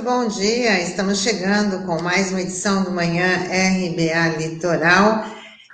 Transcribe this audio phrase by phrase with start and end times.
[0.00, 0.80] muito bom dia.
[0.80, 5.26] Estamos chegando com mais uma edição do Manhã RBA Litoral,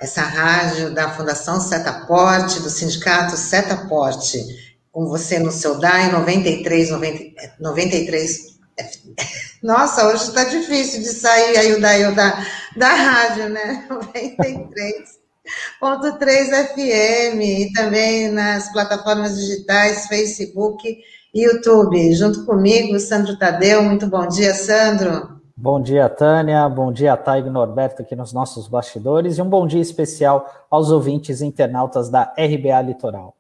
[0.03, 4.39] essa rádio da Fundação Setaporte, do Sindicato Setaporte,
[4.91, 8.59] com você no seu DAI 93, 90, 93.
[9.63, 13.87] Nossa, hoje está difícil de sair aí o DAI da, da rádio, né?
[15.81, 20.99] 93.3 FM e também nas plataformas digitais, Facebook
[21.41, 22.15] YouTube.
[22.15, 23.83] Junto comigo, Sandro Tadeu.
[23.83, 25.37] Muito bom dia, Sandro.
[25.57, 26.69] Bom dia, Tânia.
[26.69, 29.39] Bom dia, Taigo Norberto, aqui nos nossos bastidores.
[29.39, 33.36] E um bom dia especial aos ouvintes internautas da RBA Litoral.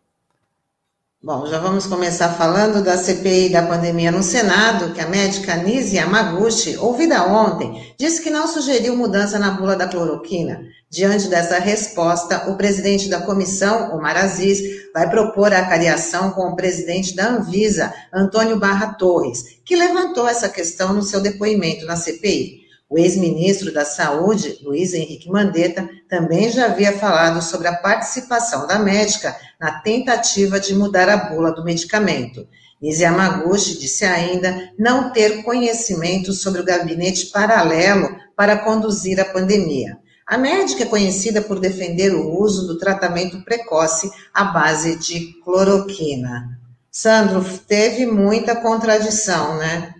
[1.27, 5.96] Bom, já vamos começar falando da CPI da pandemia no Senado, que a médica Nise
[5.96, 10.60] Yamaguchi, ouvida ontem, disse que não sugeriu mudança na bula da cloroquina.
[10.88, 14.60] Diante dessa resposta, o presidente da comissão, Omar Aziz,
[14.94, 20.48] vai propor a cariação com o presidente da Anvisa, Antônio Barra Torres, que levantou essa
[20.48, 22.66] questão no seu depoimento na CPI.
[22.89, 28.79] O ex-ministro da Saúde, Luiz Henrique Mandetta, também já havia falado sobre a participação da
[28.79, 32.47] médica na tentativa de mudar a bula do medicamento.
[32.81, 39.98] Nise Yamaguchi disse ainda não ter conhecimento sobre o gabinete paralelo para conduzir a pandemia.
[40.27, 46.59] A médica é conhecida por defender o uso do tratamento precoce à base de cloroquina.
[46.91, 49.95] Sandro, teve muita contradição, né?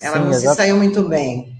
[0.00, 1.51] Ela Sim, não se saiu muito bem.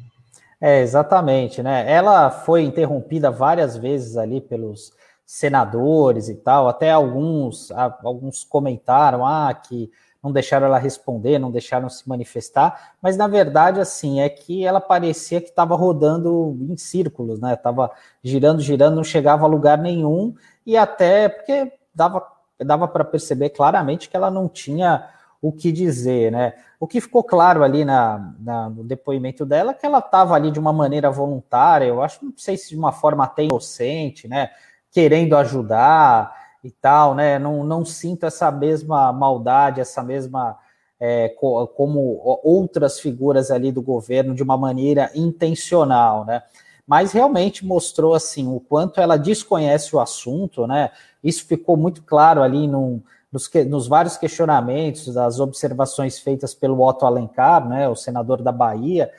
[0.64, 1.90] É, exatamente, né?
[1.90, 4.92] Ela foi interrompida várias vezes ali pelos
[5.26, 9.90] senadores e tal, até alguns, alguns comentaram ah, que
[10.22, 14.80] não deixaram ela responder, não deixaram se manifestar, mas na verdade, assim, é que ela
[14.80, 17.54] parecia que estava rodando em círculos, né?
[17.54, 17.90] Estava
[18.22, 20.32] girando, girando, não chegava a lugar nenhum,
[20.64, 22.24] e até porque dava,
[22.60, 25.08] dava para perceber claramente que ela não tinha
[25.40, 26.54] o que dizer, né?
[26.82, 30.50] O que ficou claro ali na, na no depoimento dela é que ela estava ali
[30.50, 34.50] de uma maneira voluntária, eu acho, não sei se de uma forma até inocente, né?
[34.90, 36.34] Querendo ajudar,
[36.64, 37.38] e tal, né?
[37.38, 40.58] Não, não sinto essa mesma maldade, essa mesma
[40.98, 46.42] é, co como outras figuras ali do governo de uma maneira intencional, né?
[46.86, 50.90] Mas realmente mostrou assim o quanto ela desconhece o assunto, né?
[51.22, 53.00] Isso ficou muito claro ali num,
[53.32, 57.88] nos, nos vários questionamentos, das observações feitas pelo Otto Alencar, né?
[57.88, 59.10] O senador da Bahia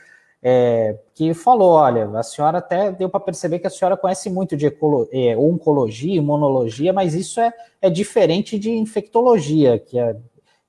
[0.46, 4.58] é, que falou: olha, a senhora até deu para perceber que a senhora conhece muito
[4.58, 10.18] de é, oncologia, imunologia, mas isso é, é diferente de infectologia, que, é,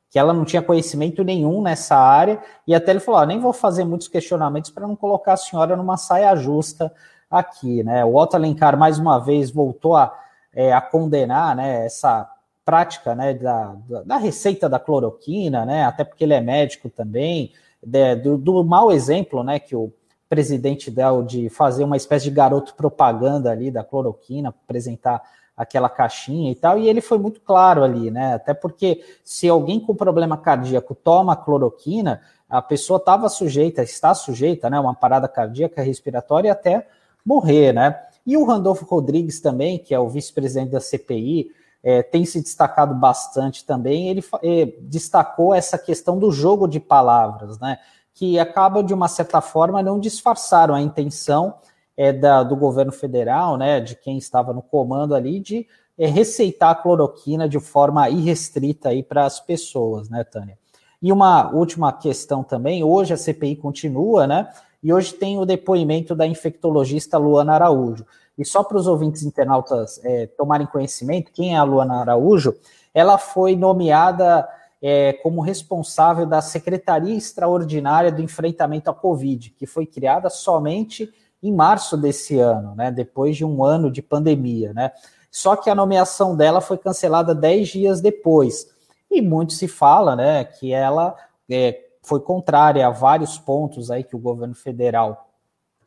[0.09, 3.85] que ela não tinha conhecimento nenhum nessa área, e até ele falou: nem vou fazer
[3.85, 6.93] muitos questionamentos para não colocar a senhora numa saia justa
[7.29, 8.05] aqui, né?
[8.05, 10.17] O Otto Alencar, mais uma vez, voltou a,
[10.55, 12.31] é, a condenar né, essa
[12.65, 15.85] prática né, da, da receita da cloroquina, né?
[15.85, 17.53] Até porque ele é médico também
[17.83, 19.93] de, do, do mau exemplo, né, que o
[20.29, 25.23] presidente deu de fazer uma espécie de garoto propaganda ali da cloroquina, apresentar
[25.57, 28.35] aquela caixinha e tal, e ele foi muito claro ali, né?
[28.35, 34.69] Até porque se alguém com problema cardíaco toma cloroquina, a pessoa estava sujeita, está sujeita,
[34.69, 36.87] né, uma parada cardíaca respiratória até
[37.25, 37.97] morrer, né?
[38.27, 41.51] E o Randolfo Rodrigues também, que é o vice-presidente da CPI,
[41.85, 44.09] é, tem se destacado bastante também.
[44.09, 47.79] Ele é, destacou essa questão do jogo de palavras, né?
[48.15, 51.57] Que acaba, de uma certa forma, não disfarçaram a intenção
[51.95, 53.81] é, da, do governo federal, né?
[53.81, 55.67] De quem estava no comando ali, de
[55.99, 60.59] é, receitar a cloroquina de forma irrestrita aí para as pessoas, né, Tânia?
[61.03, 64.49] E uma última questão também, hoje a CPI continua, né?
[64.83, 68.07] E hoje tem o depoimento da infectologista Luana Araújo.
[68.37, 72.55] E só para os ouvintes internautas é, tomarem conhecimento, quem é a Luana Araújo?
[72.93, 74.49] Ela foi nomeada
[74.83, 81.09] é, como responsável da Secretaria Extraordinária do Enfrentamento à Covid, que foi criada somente
[81.43, 84.73] em março desse ano, né, depois de um ano de pandemia.
[84.73, 84.91] Né?
[85.31, 88.67] Só que a nomeação dela foi cancelada dez dias depois.
[89.11, 91.15] E muito se fala né, que ela
[91.51, 95.29] é, foi contrária a vários pontos aí que o governo federal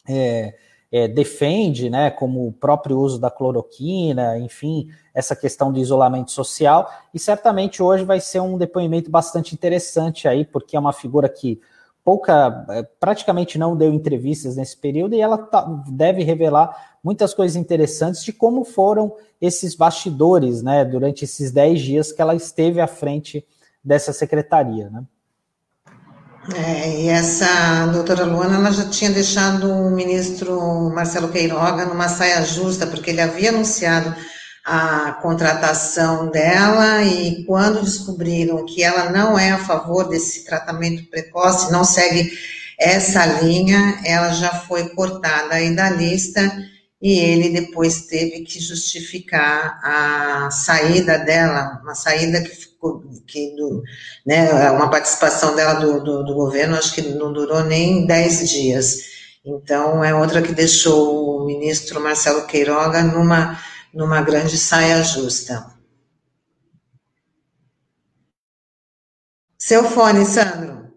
[0.08, 0.56] é,
[0.92, 6.90] é, defende, né, como o próprio uso da cloroquina, enfim, essa questão do isolamento social,
[7.14, 11.60] e certamente hoje vai ser um depoimento bastante interessante aí, porque é uma figura que
[12.04, 17.58] pouca, é, praticamente não deu entrevistas nesse período, e ela tá, deve revelar muitas coisas
[17.58, 22.88] interessantes de como foram esses bastidores, né, durante esses 10 dias que ela esteve à
[22.88, 23.46] frente
[23.84, 25.04] dessa secretaria, né.
[26.56, 32.46] É, e essa doutora Luana, ela já tinha deixado o ministro Marcelo Queiroga numa saia
[32.46, 34.16] justa, porque ele havia anunciado
[34.66, 41.72] a contratação dela e quando descobriram que ela não é a favor desse tratamento precoce,
[41.72, 42.32] não segue
[42.78, 46.52] essa linha ela já foi cortada aí da lista
[47.02, 52.52] e ele depois teve que justificar a saída dela, uma saída que
[53.26, 53.84] que do,
[54.26, 58.98] né, uma participação dela do, do, do governo, acho que não durou nem 10 dias.
[59.46, 63.58] Então, é outra que deixou o ministro Marcelo Queiroga numa,
[63.94, 65.78] numa grande saia justa.
[69.58, 70.88] Seu fone, Sandro.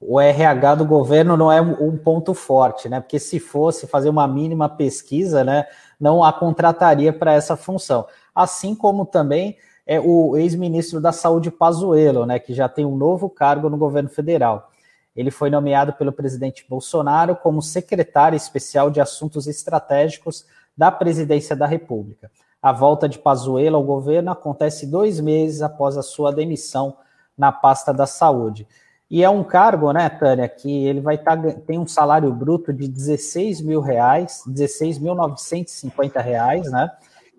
[0.00, 3.00] O RH do governo não é um ponto forte, né?
[3.00, 5.64] Porque se fosse fazer uma mínima pesquisa, né,
[6.00, 8.06] não a contrataria para essa função.
[8.34, 9.56] Assim como também
[9.86, 14.08] é o ex-ministro da Saúde Pazuello, né, que já tem um novo cargo no governo
[14.08, 14.70] federal.
[15.14, 20.46] Ele foi nomeado pelo presidente Bolsonaro como secretário especial de assuntos estratégicos
[20.76, 22.30] da presidência da República.
[22.62, 26.96] A volta de Pazuello ao governo acontece dois meses após a sua demissão
[27.36, 28.66] na pasta da saúde.
[29.10, 31.36] E é um cargo, né, Tânia, que ele vai tá,
[31.66, 36.90] tem um salário bruto de 16 mil reais, 16.950 reais, né?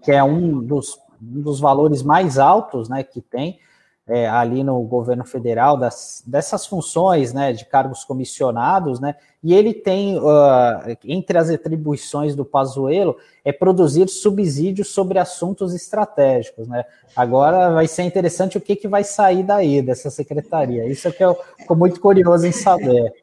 [0.03, 0.99] Que é um dos,
[1.35, 3.59] um dos valores mais altos, né, que tem
[4.07, 9.73] é, ali no governo federal das, dessas funções, né, de cargos comissionados, né, e ele
[9.73, 13.15] tem, uh, entre as atribuições do Pazuello,
[13.45, 16.83] é produzir subsídios sobre assuntos estratégicos, né.
[17.15, 21.23] Agora vai ser interessante o que, que vai sair daí, dessa secretaria, isso é que
[21.23, 23.13] eu fico muito curioso em saber.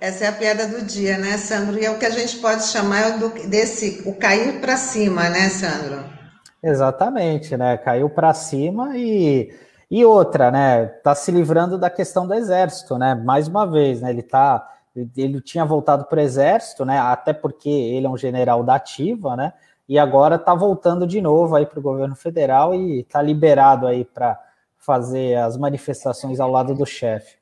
[0.00, 1.78] Essa é a piada do dia, né, Sandro?
[1.78, 5.50] E é o que a gente pode chamar do, desse, o cair para cima, né,
[5.50, 6.19] Sandro?
[6.62, 9.50] Exatamente, né, caiu para cima e
[9.92, 13.12] e outra, né, tá se livrando da questão do exército, né?
[13.12, 14.70] Mais uma vez, né, ele tá
[15.16, 16.98] ele tinha voltado para o exército, né?
[16.98, 19.52] Até porque ele é um general da ativa, né?
[19.88, 24.04] E agora está voltando de novo aí para o governo federal e está liberado aí
[24.04, 24.38] para
[24.78, 27.39] fazer as manifestações ao lado do chefe.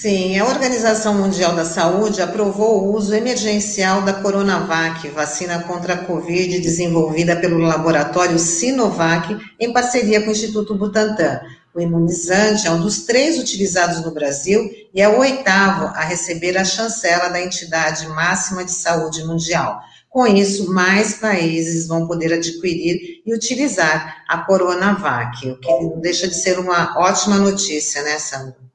[0.00, 6.04] Sim, a Organização Mundial da Saúde aprovou o uso emergencial da Coronavac, vacina contra a
[6.04, 11.40] Covid desenvolvida pelo laboratório Sinovac em parceria com o Instituto Butantan.
[11.74, 16.58] O imunizante é um dos três utilizados no Brasil e é o oitavo a receber
[16.58, 19.80] a chancela da entidade máxima de saúde mundial.
[20.10, 26.28] Com isso, mais países vão poder adquirir e utilizar a Coronavac, o que não deixa
[26.28, 28.66] de ser uma ótima notícia, né, Sandra?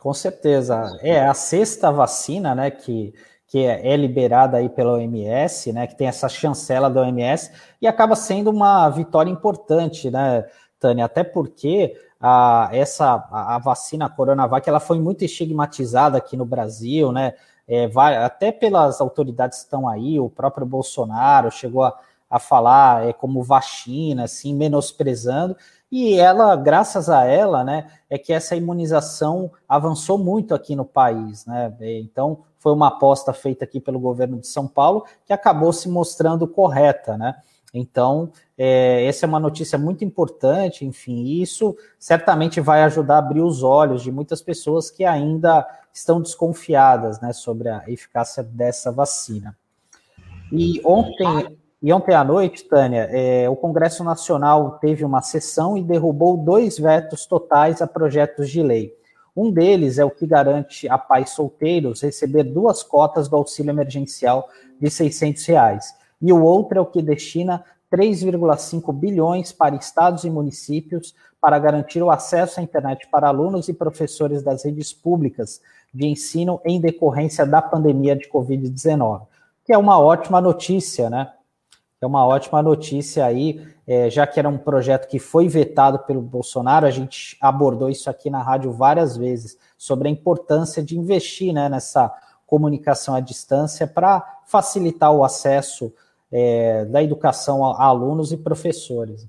[0.00, 0.98] Com certeza.
[1.02, 3.14] É a sexta vacina, né, que,
[3.46, 7.52] que é, é liberada aí pela OMS, né, que tem essa chancela da OMS,
[7.82, 10.46] e acaba sendo uma vitória importante, né,
[10.78, 11.04] Tânia?
[11.04, 17.12] Até porque a, essa, a, a vacina Coronavac, ela foi muito estigmatizada aqui no Brasil,
[17.12, 17.34] né,
[17.68, 21.94] é, vai, até pelas autoridades que estão aí, o próprio Bolsonaro chegou a,
[22.30, 25.54] a falar é, como vacina, assim, menosprezando,
[25.90, 31.44] e ela, graças a ela, né, é que essa imunização avançou muito aqui no país,
[31.46, 31.74] né?
[31.80, 36.46] Então, foi uma aposta feita aqui pelo governo de São Paulo que acabou se mostrando
[36.46, 37.36] correta, né?
[37.72, 43.40] Então, é, essa é uma notícia muito importante, enfim, isso certamente vai ajudar a abrir
[43.40, 49.56] os olhos de muitas pessoas que ainda estão desconfiadas né, sobre a eficácia dessa vacina.
[50.52, 55.82] E ontem, e ontem à noite, Tânia, é, o Congresso Nacional teve uma sessão e
[55.82, 58.94] derrubou dois vetos totais a projetos de lei.
[59.34, 64.46] Um deles é o que garante a pais solteiros receber duas cotas do auxílio emergencial
[64.78, 65.94] de 600 reais.
[66.20, 72.02] E o outro é o que destina 3,5 bilhões para estados e municípios para garantir
[72.02, 77.46] o acesso à internet para alunos e professores das redes públicas de ensino em decorrência
[77.46, 79.22] da pandemia de Covid-19,
[79.64, 81.32] que é uma ótima notícia, né?
[82.02, 86.22] É uma ótima notícia aí, é, já que era um projeto que foi vetado pelo
[86.22, 91.52] Bolsonaro, a gente abordou isso aqui na rádio várias vezes, sobre a importância de investir
[91.52, 92.10] né, nessa
[92.46, 95.92] comunicação à distância para facilitar o acesso
[96.32, 99.26] é, da educação a, a, alunos e professores.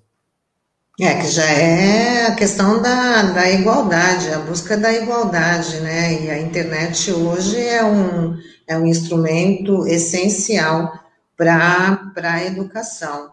[0.98, 6.24] É, que já é a questão da, da igualdade, a busca da igualdade, né?
[6.24, 11.01] E a internet hoje é um, é um instrumento essencial
[11.44, 13.32] para a educação.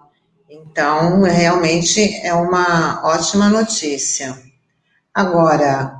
[0.49, 4.35] Então, realmente é uma ótima notícia.
[5.13, 5.95] Agora,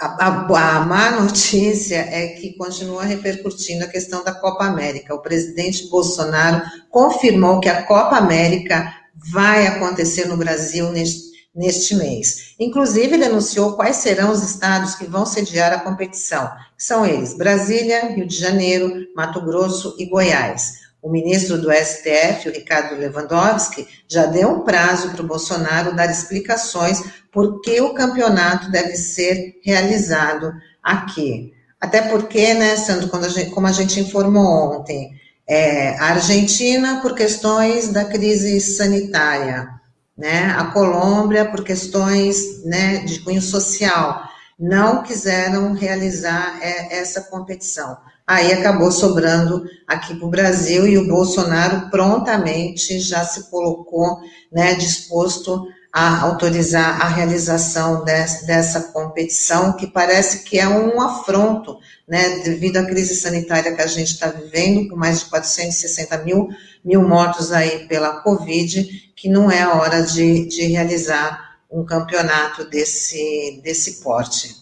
[0.00, 5.14] a, a, a, má notícia é que continua repercutindo a questão da Copa América.
[5.16, 8.94] O presidente Bolsonaro confirmou que a Copa América
[9.32, 12.54] vai acontecer no Brasil neste, neste mês.
[12.60, 16.48] Inclusive, denunciou quais serão os estados que vão sediar a competição.
[16.78, 20.81] São eles: Brasília, Rio de Janeiro, Mato Grosso e Goiás.
[21.02, 26.08] O ministro do STF, o Ricardo Lewandowski, já deu um prazo para o Bolsonaro dar
[26.08, 31.52] explicações por que o campeonato deve ser realizado aqui.
[31.80, 35.10] Até porque, né, Sandro, quando a gente, como a gente informou ontem,
[35.44, 39.68] é, a Argentina por questões da crise sanitária,
[40.16, 44.22] né, a Colômbia por questões né, de cunho social,
[44.56, 47.96] não quiseram realizar é, essa competição.
[48.26, 54.74] Aí acabou sobrando aqui para o Brasil e o Bolsonaro prontamente já se colocou né,
[54.74, 62.38] disposto a autorizar a realização dessa, dessa competição, que parece que é um afronto, né,
[62.38, 66.48] devido à crise sanitária que a gente está vivendo, com mais de 460 mil,
[66.82, 73.60] mil mortos aí pela Covid, que não é hora de, de realizar um campeonato desse,
[73.62, 74.61] desse porte.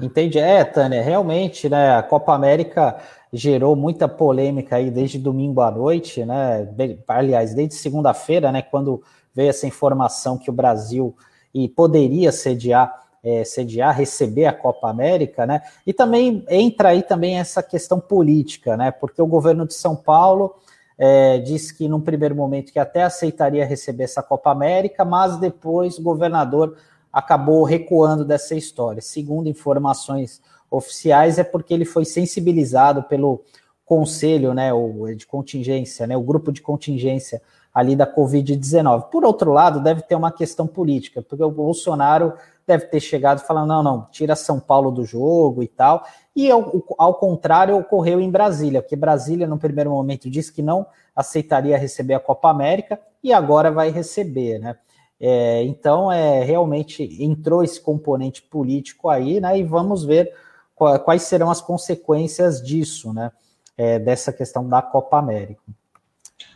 [0.00, 0.38] Entendi.
[0.38, 2.96] É, Tânia, realmente, né, a Copa América
[3.32, 6.68] gerou muita polêmica aí desde domingo à noite, né,
[7.08, 9.02] aliás, desde segunda-feira, né, quando
[9.34, 11.16] veio essa informação que o Brasil
[11.54, 15.62] e poderia sediar, é, sediar, receber a Copa América, né?
[15.86, 18.90] E também entra aí também essa questão política, né?
[18.90, 20.56] Porque o governo de São Paulo
[20.98, 25.98] é, disse que num primeiro momento que até aceitaria receber essa Copa América, mas depois
[25.98, 26.76] o governador
[27.12, 29.02] acabou recuando dessa história.
[29.02, 30.40] Segundo informações
[30.70, 33.42] oficiais, é porque ele foi sensibilizado pelo
[33.84, 37.42] conselho, né, o de contingência, né, o grupo de contingência
[37.74, 39.10] ali da Covid-19.
[39.10, 42.32] Por outro lado, deve ter uma questão política, porque o Bolsonaro
[42.66, 46.04] deve ter chegado falando: não, não, tira São Paulo do jogo e tal.
[46.34, 50.86] E ao, ao contrário, ocorreu em Brasília, porque Brasília, no primeiro momento, disse que não
[51.14, 54.76] aceitaria receber a Copa América e agora vai receber, né?
[55.24, 59.56] É, então, é, realmente entrou esse componente político aí, né?
[59.56, 60.32] E vamos ver
[60.74, 63.30] quais serão as consequências disso, né?
[63.78, 65.62] É, dessa questão da Copa América.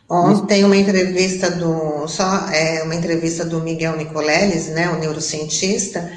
[0.09, 6.09] Ontem uma entrevista do só é, uma entrevista do Miguel Nicoleles, né, o neurocientista,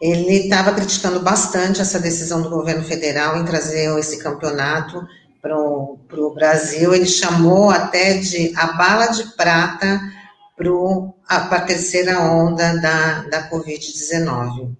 [0.00, 5.06] ele estava criticando bastante essa decisão do governo federal em trazer esse campeonato
[5.40, 6.94] para o Brasil.
[6.94, 10.00] Ele chamou até de a bala de prata
[10.56, 10.72] para
[11.28, 14.74] a terceira onda da, da Covid-19.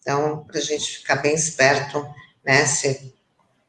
[0.00, 2.06] Então, para a gente ficar bem esperto,
[2.44, 3.14] né, se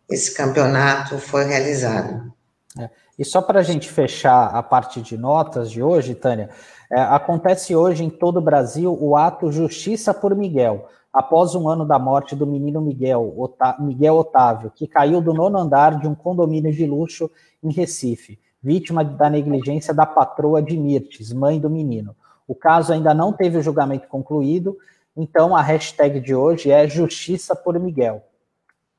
[0.10, 2.32] esse campeonato for realizado.
[2.80, 2.90] É.
[3.20, 6.50] E só para a gente fechar a parte de notas de hoje, Tânia,
[6.90, 11.86] é, acontece hoje em todo o Brasil o ato Justiça por Miguel, após um ano
[11.86, 16.72] da morte do menino Miguel, Miguel Otávio, que caiu do nono andar de um condomínio
[16.72, 17.30] de luxo
[17.62, 22.16] em Recife, vítima da negligência da patroa de Mirtes, mãe do menino.
[22.52, 24.78] O caso ainda não teve o julgamento concluído,
[25.16, 28.22] então a hashtag de hoje é Justiça por Miguel.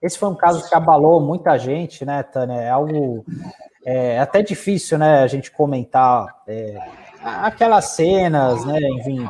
[0.00, 2.54] Esse foi um caso que abalou muita gente, né, Tânia?
[2.54, 3.22] É algo
[3.84, 6.78] é até difícil, né, a gente comentar é,
[7.22, 9.28] aquelas cenas, né, enfim.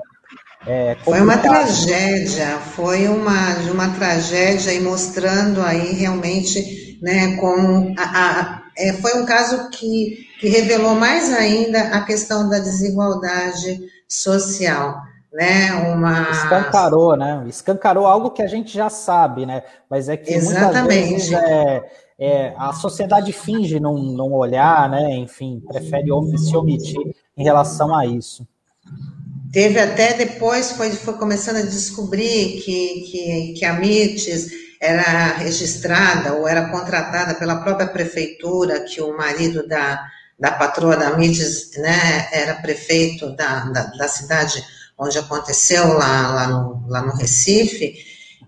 [0.68, 8.04] É, foi uma tragédia, foi uma, uma tragédia e mostrando aí realmente, né, como a,
[8.04, 15.02] a, é, foi um caso que, que revelou mais ainda a questão da desigualdade social
[15.32, 15.72] né?
[15.72, 17.44] Uma escancarou, né?
[17.48, 19.62] Escancarou algo que a gente já sabe, né?
[19.88, 21.08] Mas é que Exatamente.
[21.08, 25.16] muitas vezes é, é, a sociedade finge não, não olhar, né?
[25.16, 27.00] Enfim, prefere se omitir
[27.36, 28.46] em relação a isso.
[29.52, 34.50] Teve até depois, foi, foi começando a descobrir que, que, que a MITES
[34.80, 40.02] era registrada ou era contratada pela própria prefeitura, que o marido da,
[40.42, 44.60] da patroa da MITES né, era prefeito da, da, da cidade
[44.98, 47.94] onde aconteceu lá, lá, no, lá no Recife.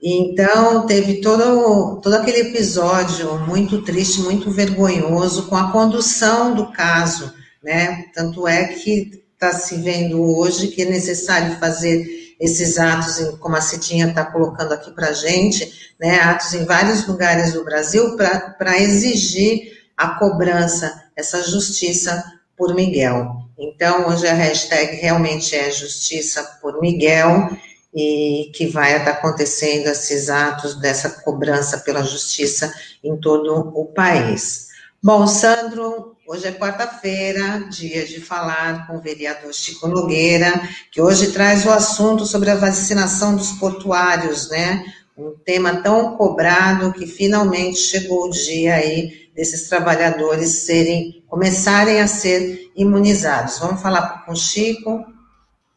[0.02, 7.32] Então, teve todo, todo aquele episódio muito triste, muito vergonhoso, com a condução do caso,
[7.62, 8.06] né?
[8.12, 13.60] Tanto é que está se vendo hoje que é necessário fazer esses atos, como a
[13.60, 16.18] Cidinha está colocando aqui para a gente, né?
[16.18, 22.22] Atos em vários lugares do Brasil para exigir a cobrança, essa justiça
[22.56, 23.44] por Miguel.
[23.58, 27.50] Então, hoje a hashtag realmente é Justiça por Miguel
[27.94, 34.68] e que vai estar acontecendo esses atos dessa cobrança pela justiça em todo o país.
[35.00, 41.30] Bom, Sandro, hoje é quarta-feira, dia de falar com o vereador Chico Nogueira, que hoje
[41.30, 44.84] traz o assunto sobre a vacinação dos portuários, né?
[45.16, 52.06] Um tema tão cobrado que finalmente chegou o dia aí desses trabalhadores serem começarem a
[52.06, 53.58] ser imunizados.
[53.58, 55.04] Vamos falar com o Chico.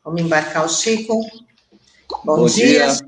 [0.05, 1.19] Vamos embarcar o Chico.
[2.23, 2.87] Bom, Bom dia.
[2.87, 3.07] dia.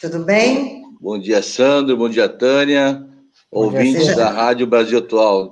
[0.00, 0.84] Tudo bem?
[1.00, 1.96] Bom dia, Sandro.
[1.96, 3.04] Bom dia, Tânia.
[3.52, 4.16] Bom ouvintes dia, seja...
[4.16, 5.48] da Rádio Brasil Atual.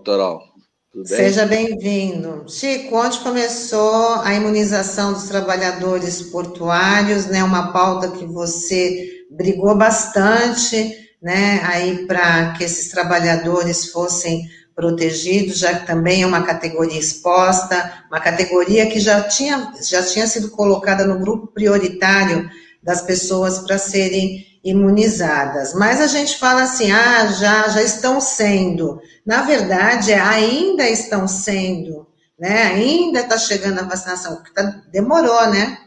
[0.94, 1.16] Tudo bem?
[1.16, 2.44] Seja bem-vindo.
[2.48, 7.42] Chico, onde começou a imunização dos trabalhadores portuários, né?
[7.42, 15.72] Uma pauta que você brigou bastante, né, aí para que esses trabalhadores fossem protegidos, já
[15.72, 21.06] que também é uma categoria exposta, uma categoria que já tinha, já tinha sido colocada
[21.06, 22.50] no grupo prioritário
[22.82, 25.72] das pessoas para serem imunizadas.
[25.72, 29.00] Mas a gente fala assim, ah, já, já estão sendo.
[29.24, 32.06] Na verdade, ainda estão sendo,
[32.38, 32.64] né?
[32.64, 35.78] Ainda está chegando a vacinação, porque tá, demorou, né?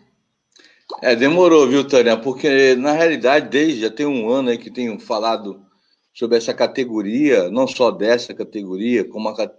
[1.02, 2.18] É, demorou, viu, Tânia?
[2.18, 5.62] Porque, na realidade, desde já tem um ano aí que tenho falado
[6.14, 9.52] sobre essa categoria, não só dessa categoria, como a,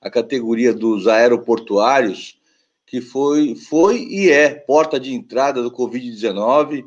[0.00, 2.38] a categoria dos aeroportuários,
[2.86, 6.84] que foi, foi e é porta de entrada do Covid-19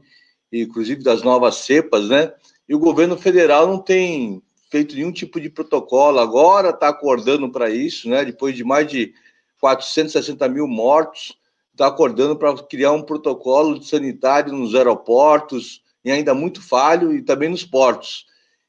[0.51, 2.33] inclusive das novas cepas, né?
[2.67, 6.19] E o governo federal não tem feito nenhum tipo de protocolo.
[6.19, 8.25] Agora está acordando para isso, né?
[8.25, 9.13] Depois de mais de
[9.59, 11.37] 460 mil mortos,
[11.79, 17.47] está acordando para criar um protocolo sanitário nos aeroportos, e ainda muito falho, e também
[17.47, 18.25] nos portos.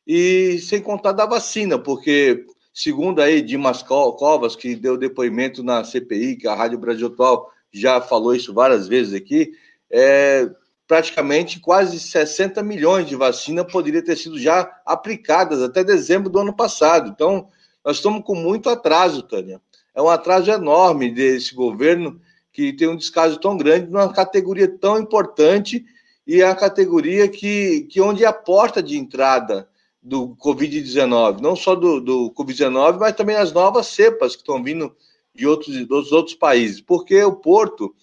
[0.07, 6.37] E sem contar da vacina, porque, segundo aí Dimas Covas, que deu depoimento na CPI,
[6.37, 9.51] que a Rádio Brasil Atual já falou isso várias vezes aqui,
[9.91, 10.49] é,
[10.87, 16.55] praticamente quase 60 milhões de vacina poderiam ter sido já aplicadas até dezembro do ano
[16.55, 17.11] passado.
[17.11, 17.49] Então,
[17.85, 19.61] nós estamos com muito atraso, Tânia.
[19.93, 22.21] É um atraso enorme desse governo
[22.61, 25.83] que tem um descaso tão grande numa categoria tão importante
[26.27, 29.67] e é a categoria que, que onde é a porta de entrada
[30.03, 34.95] do Covid-19, não só do, do Covid-19, mas também as novas cepas que estão vindo
[35.35, 37.95] de outros, dos outros países, porque o porto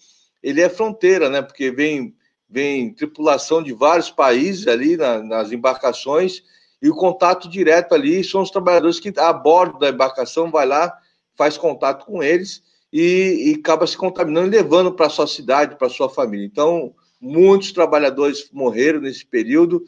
[0.42, 1.40] ele é fronteira, né?
[1.40, 2.14] Porque vem
[2.50, 6.42] vem tripulação de vários países ali na, nas embarcações
[6.82, 10.96] e o contato direto ali são os trabalhadores que a bordo da embarcação vai lá,
[11.36, 16.08] faz contato com eles e, e acaba se contaminando levando para sua cidade, para sua
[16.08, 16.46] família.
[16.46, 19.84] Então, muitos trabalhadores morreram nesse período.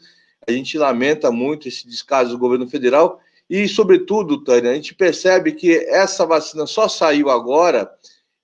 [0.47, 5.51] A gente lamenta muito esse descaso do governo federal e, sobretudo, Tânia, a gente percebe
[5.51, 7.91] que essa vacina só saiu agora,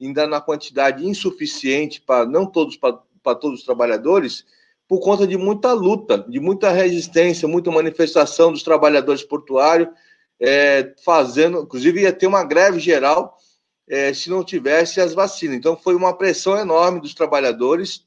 [0.02, 4.46] ainda na quantidade insuficiente para não todos para todos os trabalhadores
[4.88, 9.90] por conta de muita luta, de muita resistência, muita manifestação dos trabalhadores portuários,
[10.40, 13.38] é, fazendo, inclusive ia ter uma greve geral
[13.88, 15.58] é, se não tivesse as vacinas.
[15.58, 18.06] Então foi uma pressão enorme dos trabalhadores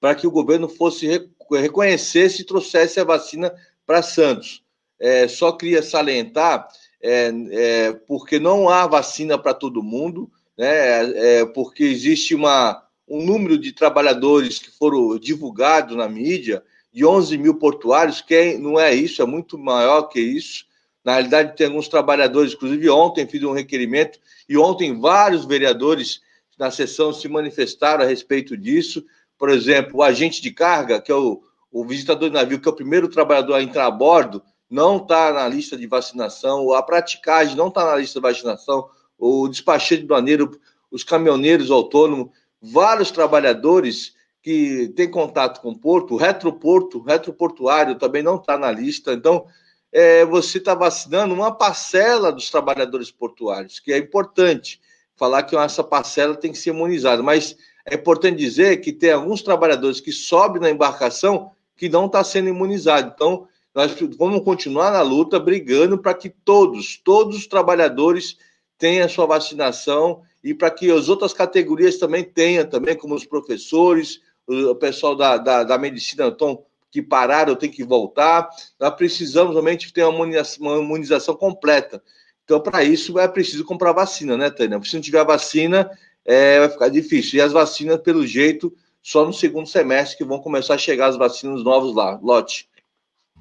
[0.00, 3.54] para que o governo fosse reconhecesse e trouxesse a vacina
[3.86, 4.64] para Santos.
[4.98, 6.68] É, só queria salientar,
[7.00, 13.24] é, é, porque não há vacina para todo mundo, né, é, porque existe uma, um
[13.24, 18.78] número de trabalhadores que foram divulgados na mídia, de 11 mil portuários, que é, não
[18.78, 20.66] é isso, é muito maior que isso.
[21.04, 26.20] Na realidade, tem alguns trabalhadores, inclusive ontem fiz um requerimento, e ontem vários vereadores
[26.58, 29.04] na sessão se manifestaram a respeito disso.
[29.36, 32.70] Por exemplo, o agente de carga, que é o, o visitador de navio, que é
[32.70, 37.56] o primeiro trabalhador a entrar a bordo, não está na lista de vacinação, a praticagem
[37.56, 38.88] não está na lista de vacinação,
[39.18, 40.58] o despachante do aneiro,
[40.90, 48.22] os caminhoneiros autônomos, vários trabalhadores que têm contato com o porto, o retroporto, retroportuário também
[48.22, 49.12] não está na lista.
[49.12, 49.46] Então,
[49.92, 54.80] é, você está vacinando uma parcela dos trabalhadores portuários, que é importante
[55.14, 57.22] falar que essa parcela tem que ser imunizada.
[57.22, 62.24] Mas é importante dizer que tem alguns trabalhadores que sobem na embarcação que não está
[62.24, 63.12] sendo imunizado.
[63.14, 68.36] Então, nós vamos continuar na luta, brigando para que todos, todos os trabalhadores
[68.78, 73.24] tenham a sua vacinação e para que as outras categorias também tenham, também, como os
[73.24, 78.48] professores, o pessoal da, da, da medicina estão que pararam, tem que voltar.
[78.78, 82.02] Nós precisamos realmente ter uma imunização, uma imunização completa.
[82.44, 84.78] Então, para isso, é preciso comprar vacina, né, Tânia?
[84.84, 85.90] Se não tiver vacina,
[86.24, 87.38] é, vai ficar difícil.
[87.38, 91.16] E as vacinas, pelo jeito, só no segundo semestre que vão começar a chegar as
[91.16, 92.20] vacinas novos lá.
[92.22, 92.68] Lote.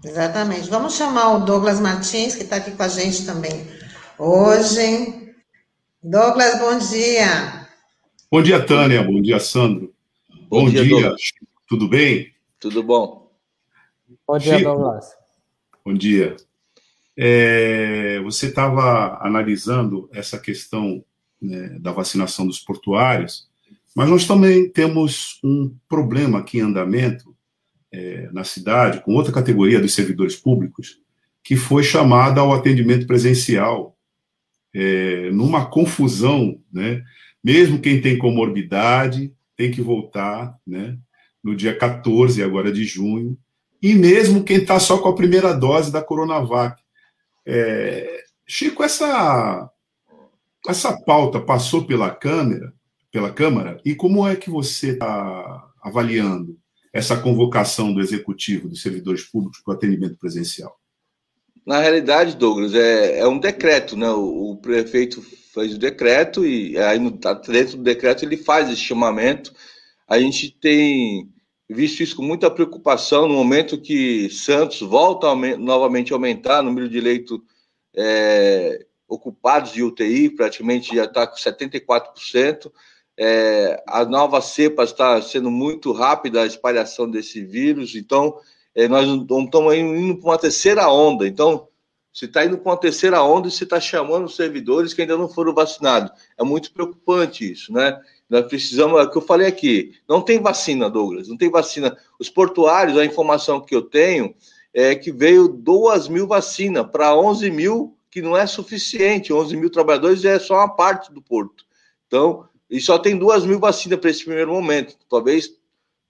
[0.04, 0.70] Exatamente.
[0.70, 3.68] Vamos chamar o Douglas Martins, que está aqui com a gente também
[4.18, 5.34] hoje.
[6.02, 7.68] Douglas, bom dia.
[8.32, 9.04] Bom dia, Tânia.
[9.04, 9.94] Bom dia, Sandro.
[10.48, 11.16] Bom, bom dia, dia.
[11.68, 12.34] tudo bem?
[12.60, 13.21] Tudo bom.
[14.32, 15.06] Bom dia, Chico, Douglas.
[15.84, 16.38] Bom dia.
[17.18, 21.04] É, você estava analisando essa questão
[21.42, 23.50] né, da vacinação dos portuários,
[23.94, 27.36] mas nós também temos um problema aqui em andamento
[27.92, 31.02] é, na cidade, com outra categoria dos servidores públicos,
[31.44, 33.98] que foi chamada ao atendimento presencial
[34.74, 37.04] é, numa confusão, né?
[37.44, 40.98] Mesmo quem tem comorbidade tem que voltar, né?
[41.44, 43.38] No dia 14 agora de junho,
[43.82, 46.82] e mesmo quem está só com a primeira dose da Coronavac.
[47.46, 49.70] É, Chico, essa
[50.68, 52.72] essa pauta passou pela câmera,
[53.12, 56.58] pela Câmara, e como é que você está avaliando
[56.94, 60.78] essa convocação do executivo dos servidores públicos para o atendimento presencial?
[61.66, 64.10] Na realidade, Douglas, é, é um decreto, né?
[64.10, 65.22] O, o, prefeito
[65.54, 69.54] fez o decreto e aí no, tá dentro do decreto ele faz esse chamamento.
[70.08, 71.30] A gente tem
[71.74, 76.64] visto isso com muita preocupação no momento que Santos volta a, novamente a aumentar o
[76.64, 77.40] número de leitos
[77.96, 82.72] é, ocupados de UTI, praticamente já está com 74%.
[83.18, 88.40] É, a nova cepa está sendo muito rápida a espalhação desse vírus, então
[88.74, 91.28] é, nós estamos indo para uma terceira onda.
[91.28, 91.68] Então,
[92.14, 95.18] se está indo para uma terceira onda e você está chamando os servidores que ainda
[95.18, 96.12] não foram vacinados.
[96.38, 98.00] É muito preocupante isso, né?
[98.32, 101.98] Nós precisamos, é o que eu falei aqui, não tem vacina, Douglas, não tem vacina.
[102.18, 104.34] Os portuários, a informação que eu tenho
[104.74, 109.34] é que veio 2 mil vacinas para 11 mil, que não é suficiente.
[109.34, 111.66] 11 mil trabalhadores é só uma parte do porto.
[112.08, 114.96] Então, e só tem 2 mil vacinas para esse primeiro momento.
[115.10, 115.54] Talvez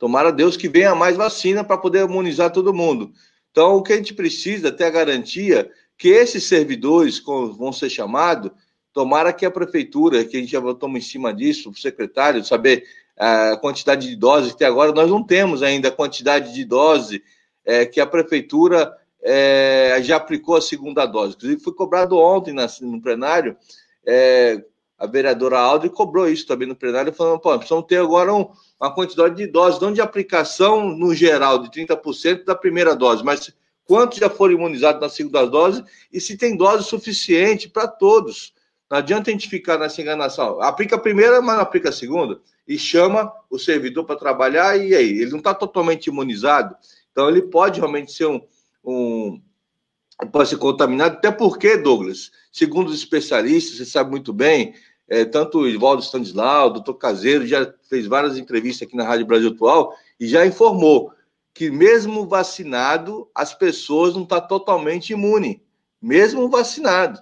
[0.01, 3.11] Tomara Deus que venha mais vacina para poder imunizar todo mundo.
[3.51, 7.87] Então, o que a gente precisa é ter a garantia que esses servidores vão ser
[7.87, 8.49] chamados,
[8.93, 12.83] tomara que a prefeitura, que a gente já estamos em cima disso, o secretário, saber
[13.17, 17.23] a quantidade de doses, que agora nós não temos ainda a quantidade de dose
[17.65, 21.35] é, que a prefeitura é, já aplicou a segunda dose.
[21.35, 23.55] Inclusive, foi cobrado ontem na, no plenário
[24.05, 24.63] é,
[25.01, 28.93] a vereadora Aldo cobrou isso também no plenário, falando, pô, precisamos ter agora um, uma
[28.93, 33.51] quantidade de doses, não de aplicação no geral, de 30% da primeira dose, mas
[33.83, 38.53] quantos já foram imunizados na segunda dose e se tem dose suficiente para todos.
[38.91, 40.61] Não adianta a gente ficar nessa enganação.
[40.61, 42.41] Aplica a primeira, mas não aplica a segunda.
[42.67, 45.21] E chama o servidor para trabalhar, e aí?
[45.21, 46.75] Ele não está totalmente imunizado.
[47.09, 48.41] Então, ele pode realmente ser um,
[48.83, 49.41] um
[50.29, 54.75] pode ser contaminado, até porque, Douglas, segundo os especialistas, você sabe muito bem,
[55.07, 59.25] é, tanto o Ivaldo Stanislau, o doutor Caseiro, já fez várias entrevistas aqui na Rádio
[59.25, 61.13] Brasil Atual e já informou
[61.53, 65.61] que mesmo vacinado, as pessoas não estão tá totalmente imunes,
[66.01, 67.21] mesmo vacinado.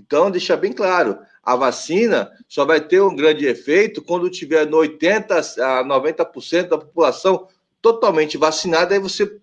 [0.00, 4.78] Então, deixar bem claro, a vacina só vai ter um grande efeito quando tiver no
[4.78, 7.46] 80 a 90% da população
[7.82, 9.38] totalmente vacinada, aí você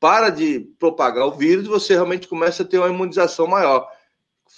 [0.00, 3.88] para de propagar o vírus e você realmente começa a ter uma imunização maior.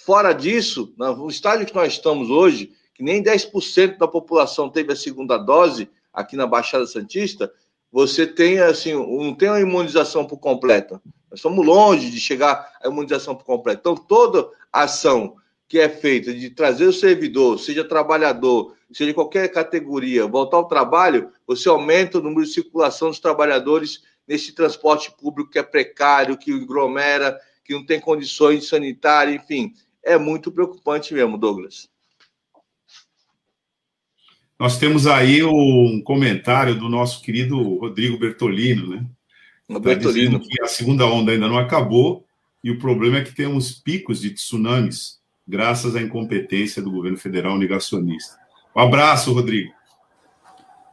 [0.05, 4.95] Fora disso, no estágio que nós estamos hoje, que nem 10% da população teve a
[4.95, 7.51] segunda dose aqui na Baixada Santista,
[7.91, 11.01] você tem assim, não tem uma imunização por completa.
[11.29, 13.79] Nós estamos longe de chegar à imunização por completa.
[13.79, 15.35] Então, toda ação
[15.71, 21.31] que é feita de trazer o servidor, seja trabalhador, seja qualquer categoria, voltar ao trabalho,
[21.47, 26.51] você aumenta o número de circulação dos trabalhadores nesse transporte público que é precário, que
[26.51, 29.73] aglomera, que não tem condições sanitárias, enfim.
[30.03, 31.87] É muito preocupante mesmo, Douglas.
[34.59, 39.05] Nós temos aí um comentário do nosso querido Rodrigo Bertolino, né?
[39.69, 40.37] O Bertolino.
[40.37, 42.25] Tá que a segunda onda ainda não acabou
[42.61, 45.20] e o problema é que temos picos de tsunamis
[45.51, 48.37] graças à incompetência do governo federal negacionista.
[48.73, 49.73] Um abraço, Rodrigo.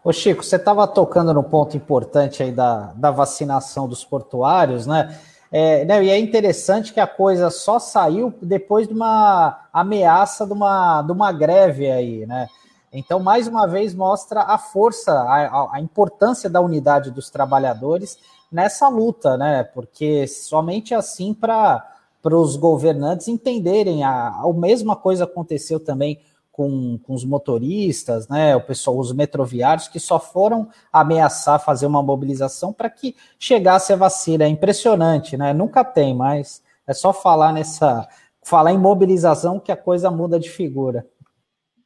[0.02, 5.16] Ô Chico, você estava tocando no ponto importante aí da, da vacinação dos portuários, né?
[5.50, 10.52] É, né, e é interessante que a coisa só saiu depois de uma ameaça de
[10.52, 12.48] uma, de uma greve aí, né?
[12.92, 18.18] Então, mais uma vez, mostra a força, a, a importância da unidade dos trabalhadores
[18.50, 19.62] nessa luta, né?
[19.62, 26.20] Porque somente assim para os governantes entenderem a, a mesma coisa aconteceu também
[26.58, 32.02] com, com os motoristas, né, o pessoal, os metroviários, que só foram ameaçar fazer uma
[32.02, 34.42] mobilização para que chegasse a vacina.
[34.42, 35.52] É impressionante, né?
[35.52, 38.08] Nunca tem, mas é só falar nessa.
[38.42, 41.06] falar em mobilização que a coisa muda de figura.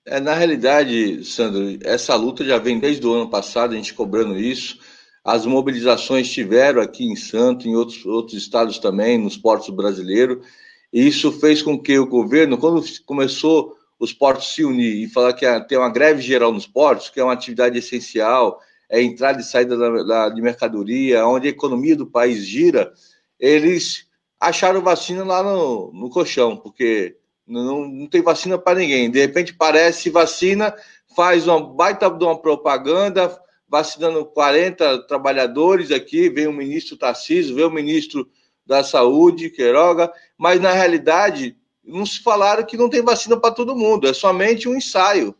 [0.07, 4.39] É, na realidade, Sandro, essa luta já vem desde o ano passado, a gente cobrando
[4.39, 4.79] isso.
[5.25, 10.45] As mobilizações tiveram aqui em Santo, em outros, outros estados também, nos portos brasileiros.
[10.93, 15.33] E isso fez com que o governo, quando começou os portos se unir e falar
[15.33, 19.45] que tem uma greve geral nos portos, que é uma atividade essencial, é entrada e
[19.45, 22.93] saída da, da, de mercadoria, onde a economia do país gira,
[23.39, 24.07] eles
[24.41, 29.09] acharam vacina lá no, no colchão, porque não, não tem vacina para ninguém.
[29.11, 30.75] De repente parece vacina,
[31.15, 33.41] faz uma baita de uma propaganda,
[33.73, 38.29] vacinando 40 trabalhadores aqui, vem o ministro Tarcísio, vem o ministro
[38.67, 44.07] da Saúde, Queiroga, mas na realidade nos falaram que não tem vacina para todo mundo,
[44.07, 45.35] é somente um ensaio.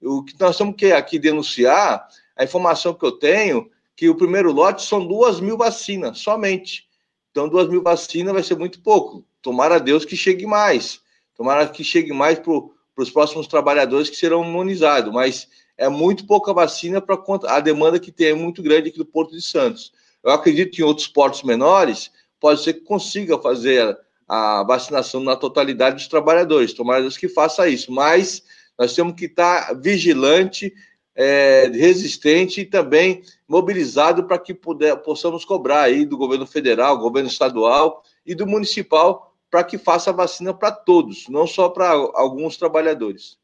[0.00, 4.50] O que nós temos que aqui denunciar, a informação que eu tenho, que o primeiro
[4.52, 6.88] lote são duas mil vacinas, somente.
[7.30, 9.22] Então, duas mil vacinas vai ser muito pouco.
[9.42, 11.02] Tomara a Deus que chegue mais.
[11.36, 12.54] Tomara que chegue mais para
[12.96, 15.12] os próximos trabalhadores que serão imunizados.
[15.12, 15.46] Mas
[15.80, 19.30] é muito pouca vacina para a demanda que tem é muito grande aqui do Porto
[19.34, 19.90] de Santos.
[20.22, 25.34] Eu acredito que em outros portos menores, pode ser que consiga fazer a vacinação na
[25.34, 26.74] totalidade dos trabalhadores.
[26.74, 28.42] Tomara Deus que faça isso, mas
[28.78, 30.70] nós temos que estar vigilante,
[31.16, 37.30] é, resistente e também mobilizado para que puder, possamos cobrar aí do governo federal, governo
[37.30, 42.58] estadual e do municipal para que faça a vacina para todos, não só para alguns
[42.58, 43.39] trabalhadores.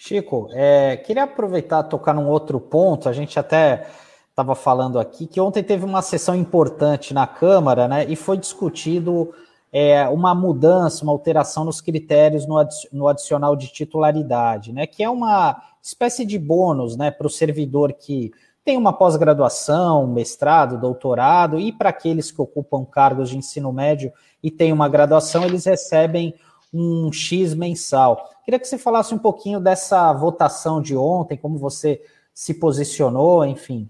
[0.00, 3.08] Chico, é, queria aproveitar tocar num outro ponto.
[3.08, 3.88] A gente até
[4.30, 8.06] estava falando aqui que ontem teve uma sessão importante na Câmara, né?
[8.08, 9.34] E foi discutido
[9.72, 14.86] é, uma mudança, uma alteração nos critérios no, no adicional de titularidade, né?
[14.86, 18.30] Que é uma espécie de bônus, né, para o servidor que
[18.64, 24.50] tem uma pós-graduação, mestrado, doutorado, e para aqueles que ocupam cargos de ensino médio e
[24.50, 26.34] têm uma graduação, eles recebem
[26.72, 28.30] um X mensal.
[28.44, 32.00] Queria que você falasse um pouquinho dessa votação de ontem, como você
[32.32, 33.88] se posicionou, enfim.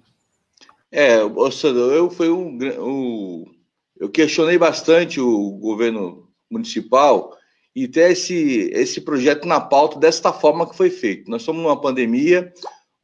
[0.91, 1.19] É,
[1.53, 3.45] Sandro, eu fui um, um,
[3.99, 7.37] eu questionei bastante o governo municipal
[7.75, 11.31] e ter esse, esse projeto na pauta desta forma que foi feito.
[11.31, 12.53] Nós estamos numa pandemia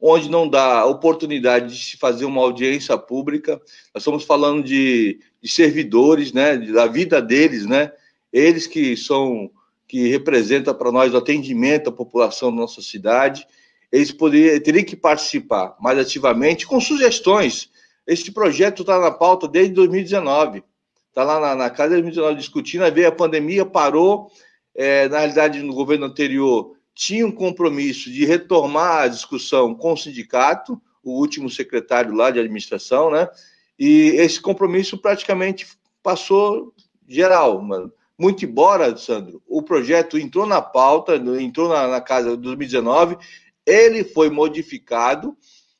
[0.01, 3.61] onde não dá oportunidade de se fazer uma audiência pública.
[3.93, 7.91] Nós estamos falando de, de servidores, né, da vida deles, né,
[8.31, 9.49] eles que são
[9.87, 13.47] que representa para nós o atendimento à população da nossa cidade,
[13.91, 17.69] eles poderiam, teriam que participar mais ativamente com sugestões.
[18.05, 20.63] Este projeto está na pauta desde 2019,
[21.09, 24.31] está lá na, na casa de 2019 discutindo, aí veio a pandemia, parou.
[24.77, 29.97] É, na realidade, no governo anterior, tinha um compromisso de retomar a discussão com o
[29.97, 33.29] sindicato, o último secretário lá de administração, né?
[33.77, 35.67] E esse compromisso praticamente
[36.01, 36.73] passou
[37.07, 42.43] geral, mano muito embora, Sandro, o projeto entrou na pauta, entrou na, na casa de
[42.43, 43.17] 2019,
[43.65, 45.35] ele foi modificado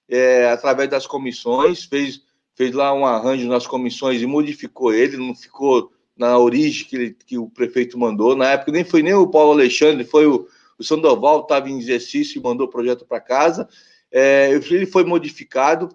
[0.09, 2.21] é, através das comissões, fez,
[2.55, 7.17] fez lá um arranjo nas comissões e modificou ele, não ficou na origem que, ele,
[7.25, 8.35] que o prefeito mandou.
[8.35, 12.39] Na época nem foi nem o Paulo Alexandre, foi o, o Sandoval, estava em exercício
[12.39, 13.67] e mandou o projeto para casa.
[14.11, 15.89] É, ele foi modificado,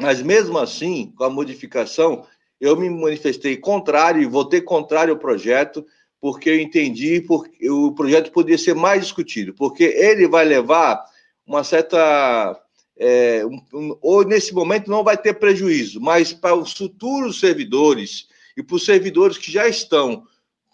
[0.00, 2.26] mas mesmo assim, com a modificação,
[2.60, 5.84] eu me manifestei contrário e votei contrário ao projeto,
[6.20, 11.02] porque eu entendi que o projeto poderia ser mais discutido, porque ele vai levar
[11.46, 12.60] uma certa.
[13.02, 13.42] É,
[13.72, 18.76] um, ou nesse momento não vai ter prejuízo, mas para os futuros servidores e para
[18.76, 20.24] os servidores que já estão,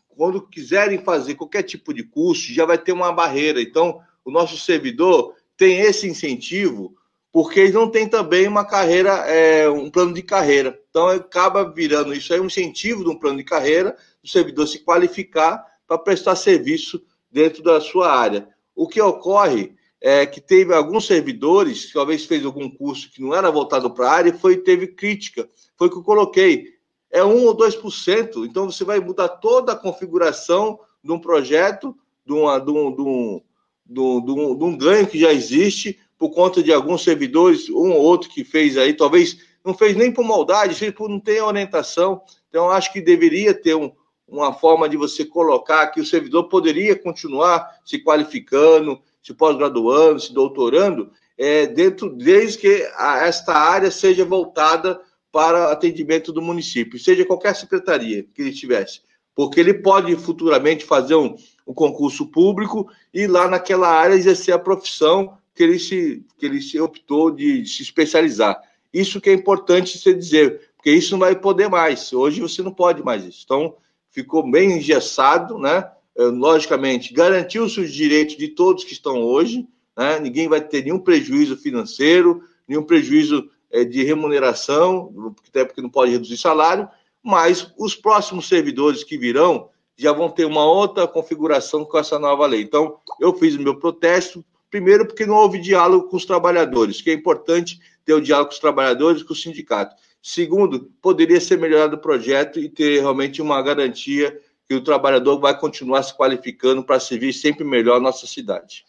[0.08, 3.60] quando quiserem fazer qualquer tipo de curso, já vai ter uma barreira.
[3.62, 6.96] Então, o nosso servidor tem esse incentivo
[7.32, 10.78] porque eles não têm também uma carreira, é, um plano de carreira.
[10.88, 14.78] Então, acaba virando isso aí um incentivo de um plano de carreira, o servidor se
[14.78, 18.48] qualificar para prestar serviço dentro da sua área.
[18.74, 23.34] O que ocorre é que teve alguns servidores, que talvez fez algum curso que não
[23.34, 25.48] era voltado para a área, foi teve crítica.
[25.76, 26.74] Foi o que eu coloquei.
[27.10, 28.46] É 1 ou 2%.
[28.46, 33.02] Então, você vai mudar toda a configuração de um projeto, de, uma, de, um, de,
[33.02, 33.42] um,
[33.86, 38.02] de, um, de um ganho que já existe, por conta de alguns servidores, um ou
[38.02, 42.22] outro que fez aí, talvez não fez nem por maldade, fez por não ter orientação.
[42.48, 43.92] Então, acho que deveria ter um,
[44.26, 50.32] uma forma de você colocar que o servidor poderia continuar se qualificando, se pós-graduando, se
[50.32, 55.00] doutorando, é, dentro, desde que a, esta área seja voltada
[55.30, 59.00] para atendimento do município, seja qualquer secretaria que ele tivesse,
[59.34, 64.58] porque ele pode futuramente fazer um, um concurso público e lá naquela área exercer a
[64.58, 68.60] profissão que ele se, que ele se optou de, se especializar.
[68.92, 72.12] Isso que é importante você dizer, porque isso não vai poder mais.
[72.12, 73.40] Hoje você não pode mais isso.
[73.44, 73.74] Então,
[74.10, 75.90] ficou bem engessado, né?
[76.14, 79.66] É, logicamente, garantiu-se os direitos de todos que estão hoje,
[79.96, 80.20] né?
[80.20, 86.12] Ninguém vai ter nenhum prejuízo financeiro, nenhum prejuízo é, de remuneração, até porque não pode
[86.12, 86.88] reduzir salário,
[87.22, 92.46] mas os próximos servidores que virão já vão ter uma outra configuração com essa nova
[92.46, 92.60] lei.
[92.60, 97.10] Então, eu fiz o meu protesto, Primeiro, porque não houve diálogo com os trabalhadores, que
[97.10, 99.94] é importante ter o diálogo com os trabalhadores e com o sindicato.
[100.22, 104.36] Segundo, poderia ser melhorado o projeto e ter realmente uma garantia
[104.68, 108.84] que o trabalhador vai continuar se qualificando para servir sempre melhor a nossa cidade.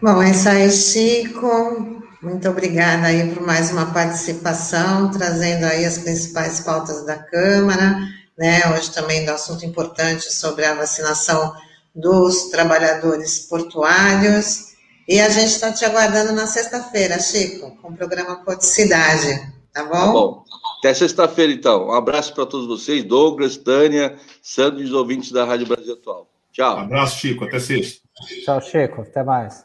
[0.00, 2.02] Bom, é isso aí, Chico.
[2.22, 7.98] Muito obrigada aí por mais uma participação, trazendo aí as principais pautas da Câmara,
[8.38, 8.62] né?
[8.72, 11.52] Hoje também do assunto importante sobre a vacinação
[11.94, 14.74] dos trabalhadores portuários.
[15.06, 19.90] E a gente está te aguardando na sexta-feira, Chico, com o programa Cidade, tá bom?
[19.90, 20.44] Tá bom.
[20.78, 21.88] Até sexta-feira, então.
[21.88, 26.26] Um abraço para todos vocês, Douglas, Tânia, Sandro e os ouvintes da Rádio Brasil Atual.
[26.52, 26.76] Tchau.
[26.76, 27.44] Um abraço, Chico.
[27.44, 28.00] Até sexta.
[28.44, 29.02] Tchau, Chico.
[29.02, 29.64] Até mais.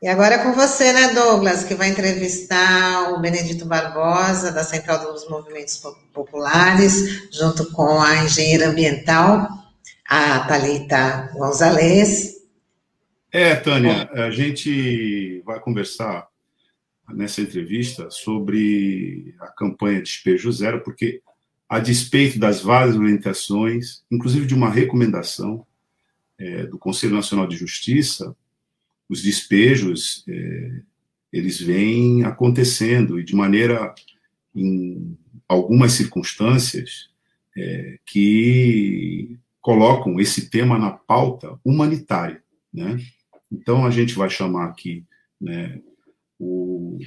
[0.00, 5.12] E agora é com você, né, Douglas, que vai entrevistar o Benedito Barbosa, da Central
[5.12, 5.82] dos Movimentos
[6.14, 9.48] Populares, junto com a engenheira ambiental,
[10.08, 12.38] a Thalita Gonzalez.
[13.30, 16.26] É, Tânia, a gente vai conversar
[17.10, 21.20] nessa entrevista sobre a campanha Despejo Zero, porque,
[21.68, 25.66] a despeito das várias orientações, inclusive de uma recomendação
[26.38, 28.34] é, do Conselho Nacional de Justiça,
[29.10, 30.80] os despejos é,
[31.30, 33.94] eles vêm acontecendo e de maneira
[34.54, 37.10] em algumas circunstâncias
[37.54, 42.42] é, que colocam esse tema na pauta humanitária,
[42.72, 42.98] né?
[43.50, 45.04] Então a gente vai chamar aqui,
[45.40, 45.80] né,
[46.38, 46.98] o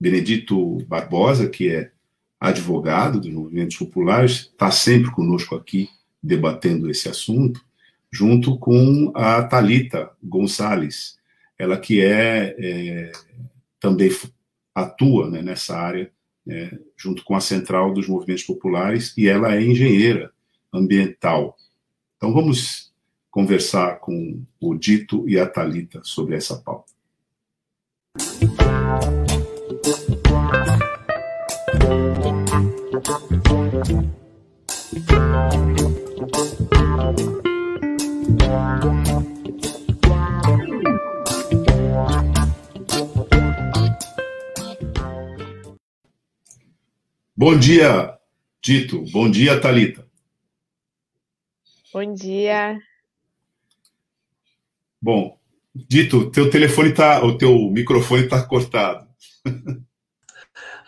[0.00, 1.92] Benedito Barbosa, que é
[2.38, 5.88] advogado dos movimentos populares, está sempre conosco aqui
[6.22, 7.64] debatendo esse assunto
[8.12, 11.18] junto com a Talita Gonçalves,
[11.58, 13.12] ela que é, é
[13.80, 14.10] também
[14.74, 16.10] atua né, nessa área
[16.46, 20.32] é, junto com a Central dos Movimentos Populares e ela é engenheira
[20.74, 21.56] ambiental.
[22.16, 22.92] Então vamos
[23.30, 26.92] conversar com o Dito e a Talita sobre essa pauta.
[47.36, 48.16] Bom dia,
[48.62, 49.04] Tito.
[49.12, 50.03] Bom dia, Talita.
[51.94, 52.76] Bom dia.
[55.00, 55.38] Bom,
[55.72, 59.06] Dito, teu telefone tá, o teu microfone está cortado.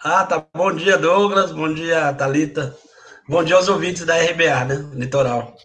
[0.02, 0.44] ah, tá.
[0.52, 1.52] Bom dia, Douglas.
[1.52, 2.76] Bom dia, Talita.
[3.28, 4.90] Bom dia aos ouvintes da RBA, né?
[4.94, 5.56] Litoral.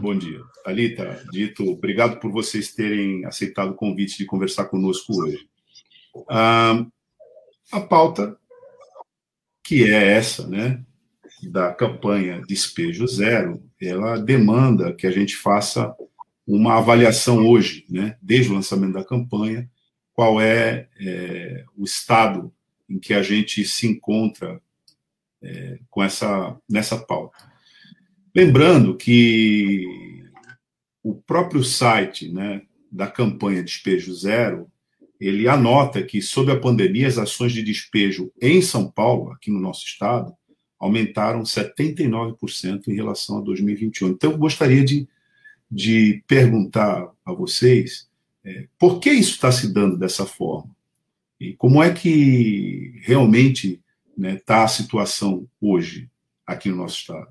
[0.00, 0.40] Bom dia.
[0.64, 5.48] Talita, Dito, obrigado por vocês terem aceitado o convite de conversar conosco hoje.
[6.28, 6.84] Ah,
[7.70, 8.36] a pauta
[9.62, 10.84] que é essa, né,
[11.42, 15.94] da campanha Despejo Zero, ela demanda que a gente faça
[16.46, 19.68] uma avaliação hoje, né, desde o lançamento da campanha,
[20.12, 22.52] qual é, é o estado
[22.88, 24.60] em que a gente se encontra
[25.42, 27.36] é, com essa nessa pauta.
[28.34, 29.84] Lembrando que
[31.02, 34.70] o próprio site né, da campanha Despejo Zero
[35.20, 39.60] ele anota que, sob a pandemia, as ações de despejo em São Paulo, aqui no
[39.60, 40.34] nosso estado,
[40.78, 44.08] aumentaram 79% em relação a 2021.
[44.08, 45.08] Então, eu gostaria de,
[45.70, 48.08] de perguntar a vocês
[48.44, 50.70] é, por que isso está se dando dessa forma?
[51.40, 56.08] E como é que realmente está né, tá a situação hoje
[56.46, 57.28] aqui no nosso estado?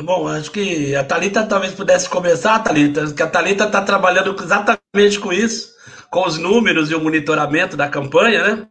[0.00, 5.18] Bom, acho que a Talita talvez pudesse começar, Talita, que a Talita está trabalhando exatamente
[5.18, 5.74] com isso,
[6.10, 8.68] com os números e o monitoramento da campanha, né?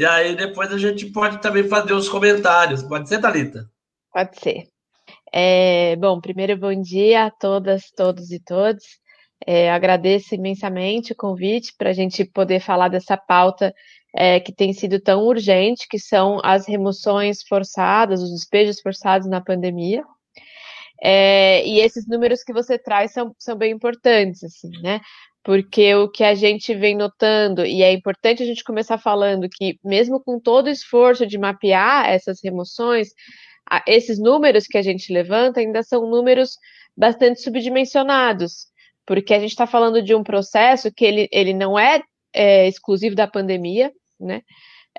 [0.00, 2.82] E aí depois a gente pode também fazer os comentários.
[2.82, 3.70] Pode ser, Talita?
[4.10, 4.66] Pode ser.
[5.30, 8.82] É, bom, primeiro bom dia a todas, todos e todos.
[9.46, 13.74] É, agradeço imensamente o convite para a gente poder falar dessa pauta
[14.16, 19.42] é, que tem sido tão urgente, que são as remoções forçadas, os despejos forçados na
[19.42, 20.02] pandemia.
[21.02, 25.02] É, e esses números que você traz são, são bem importantes, assim, né?
[25.42, 29.78] Porque o que a gente vem notando, e é importante a gente começar falando que,
[29.82, 33.08] mesmo com todo o esforço de mapear essas remoções,
[33.86, 36.56] esses números que a gente levanta ainda são números
[36.96, 38.66] bastante subdimensionados,
[39.06, 42.02] porque a gente está falando de um processo que ele, ele não é,
[42.34, 44.42] é exclusivo da pandemia, né?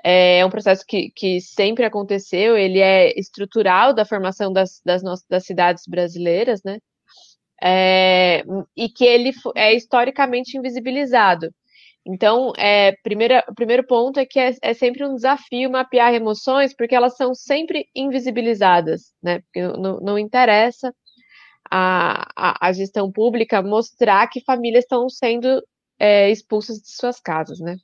[0.02, 5.26] É um processo que, que sempre aconteceu, ele é estrutural da formação das, das, nossas,
[5.28, 6.78] das cidades brasileiras, né?
[7.64, 8.42] É,
[8.76, 11.48] e que ele é historicamente invisibilizado.
[12.04, 16.74] Então, é, primeira, o primeiro ponto é que é, é, sempre um desafio mapear emoções,
[16.74, 19.40] porque elas são sempre invisibilizadas, né?
[19.40, 20.92] Porque não, não interessa
[21.70, 25.62] a, a, a, gestão pública mostrar que famílias estão sendo
[25.98, 27.76] é, expulsas de suas casas, né?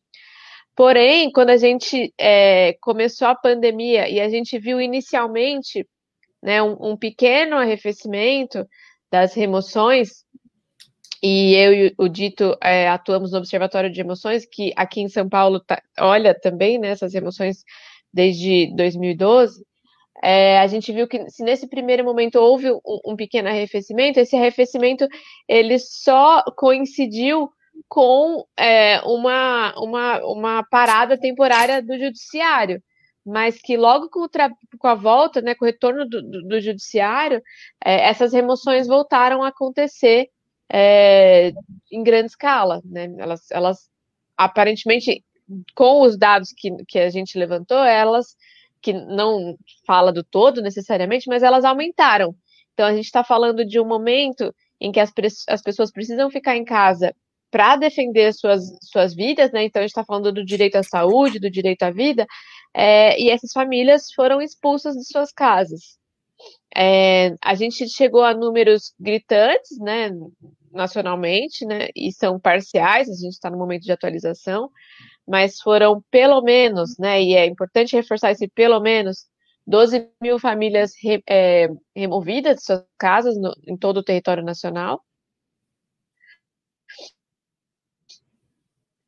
[0.74, 5.86] Porém, quando a gente é, começou a pandemia e a gente viu inicialmente
[6.42, 8.66] né, um, um, pequeno arrefecimento
[9.10, 10.24] das remoções,
[11.22, 15.28] e eu e o Dito é, atuamos no Observatório de Emoções, que aqui em São
[15.28, 17.64] Paulo tá, olha também né, essas emoções
[18.12, 19.64] desde 2012,
[20.22, 24.36] é, a gente viu que se nesse primeiro momento houve um, um pequeno arrefecimento, esse
[24.36, 25.06] arrefecimento
[25.48, 27.50] ele só coincidiu
[27.88, 32.82] com é, uma, uma, uma parada temporária do judiciário,
[33.28, 34.26] mas que logo com,
[34.78, 37.42] com a volta, né, com o retorno do, do, do judiciário,
[37.84, 40.30] é, essas remoções voltaram a acontecer
[40.70, 41.52] é,
[41.92, 42.80] em grande escala.
[42.84, 43.14] Né?
[43.18, 43.90] Elas, elas,
[44.36, 45.22] aparentemente,
[45.74, 48.34] com os dados que, que a gente levantou, elas,
[48.80, 49.56] que não
[49.86, 52.34] fala do todo necessariamente, mas elas aumentaram.
[52.72, 55.12] Então, a gente está falando de um momento em que as,
[55.48, 57.14] as pessoas precisam ficar em casa
[57.50, 59.64] para defender suas, suas vidas, né?
[59.64, 62.26] Então, a gente está falando do direito à saúde, do direito à vida,
[62.74, 65.98] é, e essas famílias foram expulsas de suas casas.
[66.76, 70.10] É, a gente chegou a números gritantes, né,
[70.72, 74.70] nacionalmente, né, e são parciais, a gente está no momento de atualização,
[75.26, 79.26] mas foram pelo menos, né, e é importante reforçar esse pelo menos,
[79.66, 85.02] 12 mil famílias re, é, removidas de suas casas no, em todo o território nacional.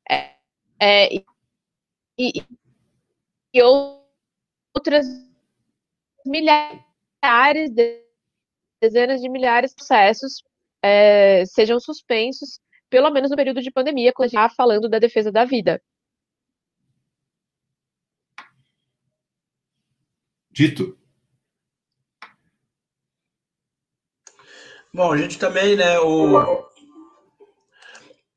[0.08, 0.36] É,
[0.80, 1.24] é, e,
[2.18, 2.44] e,
[3.62, 5.06] outras
[6.24, 7.70] milhares,
[8.80, 10.42] dezenas de milhares de processos
[10.82, 14.98] é, sejam suspensos, pelo menos no período de pandemia, quando a gente está falando da
[14.98, 15.82] defesa da vida.
[20.50, 20.98] Dito.
[24.92, 26.68] Bom, a gente também, né, o...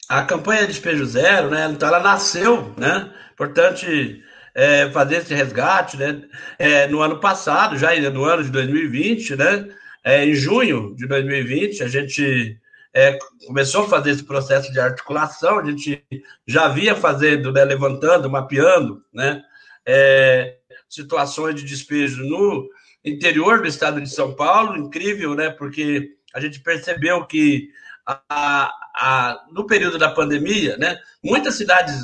[0.08, 4.24] a campanha Despejo Zero, né, então ela nasceu, né, importante
[4.56, 6.22] é, fazer esse resgate, né,
[6.60, 9.70] é, no ano passado, já no ano de 2020, né,
[10.04, 12.58] é, em junho de 2020, a gente
[12.94, 16.04] é, começou a fazer esse processo de articulação, a gente
[16.46, 19.42] já via fazendo, né, levantando, mapeando, né,
[19.86, 22.70] é, situações de despejo no
[23.04, 27.70] interior do estado de São Paulo, incrível, né, porque a gente percebeu que
[28.06, 31.96] a, a, no período da pandemia, né, muitas cidades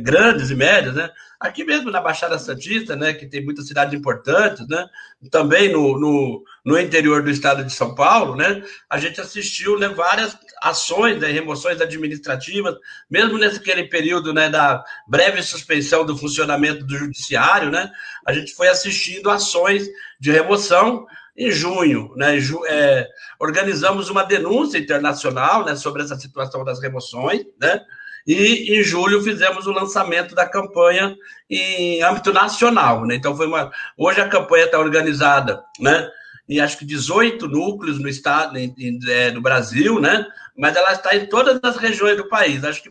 [0.00, 4.66] grandes e médias, né, Aqui mesmo na Baixada Santista, né, que tem muitas cidades importantes,
[4.66, 4.86] né,
[5.30, 9.88] também no, no, no interior do estado de São Paulo, né, a gente assistiu né,
[9.88, 12.74] várias ações, né, remoções administrativas,
[13.10, 17.90] mesmo nesse aquele período né, da breve suspensão do funcionamento do judiciário, né,
[18.26, 19.86] a gente foi assistindo ações
[20.18, 21.06] de remoção
[21.36, 23.06] em junho, né, é,
[23.38, 27.84] organizamos uma denúncia internacional né, sobre essa situação das remoções, né,
[28.26, 31.16] e em julho fizemos o lançamento da campanha
[31.48, 33.06] em âmbito nacional.
[33.06, 33.14] Né?
[33.14, 33.70] Então foi uma.
[33.96, 36.10] Hoje a campanha está organizada, né?
[36.48, 40.26] Em acho que 18 núcleos no estado, em, em, é, no Brasil, né?
[40.56, 42.64] Mas ela está em todas as regiões do país.
[42.64, 42.90] Acho que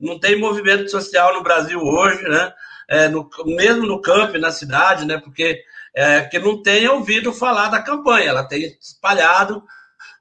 [0.00, 2.52] não tem movimento social no Brasil hoje, né?
[2.88, 5.18] É, no, mesmo no campo, na cidade, né?
[5.18, 5.62] Porque
[5.94, 8.30] é, que não tenha ouvido falar da campanha.
[8.30, 9.62] Ela tem espalhado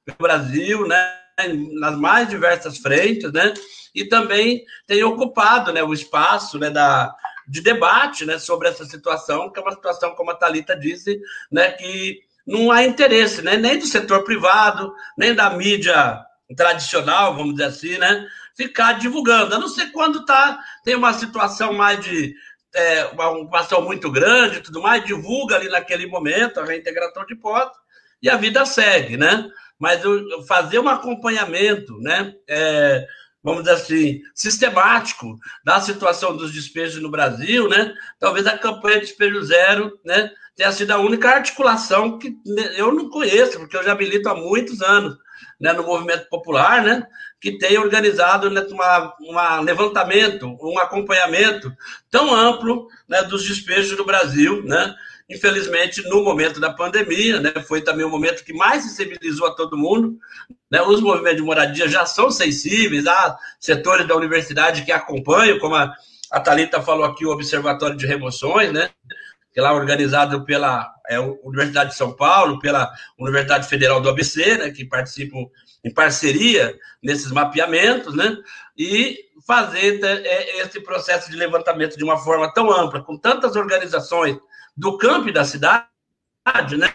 [0.06, 1.22] pelo Brasil, né?
[1.48, 3.54] Nas mais diversas frentes, né?
[3.94, 7.14] e também tem ocupado né, o espaço né, da,
[7.48, 11.20] de debate né, sobre essa situação, que é uma situação, como a Thalita disse,
[11.52, 16.22] né, que não há interesse né, nem do setor privado, nem da mídia
[16.56, 18.26] tradicional, vamos dizer assim, né,
[18.56, 19.56] ficar divulgando.
[19.56, 22.34] A não ser quando tá, tem uma situação mais de
[22.74, 27.36] é, uma ocupação muito grande e tudo mais, divulga ali naquele momento a reintegração de
[27.36, 27.78] posse
[28.22, 29.50] e a vida segue, né?
[29.82, 30.00] Mas
[30.48, 32.36] fazer um acompanhamento, né?
[32.48, 33.04] É,
[33.44, 37.92] vamos dizer assim, sistemático da situação dos despejos no Brasil, né?
[38.20, 42.38] Talvez a campanha de despejo zero, né, tenha sido a única articulação que
[42.78, 45.18] eu não conheço, porque eu já milito há muitos anos,
[45.60, 47.04] né, no movimento popular, né,
[47.40, 48.64] que tem organizado né,
[49.22, 51.76] uma levantamento, um acompanhamento
[52.12, 54.94] tão amplo, né, dos despejos no Brasil, né?
[55.32, 59.78] Infelizmente, no momento da pandemia, né, foi também o momento que mais sensibilizou a todo
[59.78, 60.18] mundo.
[60.70, 65.76] Né, os movimentos de moradia já são sensíveis, há setores da universidade que acompanham, como
[65.76, 65.94] a,
[66.30, 68.90] a Thalita falou aqui, o Observatório de Remoções, né,
[69.54, 74.58] que é lá organizado pela é, Universidade de São Paulo, pela Universidade Federal do ABC,
[74.58, 75.46] né, que participam
[75.82, 78.36] em parceria nesses mapeamentos, né,
[78.78, 79.18] e
[79.48, 84.38] fazer é, esse processo de levantamento de uma forma tão ampla, com tantas organizações
[84.82, 85.86] do campo e da cidade,
[86.76, 86.92] né?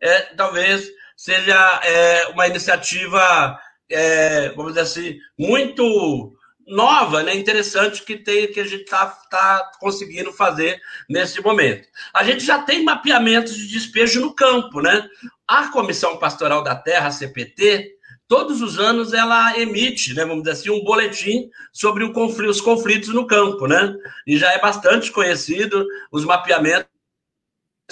[0.00, 3.58] É, talvez seja é, uma iniciativa,
[3.90, 6.32] é, vamos dizer assim, muito
[6.64, 11.88] nova, né, interessante que tem que a gente está tá conseguindo fazer nesse momento.
[12.14, 15.08] A gente já tem mapeamentos de despejo no campo, né?
[15.46, 17.95] A Comissão Pastoral da Terra, CPT,
[18.28, 23.10] todos os anos ela emite, né, vamos dizer assim, um boletim sobre conflito, os conflitos
[23.10, 23.94] no campo, né?
[24.26, 26.88] E já é bastante conhecido os mapeamentos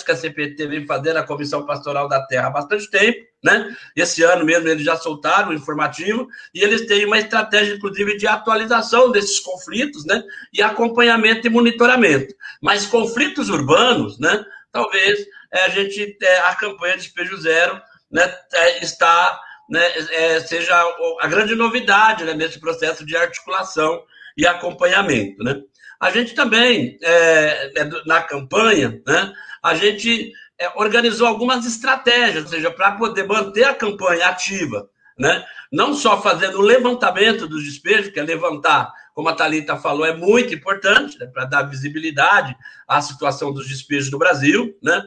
[0.05, 3.76] que a CPT vem fazendo, a Comissão Pastoral da Terra, há bastante tempo, né?
[3.95, 8.26] Esse ano mesmo eles já soltaram o informativo e eles têm uma estratégia, inclusive, de
[8.26, 10.22] atualização desses conflitos, né?
[10.53, 12.35] E acompanhamento e monitoramento.
[12.61, 14.45] Mas conflitos urbanos, né?
[14.72, 17.80] Talvez é, a gente, é, a campanha Despejo Zero,
[18.11, 18.35] né?
[18.53, 19.83] É, está, né?
[20.12, 20.75] É, seja
[21.21, 22.35] a grande novidade, né?
[22.35, 24.03] Nesse processo de articulação
[24.37, 25.61] e acompanhamento, né?
[26.01, 32.51] A gente também, é, é na campanha, né, a gente é, organizou algumas estratégias, ou
[32.51, 34.89] seja, para poder manter a campanha ativa,
[35.19, 35.45] né?
[35.75, 40.15] não só fazendo o levantamento dos despejos, que é levantar, como a Thalita falou, é
[40.15, 42.57] muito importante né, para dar visibilidade
[42.87, 45.03] à situação dos despejos no Brasil, né?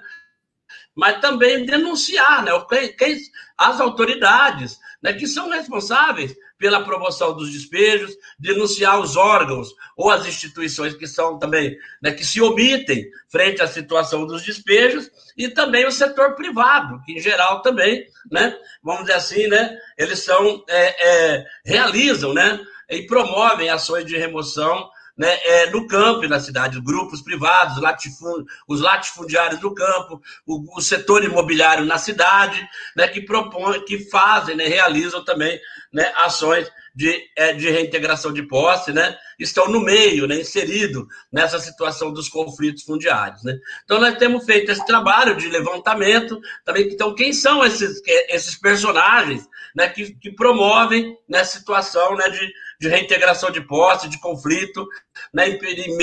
[0.98, 2.52] Mas também denunciar né,
[2.98, 3.20] quem,
[3.56, 10.26] as autoridades né, que são responsáveis pela promoção dos despejos, denunciar os órgãos ou as
[10.26, 15.86] instituições que são também, né, que se omitem frente à situação dos despejos, e também
[15.86, 21.36] o setor privado, que em geral também, né, vamos dizer assim, né, eles são, é,
[21.36, 26.80] é, realizam, né, e promovem ações de remoção né, é, no campo e na cidade,
[26.80, 32.64] grupos privados, latifund, os latifundiários do campo, o, o, setor imobiliário na cidade,
[32.96, 35.60] né, que propõem, que fazem, né, realizam também
[35.92, 41.60] né, ações de, é, de reintegração de posse, né, estão no meio, né, inserido nessa
[41.60, 43.44] situação dos conflitos fundiários.
[43.44, 43.58] Né.
[43.86, 49.48] Então, nós temos feito esse trabalho de levantamento, também, então, quem são esses, esses personagens
[49.76, 54.88] né, que, que promovem nessa né, situação né, de, de reintegração de posse, de conflito,
[55.34, 55.98] né, em,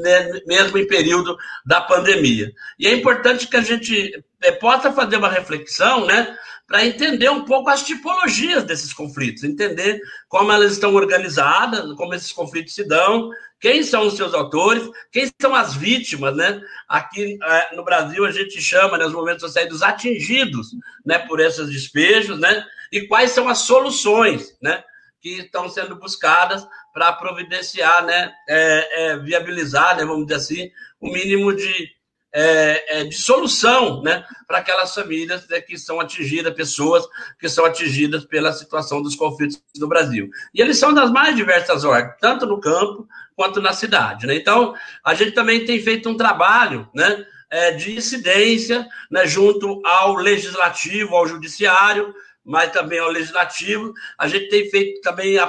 [0.00, 2.52] né, mesmo em período da pandemia.
[2.78, 7.44] E é importante que a gente é, possa fazer uma reflexão, né, para entender um
[7.44, 13.30] pouco as tipologias desses conflitos, entender como elas estão organizadas, como esses conflitos se dão,
[13.60, 16.60] quem são os seus autores, quem são as vítimas, né?
[16.88, 20.68] Aqui é, no Brasil a gente chama, nos né, momentos sociais, dos atingidos,
[21.04, 22.64] né, por esses despejos, né?
[22.92, 24.82] E quais são as soluções, né?
[25.26, 26.64] Que estão sendo buscadas
[26.94, 30.70] para providenciar, né, é, é, viabilizar, né, vamos dizer assim,
[31.00, 31.90] o mínimo de,
[32.32, 37.04] é, é de solução né, para aquelas famílias né, que são atingidas, pessoas
[37.40, 40.30] que são atingidas pela situação dos conflitos no Brasil.
[40.54, 44.28] E eles são das mais diversas ordens, tanto no campo quanto na cidade.
[44.28, 44.36] Né?
[44.36, 50.14] Então, a gente também tem feito um trabalho né, é, de incidência né, junto ao
[50.14, 52.14] legislativo, ao judiciário,
[52.46, 53.92] mas também ao legislativo.
[54.16, 55.42] A gente tem feito também é,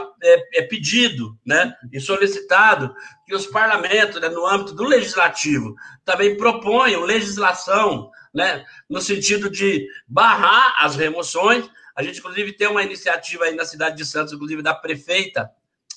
[0.55, 2.93] é pedido, né, e solicitado
[3.25, 9.87] que os parlamentos, né, no âmbito do legislativo, também proponham legislação, né, no sentido de
[10.07, 11.69] barrar as remoções.
[11.95, 15.49] A gente, inclusive, tem uma iniciativa aí na cidade de Santos, inclusive da prefeita,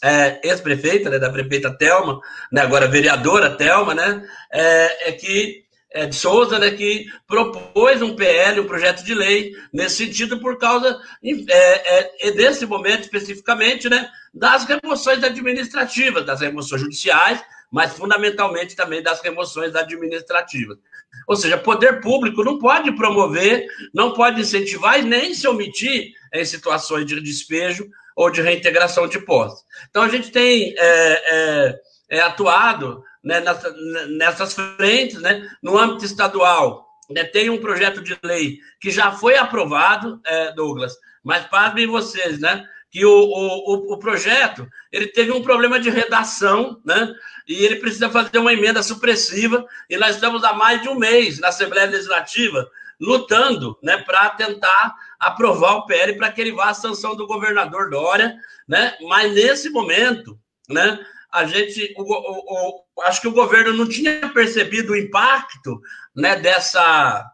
[0.02, 2.20] é, ex-prefeita, né, da prefeita Telma,
[2.52, 4.22] né, agora vereadora Telma, né,
[4.52, 5.69] é, é que é,
[6.06, 11.00] de Souza, né, que propôs um PL, um projeto de lei, nesse sentido, por causa,
[11.24, 19.02] é, é, desse momento especificamente, né, das remoções administrativas, das remoções judiciais, mas fundamentalmente também
[19.02, 20.78] das remoções administrativas.
[21.26, 26.44] Ou seja, poder público não pode promover, não pode incentivar e nem se omitir em
[26.44, 29.64] situações de despejo ou de reintegração de posse.
[29.88, 31.80] Então, a gente tem é, é,
[32.10, 33.74] é atuado né, nessa,
[34.08, 36.86] nessas frentes, né, no âmbito estadual.
[37.08, 40.94] Né, tem um projeto de lei que já foi aprovado, é, Douglas,
[41.24, 46.80] mas pasmem vocês, né, que o, o, o projeto ele teve um problema de redação,
[46.84, 47.12] né,
[47.48, 51.38] e ele precisa fazer uma emenda supressiva, e nós estamos há mais de um mês
[51.40, 52.68] na Assembleia Legislativa
[53.00, 57.88] lutando né, para tentar aprovar o PL para que ele vá à sanção do governador
[57.88, 58.36] Dória,
[58.68, 58.94] né?
[59.08, 60.98] Mas nesse momento, né,
[61.32, 65.80] a gente, o, o, o, acho que o governo não tinha percebido o impacto
[66.14, 67.24] né, dessa,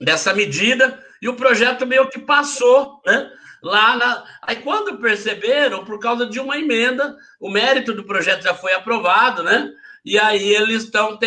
[0.00, 3.30] dessa medida e o projeto meio que passou, né?
[3.62, 4.24] Lá na...
[4.42, 9.42] Aí quando perceberam, por causa de uma emenda, o mérito do projeto já foi aprovado,
[9.42, 9.70] né?
[10.04, 11.18] E aí eles estão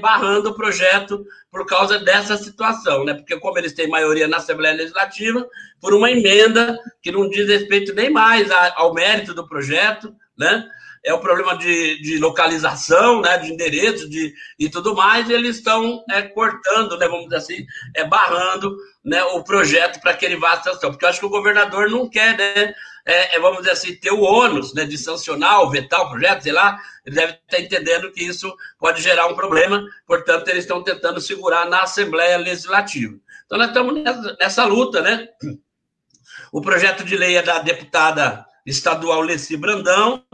[0.00, 3.14] barrando o projeto por causa dessa situação, né?
[3.14, 5.48] Porque como eles têm maioria na Assembleia Legislativa,
[5.80, 10.68] por uma emenda que não diz respeito nem mais ao mérito do projeto, né?
[11.04, 15.58] É o problema de, de localização, né, de endereço de, e tudo mais, e eles
[15.58, 18.74] estão é, cortando, né, vamos dizer assim, é, barrando
[19.04, 20.90] né, o projeto para que ele vá à sanção.
[20.90, 22.74] Porque eu acho que o governador não quer, né,
[23.04, 26.42] é, é, vamos dizer assim, ter o ônus né, de sancionar ou vetar o projeto,
[26.42, 30.82] sei lá, ele deve estar entendendo que isso pode gerar um problema, portanto, eles estão
[30.82, 33.14] tentando segurar na Assembleia Legislativa.
[33.44, 35.28] Então, nós estamos nessa, nessa luta, né?
[36.50, 40.24] O projeto de lei é da deputada estadual Leci Brandão,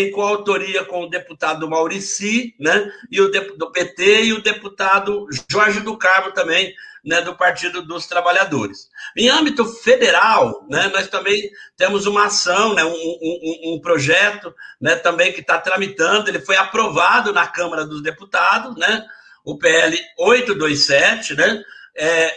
[0.00, 5.80] em coautoria com o deputado Maurici, né, e o do PT e o deputado Jorge
[5.80, 6.74] do Carmo também,
[7.04, 8.88] né, do Partido dos Trabalhadores.
[9.14, 14.96] Em âmbito federal, né, nós também temos uma ação, né, um, um, um projeto né,
[14.96, 19.04] também que está tramitando, ele foi aprovado na Câmara dos Deputados, né,
[19.44, 21.62] o PL 827, né,
[21.96, 22.34] é,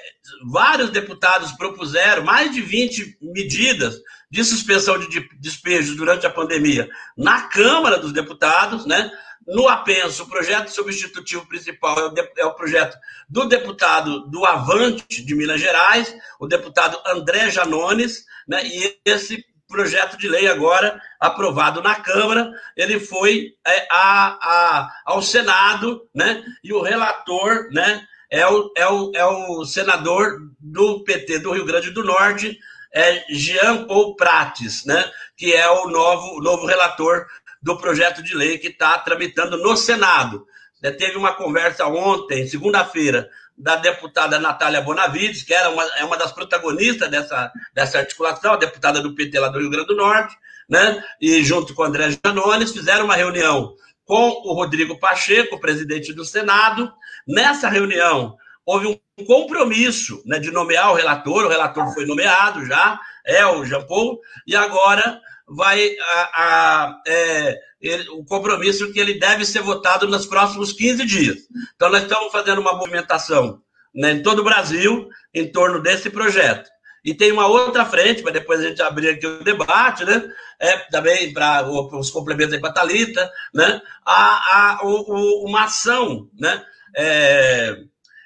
[0.52, 3.96] vários deputados propuseram mais de 20 medidas
[4.30, 9.12] de suspensão de despejos durante a pandemia na Câmara dos Deputados, né?
[9.48, 12.98] No apenso, o projeto substitutivo principal é o, de, é o, projeto
[13.30, 18.66] do deputado do Avante de Minas Gerais, o deputado André Janones, né?
[18.66, 25.22] E esse projeto de lei agora aprovado na Câmara, ele foi é, a, a, ao
[25.22, 26.44] Senado, né?
[26.64, 28.06] E o relator, né?
[28.32, 32.58] É o, é, o, é o senador do PT do Rio Grande do Norte,
[32.94, 35.12] é Jean Paul Prates, né?
[35.36, 37.26] Que é o novo, novo relator
[37.62, 40.46] do projeto de lei que está tramitando no Senado.
[40.82, 46.18] É, teve uma conversa ontem, segunda-feira, da deputada Natália Bonavides, que era uma, é uma
[46.18, 50.36] das protagonistas dessa, dessa articulação, a deputada do PT lá do Rio Grande do Norte,
[50.70, 51.04] né?
[51.20, 56.24] E junto com o André Janones, fizeram uma reunião com o Rodrigo Pacheco, presidente do
[56.24, 56.92] Senado.
[57.28, 63.00] Nessa reunião, houve um compromisso né, de nomear o relator, o relator foi nomeado já,
[63.26, 69.20] é o Jean Paul, e agora vai a, a, é, ele, o compromisso que ele
[69.20, 71.38] deve ser votado nos próximos 15 dias.
[71.76, 73.62] Então, nós estamos fazendo uma movimentação
[73.94, 76.70] né, em todo o Brasil em torno desse projeto.
[77.04, 80.28] E tem uma outra frente, para depois a gente abrir aqui o debate, né?
[80.60, 83.80] É, também para os complementos aí para a Thalita, né?
[84.04, 86.66] A, a, o, uma ação, né?
[86.96, 87.78] É,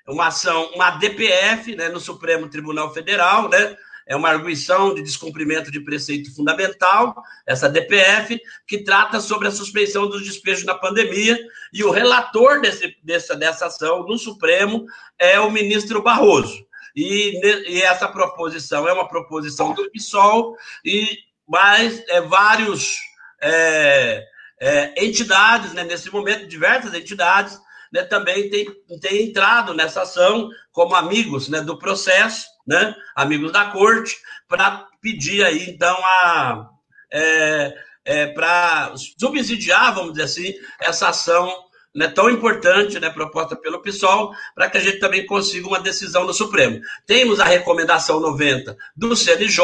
[0.07, 3.75] uma ação, uma DPF, né, no Supremo Tribunal Federal, né?
[4.09, 7.15] é uma arguição de descumprimento de preceito fundamental,
[7.45, 11.39] essa DPF, que trata sobre a suspensão dos despejos na pandemia,
[11.71, 14.87] e o relator desse, dessa, dessa ação no Supremo
[15.19, 16.65] é o ministro Barroso.
[16.95, 17.39] E,
[17.71, 21.07] e essa proposição é uma proposição do PSOL, e
[21.47, 22.97] mais é, vários
[23.39, 24.25] é,
[24.59, 27.59] é, entidades, né, nesse momento, diversas entidades,
[27.91, 28.67] né, também tem,
[29.01, 34.17] tem entrado nessa ação como amigos né, do processo, né, amigos da corte,
[34.47, 36.69] para pedir aí, então, a.
[37.11, 37.73] É,
[38.05, 41.51] é, para subsidiar, vamos dizer assim, essa ação
[41.93, 46.25] né, tão importante, né, proposta pelo PSOL, para que a gente também consiga uma decisão
[46.25, 46.79] no Supremo.
[47.05, 49.63] Temos a recomendação 90 do CNJ,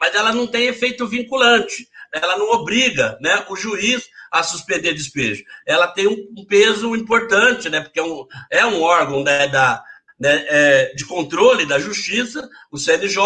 [0.00, 5.44] mas ela não tem efeito vinculante, ela não obriga né, o juiz a suspender despejo.
[5.66, 9.82] Ela tem um, peso importante, né, porque é um, é um órgão né, da,
[10.18, 13.20] né, é, de controle da justiça, o CNJ,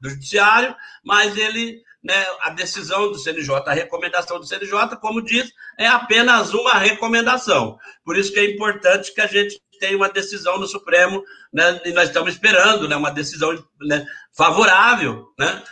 [0.00, 0.74] do Judiciário,
[1.04, 6.52] mas ele, né, a decisão do CNJ, a recomendação do CNJ, como diz, é apenas
[6.52, 7.78] uma recomendação.
[8.04, 11.92] Por isso que é importante que a gente tenha uma decisão no Supremo, né, e
[11.92, 15.62] nós estamos esperando né, uma decisão né, favorável, né,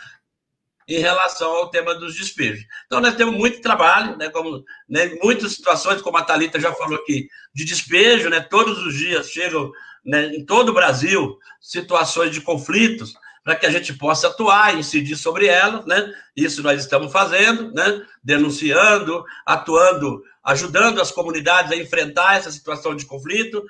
[0.95, 2.65] em relação ao tema dos despejos.
[2.85, 6.95] Então, nós temos muito trabalho, né, como, né, muitas situações, como a Thalita já falou
[6.95, 9.71] aqui, de despejo, né, todos os dias chegam
[10.05, 13.13] né, em todo o Brasil situações de conflitos
[13.43, 16.13] para que a gente possa atuar, incidir sobre elas, né?
[16.35, 18.01] Isso nós estamos fazendo, né?
[18.23, 23.61] Denunciando, atuando, ajudando as comunidades a enfrentar essa situação de conflito.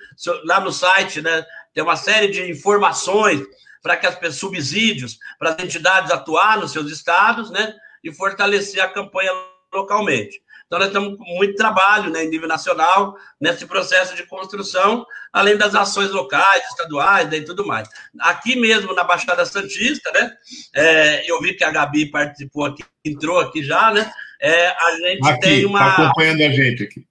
[0.45, 1.43] Lá no site, né,
[1.73, 3.41] tem uma série de informações
[3.83, 7.75] para que as pessoas, subsídios para as entidades atuar nos seus estados, né?
[8.03, 9.31] E fortalecer a campanha
[9.71, 10.41] localmente.
[10.65, 15.55] Então, nós estamos com muito trabalho né, em nível nacional nesse processo de construção, além
[15.55, 17.87] das ações locais, estaduais né, e tudo mais.
[18.19, 20.31] Aqui mesmo na Baixada Santista, né?
[20.73, 24.11] É, eu vi que a Gabi participou aqui, entrou aqui já, né?
[24.41, 25.79] É, a gente aqui, tem uma.
[25.89, 27.05] Está acompanhando a gente aqui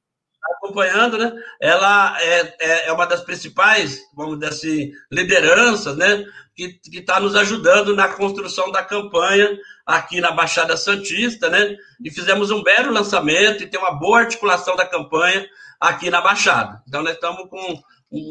[0.45, 1.33] acompanhando, né?
[1.61, 6.25] Ela é, é, é, uma das principais, vamos dizer assim, lideranças, né?
[6.55, 11.77] Que está nos ajudando na construção da campanha aqui na Baixada Santista, né?
[12.05, 15.47] E fizemos um belo lançamento e tem uma boa articulação da campanha
[15.81, 16.83] aqui na Baixada.
[16.87, 17.83] Então, nós estamos com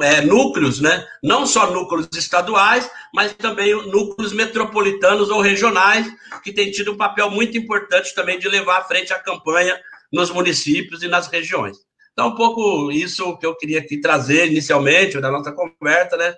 [0.03, 1.05] é, núcleos, né?
[1.23, 6.07] Não só núcleos estaduais, mas também núcleos metropolitanos ou regionais,
[6.43, 9.79] que têm tido um papel muito importante também de levar à frente a campanha
[10.11, 11.77] nos municípios e nas regiões.
[12.13, 16.33] Então, um pouco isso que eu queria aqui trazer inicialmente da nossa conversa, né?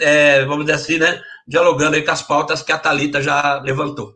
[0.00, 1.22] É, vamos dizer assim, né?
[1.46, 4.14] Dialogando aí com as pautas que a Thalita já levantou.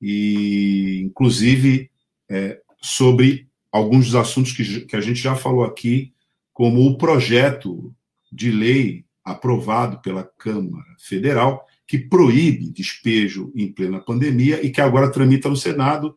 [0.00, 1.90] e inclusive
[2.28, 6.12] é, sobre alguns dos assuntos que, que a gente já falou aqui,
[6.52, 7.94] como o projeto
[8.30, 15.10] de lei aprovado pela Câmara Federal, que proíbe despejo em plena pandemia e que agora
[15.10, 16.16] tramita no Senado.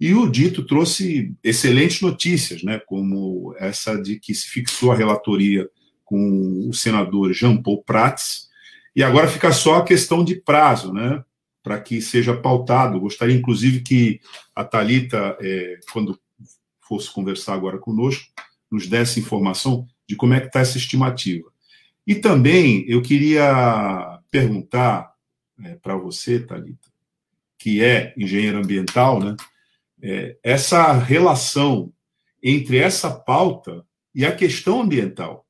[0.00, 5.68] E o dito trouxe excelentes notícias, né, como essa de que se fixou a relatoria
[6.04, 8.48] com o senador Jean Paul Prats,
[8.94, 11.22] e agora fica só a questão de prazo, né?
[11.64, 13.00] para que seja pautado.
[13.00, 14.20] Gostaria, inclusive, que
[14.54, 16.20] a Talita, é, quando
[16.86, 18.26] fosse conversar agora conosco,
[18.70, 21.50] nos desse informação de como é que está essa estimativa.
[22.06, 25.14] E também eu queria perguntar
[25.62, 26.88] é, para você, Talita,
[27.56, 29.36] que é engenheiro ambiental, né?
[30.02, 31.92] É, essa relação
[32.42, 35.46] entre essa pauta e a questão ambiental,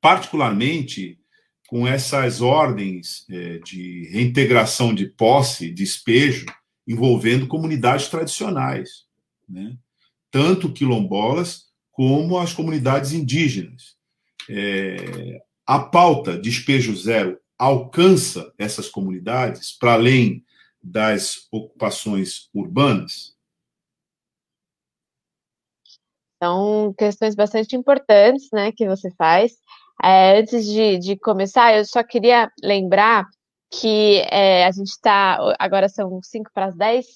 [0.00, 1.20] particularmente
[1.68, 6.46] com essas ordens é, de reintegração de posse, despejo,
[6.88, 9.04] envolvendo comunidades tradicionais,
[9.46, 9.76] né?
[10.30, 13.96] tanto quilombolas como as comunidades indígenas.
[14.48, 20.42] É, a pauta despejo zero alcança essas comunidades para além
[20.82, 23.36] das ocupações urbanas?
[26.42, 29.58] São questões bastante importantes, né, que você faz.
[30.02, 33.26] É, antes de, de, começar, eu só queria lembrar
[33.70, 35.38] que é, a gente está.
[35.58, 37.06] Agora são 5 para as 10.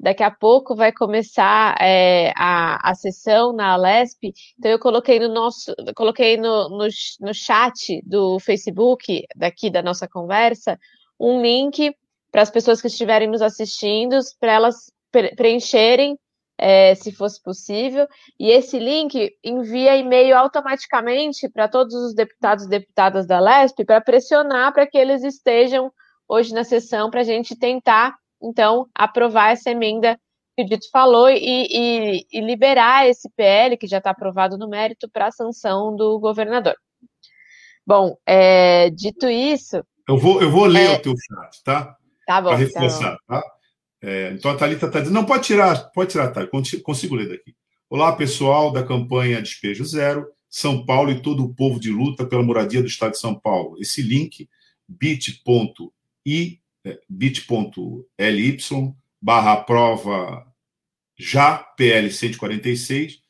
[0.00, 4.32] Daqui a pouco vai começar é, a, a sessão na Alesp.
[4.58, 6.88] Então eu coloquei no nosso, coloquei no, no,
[7.20, 10.78] no chat do Facebook daqui da nossa conversa
[11.20, 11.94] um link
[12.32, 14.90] para as pessoas que estiverem nos assistindo, para elas
[15.36, 16.18] preencherem
[16.56, 18.06] é, se fosse possível.
[18.38, 24.00] E esse link envia e-mail automaticamente para todos os deputados e deputadas da LESP para
[24.00, 25.92] pressionar para que eles estejam
[26.28, 30.18] hoje na sessão para a gente tentar, então, aprovar essa emenda
[30.56, 34.68] que o Dito falou e, e, e liberar esse PL, que já está aprovado no
[34.68, 36.74] mérito, para a sanção do governador.
[37.86, 39.82] Bom, é, dito isso.
[40.08, 41.96] Eu vou, eu vou ler é, o teu chat, tá?
[42.26, 42.48] Tá bom.
[42.48, 43.40] Para reforçar, tá?
[43.40, 43.52] tá?
[44.02, 46.46] É, então a Thalita está dizendo, não, pode tirar, pode tirar, tá?
[46.82, 47.54] Consigo ler daqui.
[47.88, 52.42] Olá, pessoal da campanha Despejo Zero, São Paulo e todo o povo de luta pela
[52.42, 53.76] moradia do Estado de São Paulo.
[53.80, 54.48] Esse link,
[54.88, 55.20] bit.ly
[56.26, 56.59] é,
[57.08, 58.58] bit.ly
[59.22, 60.46] barra prova
[61.18, 63.20] já PL 146,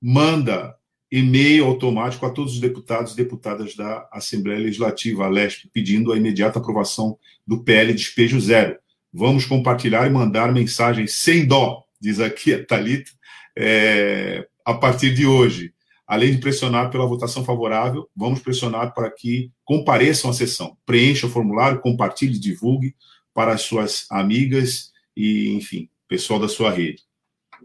[0.00, 0.76] manda
[1.10, 5.28] e-mail automático a todos os deputados e deputadas da Assembleia Legislativa, a
[5.72, 8.78] pedindo a imediata aprovação do PL Despejo Zero
[9.12, 13.10] Vamos compartilhar e mandar mensagens sem dó, diz aqui a Thalita,
[13.56, 15.72] é, a partir de hoje.
[16.08, 20.74] Além de pressionar pela votação favorável, vamos pressionar para que compareçam à sessão.
[20.86, 22.96] Preencha o formulário, compartilhe, divulgue
[23.34, 27.02] para as suas amigas e, enfim, pessoal da sua rede.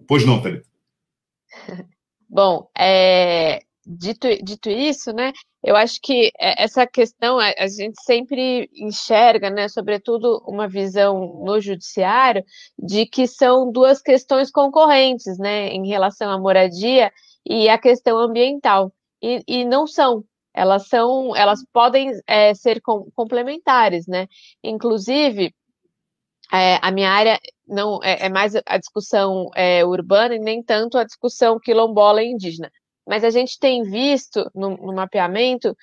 [0.06, 0.68] Pois não, Thalita?
[2.28, 5.32] Bom, é, dito, dito isso, né,
[5.64, 11.62] eu acho que é, essa questão a gente sempre enxerga, né, sobretudo uma visão no
[11.62, 12.44] judiciário,
[12.78, 17.12] de que são duas questões concorrentes, né, em relação à moradia
[17.46, 18.94] e à questão ambiental.
[19.22, 20.24] E, e não são.
[20.54, 24.28] Elas são, elas podem é, ser com, complementares, né?
[24.64, 25.54] Inclusive,
[26.52, 30.98] é, a minha área não é, é mais a discussão é, urbana e nem tanto
[30.98, 32.72] a discussão quilombola e indígena
[33.06, 35.76] mas a gente tem visto no, no mapeamento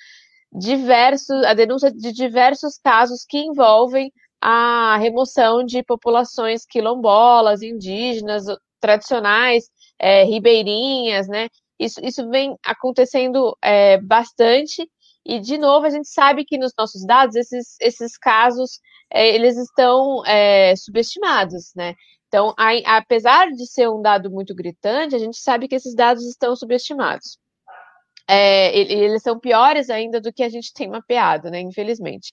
[0.52, 8.44] diversos, a denúncia de diversos casos que envolvem a remoção de populações quilombolas, indígenas,
[8.80, 9.68] tradicionais,
[10.00, 11.48] é, ribeirinhas, né?
[11.78, 14.88] Isso, isso vem acontecendo é, bastante
[15.24, 18.80] e, de novo, a gente sabe que nos nossos dados esses, esses casos
[19.12, 21.94] é, eles estão é, subestimados, né?
[22.28, 26.24] Então, a, apesar de ser um dado muito gritante, a gente sabe que esses dados
[26.26, 27.38] estão subestimados.
[28.28, 31.60] é, eles são piores ainda do que a gente tem mapeado, né?
[31.60, 32.32] Infelizmente.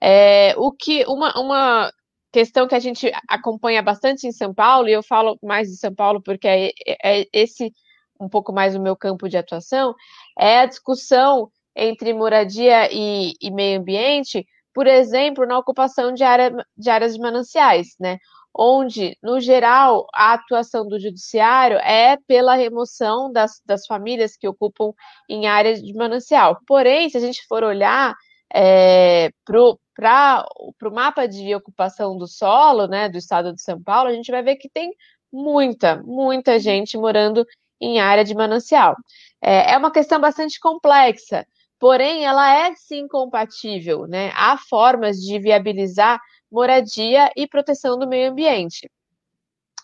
[0.00, 1.92] É, o que uma, uma
[2.32, 5.94] questão que a gente acompanha bastante em São Paulo, e eu falo mais de São
[5.94, 7.72] Paulo porque é, é, é esse
[8.18, 9.94] um pouco mais o meu campo de atuação,
[10.38, 16.54] é a discussão entre moradia e, e meio ambiente, por exemplo, na ocupação de, área,
[16.76, 18.18] de áreas de mananciais, né?
[18.54, 24.92] onde, no geral, a atuação do judiciário é pela remoção das, das famílias que ocupam
[25.28, 26.58] em áreas de manancial.
[26.66, 28.14] Porém, se a gente for olhar
[28.54, 30.46] é, para
[30.84, 34.42] o mapa de ocupação do solo né, do estado de São Paulo, a gente vai
[34.42, 34.92] ver que tem
[35.32, 37.46] muita, muita gente morando
[37.80, 38.94] em área de manancial.
[39.40, 41.46] É, é uma questão bastante complexa,
[41.78, 44.30] porém ela é sim compatível, né?
[44.34, 48.90] Há formas de viabilizar moradia e proteção do meio ambiente.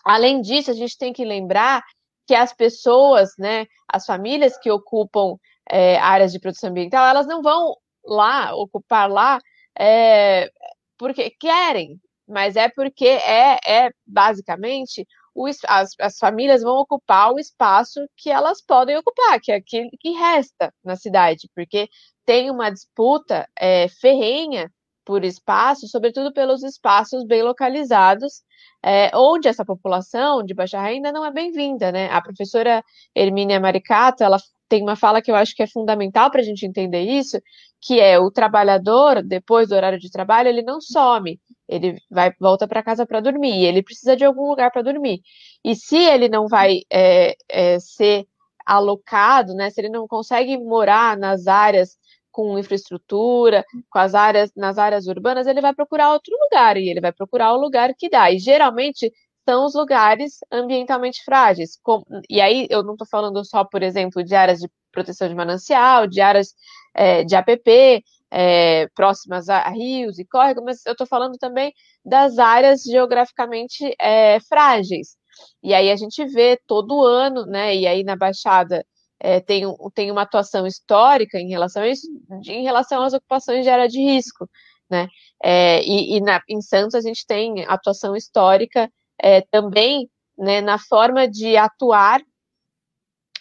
[0.05, 1.83] Além disso, a gente tem que lembrar
[2.27, 5.35] que as pessoas, né, as famílias que ocupam
[5.67, 7.75] é, áreas de proteção ambiental, elas não vão
[8.09, 9.39] lá ocupar lá
[9.77, 10.51] é,
[10.97, 17.39] porque querem, mas é porque é, é basicamente o, as, as famílias vão ocupar o
[17.39, 21.87] espaço que elas podem ocupar, que é aquele que resta na cidade, porque
[22.25, 24.71] tem uma disputa é, ferrenha
[25.09, 28.43] por espaço, sobretudo pelos espaços bem localizados,
[28.85, 32.11] é, onde essa população de baixa renda não é bem-vinda, né?
[32.11, 32.83] A professora
[33.15, 34.37] Hermínia Maricato, ela
[34.69, 37.41] tem uma fala que eu acho que é fundamental para a gente entender isso,
[37.81, 42.67] que é o trabalhador, depois do horário de trabalho, ele não some, ele vai volta
[42.67, 45.21] para casa para dormir, ele precisa de algum lugar para dormir.
[45.65, 48.27] E se ele não vai é, é, ser
[48.63, 51.97] alocado, né, se ele não consegue morar nas áreas
[52.31, 57.01] com infraestrutura, com as áreas, nas áreas urbanas, ele vai procurar outro lugar e ele
[57.01, 58.31] vai procurar o lugar que dá.
[58.31, 59.11] E geralmente
[59.47, 61.79] são os lugares ambientalmente frágeis.
[61.81, 65.35] Com, e aí eu não estou falando só, por exemplo, de áreas de proteção de
[65.35, 66.53] manancial, de áreas
[66.93, 71.73] é, de APP, é, próximas a rios e córregos, mas eu estou falando também
[72.05, 75.17] das áreas geograficamente é, frágeis.
[75.63, 77.75] E aí a gente vê todo ano, né?
[77.75, 78.85] E aí na Baixada
[79.19, 79.63] é, tem,
[79.93, 82.07] tem uma atuação histórica em relação a isso,
[82.47, 84.49] em relação às ocupações de área de risco,
[84.89, 85.07] né?
[85.43, 88.91] É, e, e na, em Santos a gente tem atuação histórica
[89.21, 92.21] é, também né, na forma de atuar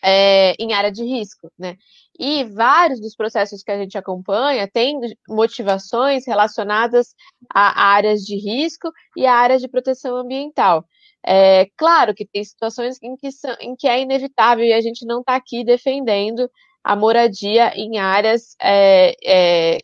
[0.03, 1.77] é, em área de risco, né?
[2.19, 4.99] E vários dos processos que a gente acompanha têm
[5.29, 7.15] motivações relacionadas
[7.53, 10.85] a áreas de risco e a áreas de proteção ambiental.
[11.27, 15.05] É, claro que tem situações em que, são, em que é inevitável e a gente
[15.07, 16.49] não está aqui defendendo
[16.83, 19.79] a moradia em áreas é, é,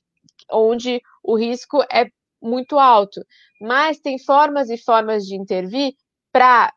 [0.51, 2.07] onde o risco é
[2.41, 3.21] muito alto.
[3.61, 5.95] Mas tem formas e formas de intervir
[6.33, 6.73] para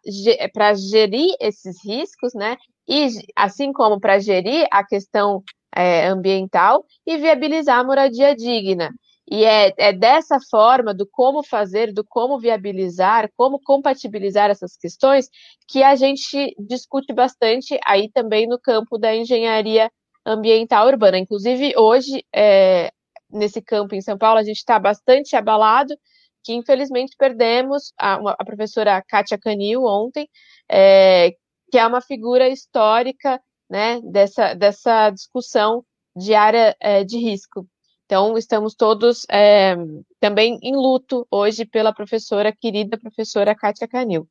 [0.76, 2.58] gerir esses riscos, né?
[2.88, 5.44] E assim como para gerir a questão
[5.76, 8.92] é, ambiental e viabilizar a moradia digna.
[9.30, 15.30] E é, é dessa forma, do como fazer, do como viabilizar, como compatibilizar essas questões,
[15.68, 19.92] que a gente discute bastante aí também no campo da engenharia
[20.26, 21.18] ambiental urbana.
[21.18, 22.92] Inclusive, hoje, é,
[23.30, 25.94] nesse campo em São Paulo, a gente está bastante abalado,
[26.44, 30.30] que infelizmente perdemos a, a professora Kátia Canil ontem,
[30.70, 31.32] é,
[31.70, 35.84] que é uma figura histórica né, dessa, dessa discussão
[36.16, 37.68] de área é, de risco.
[38.08, 39.76] Então, estamos todos é,
[40.18, 44.26] também em luto hoje pela professora, querida professora Kátia Canil.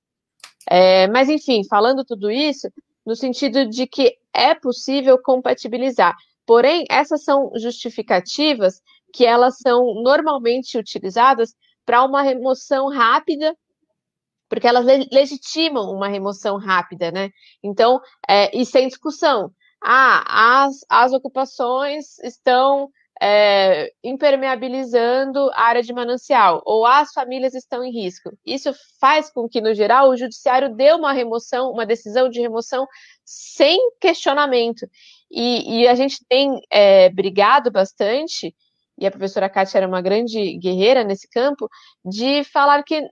[0.67, 2.69] É, mas, enfim, falando tudo isso,
[3.05, 6.17] no sentido de que é possível compatibilizar.
[6.47, 8.81] Porém, essas são justificativas
[9.13, 11.55] que elas são normalmente utilizadas
[11.85, 13.55] para uma remoção rápida,
[14.49, 17.29] porque elas legitimam uma remoção rápida, né?
[17.63, 19.53] Então, é, e sem discussão.
[19.85, 22.91] Ah, as, as ocupações estão
[23.21, 28.31] é, impermeabilizando a área de manancial, ou as famílias estão em risco.
[28.45, 32.87] Isso faz com que, no geral, o judiciário dê uma remoção, uma decisão de remoção
[33.25, 34.87] sem questionamento.
[35.31, 38.55] E, e a gente tem é, brigado bastante,
[38.99, 41.69] e a professora Kátia era uma grande guerreira nesse campo,
[42.05, 43.03] de falar que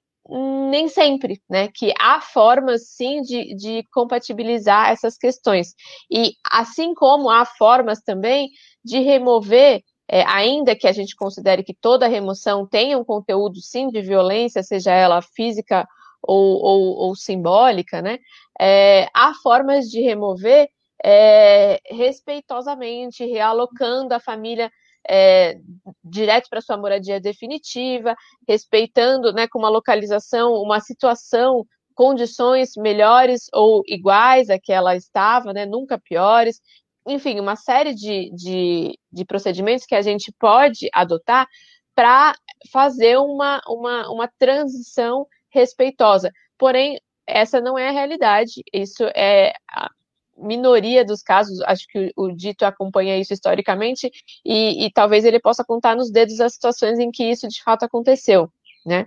[0.71, 1.69] nem sempre, né?
[1.69, 5.75] Que há formas sim de, de compatibilizar essas questões.
[6.11, 8.49] E assim como há formas também
[8.83, 13.89] de remover é, ainda que a gente considere que toda remoção tenha um conteúdo, sim,
[13.89, 15.87] de violência, seja ela física
[16.23, 18.19] ou, ou, ou simbólica, né,
[18.61, 20.69] é, há formas de remover
[21.05, 24.71] é, respeitosamente, realocando a família
[25.07, 25.59] é,
[26.03, 28.15] direto para sua moradia definitiva,
[28.49, 35.53] respeitando, né, com uma localização, uma situação, condições melhores ou iguais a que ela estava,
[35.53, 36.61] né, nunca piores,
[37.07, 41.47] enfim, uma série de, de, de procedimentos que a gente pode adotar
[41.95, 42.35] para
[42.71, 46.31] fazer uma, uma, uma transição respeitosa.
[46.59, 48.63] Porém, essa não é a realidade.
[48.73, 49.91] Isso é a
[50.37, 51.61] minoria dos casos.
[51.63, 54.11] Acho que o, o Dito acompanha isso historicamente
[54.45, 57.85] e, e, talvez ele possa contar nos dedos as situações em que isso de fato
[57.85, 58.51] aconteceu,
[58.85, 59.07] né?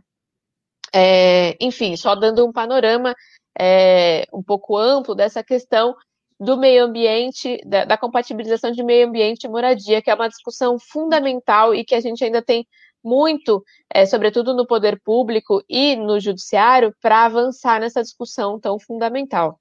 [0.93, 3.13] É, enfim, só dando um panorama
[3.59, 5.93] é, um pouco amplo dessa questão
[6.39, 10.77] do meio ambiente, da, da, compatibilização de meio ambiente e moradia, que é uma discussão
[10.77, 12.67] fundamental e que a gente ainda tem
[13.03, 19.59] muito, é, sobretudo no poder público e no judiciário, para avançar nessa discussão tão fundamental.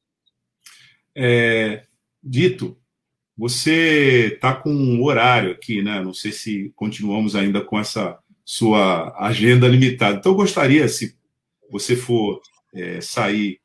[1.14, 1.84] É,
[2.22, 2.76] dito,
[3.36, 6.00] você está com um horário aqui, né?
[6.00, 10.18] Não sei se continuamos ainda com essa sua agenda limitada.
[10.18, 11.16] Então, eu gostaria, se
[11.70, 12.40] você for
[12.74, 13.60] é, sair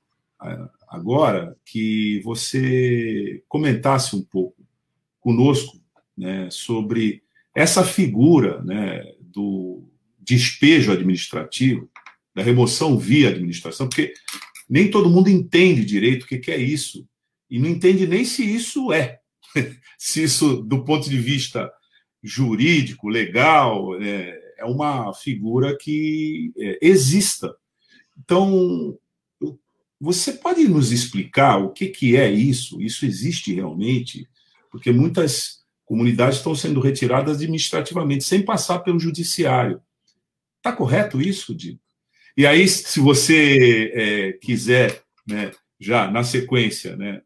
[0.92, 4.62] agora, que você comentasse um pouco
[5.22, 5.80] conosco
[6.18, 7.24] né, sobre
[7.56, 9.88] essa figura né, do
[10.20, 11.90] despejo administrativo,
[12.36, 14.14] da remoção via administração, porque
[14.70, 17.08] nem todo mundo entende direito o que é isso,
[17.50, 19.20] e não entende nem se isso é,
[19.98, 21.72] se isso, do ponto de vista
[22.22, 27.56] jurídico, legal, é, é uma figura que é, exista.
[28.18, 28.98] Então,
[30.02, 32.82] você pode nos explicar o que, que é isso?
[32.82, 34.28] Isso existe realmente?
[34.72, 39.80] Porque muitas comunidades estão sendo retiradas administrativamente, sem passar pelo judiciário.
[40.58, 41.80] Está correto isso, Dito?
[42.36, 47.22] E aí, se você é, quiser, né, já na sequência, né,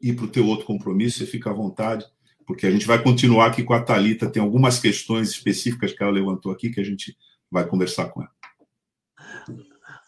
[0.00, 2.06] ir para o teu outro compromisso, você fica à vontade,
[2.46, 4.30] porque a gente vai continuar aqui com a Talita.
[4.30, 7.14] Tem algumas questões específicas que ela levantou aqui que a gente
[7.50, 8.32] vai conversar com ela.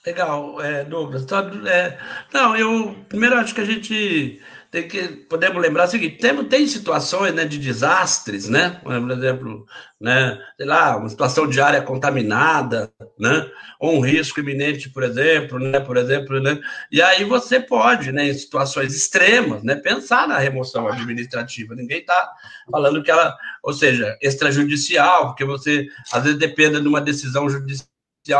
[0.06, 1.22] Legal, é, Douglas.
[1.22, 1.98] Então, é,
[2.32, 4.40] não, eu primeiro acho que a gente
[4.70, 8.80] tem que podemos lembrar o seguinte: tem, tem situações né, de desastres, né?
[8.84, 9.66] Por exemplo,
[10.00, 12.88] né, sei lá, uma situação de área contaminada,
[13.18, 13.50] né?
[13.80, 15.80] Ou um risco iminente, por exemplo, né?
[15.80, 16.56] Por exemplo, né?
[16.92, 21.74] E aí você pode, né, em situações extremas, né, pensar na remoção administrativa.
[21.74, 22.30] Ninguém está
[22.70, 27.95] falando que ela, ou seja, extrajudicial, porque você às vezes depende de uma decisão judicial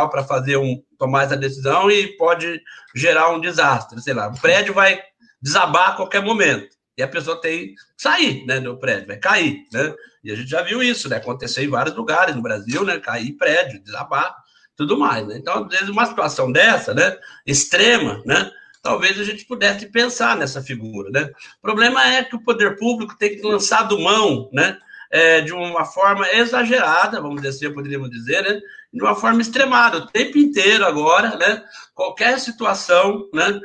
[0.09, 2.61] para fazer um tomar essa decisão e pode
[2.95, 5.01] gerar um desastre, sei lá, o prédio vai
[5.41, 9.63] desabar a qualquer momento e a pessoa tem que sair, né, do prédio, vai cair,
[9.71, 9.93] né?
[10.23, 13.33] E a gente já viu isso, né, acontecer em vários lugares no Brasil, né, cair
[13.33, 14.35] prédio, desabar,
[14.75, 15.37] tudo mais, né?
[15.37, 17.15] Então, às vezes uma situação dessa, né,
[17.45, 18.49] extrema, né,
[18.81, 21.29] talvez a gente pudesse pensar nessa figura, né?
[21.59, 24.79] O problema é que o poder público tem que lançar do mão, né,
[25.11, 28.59] é, de uma forma exagerada, vamos dizer assim, poderíamos dizer, né?
[28.93, 31.63] de uma forma extremada, o tempo inteiro agora, né?
[31.93, 33.59] qualquer situação, né?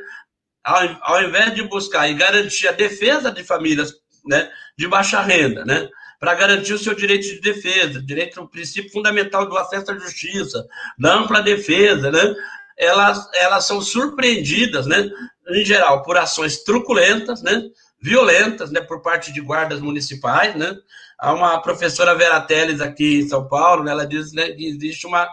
[0.63, 3.93] ao, ao invés de buscar e garantir a defesa de famílias
[4.25, 4.49] né?
[4.77, 5.89] de baixa renda, né?
[6.19, 10.65] para garantir o seu direito de defesa, direito ao princípio fundamental do acesso à justiça,
[10.97, 12.33] da ampla defesa, né?
[12.77, 15.09] elas, elas são surpreendidas, né?
[15.49, 17.61] em geral, por ações truculentas, né?
[18.03, 20.75] violentas, né, por parte de guardas municipais, né?
[21.23, 25.07] Há uma professora Vera Teles aqui em São Paulo, né, ela diz né, que existe
[25.07, 25.25] uma,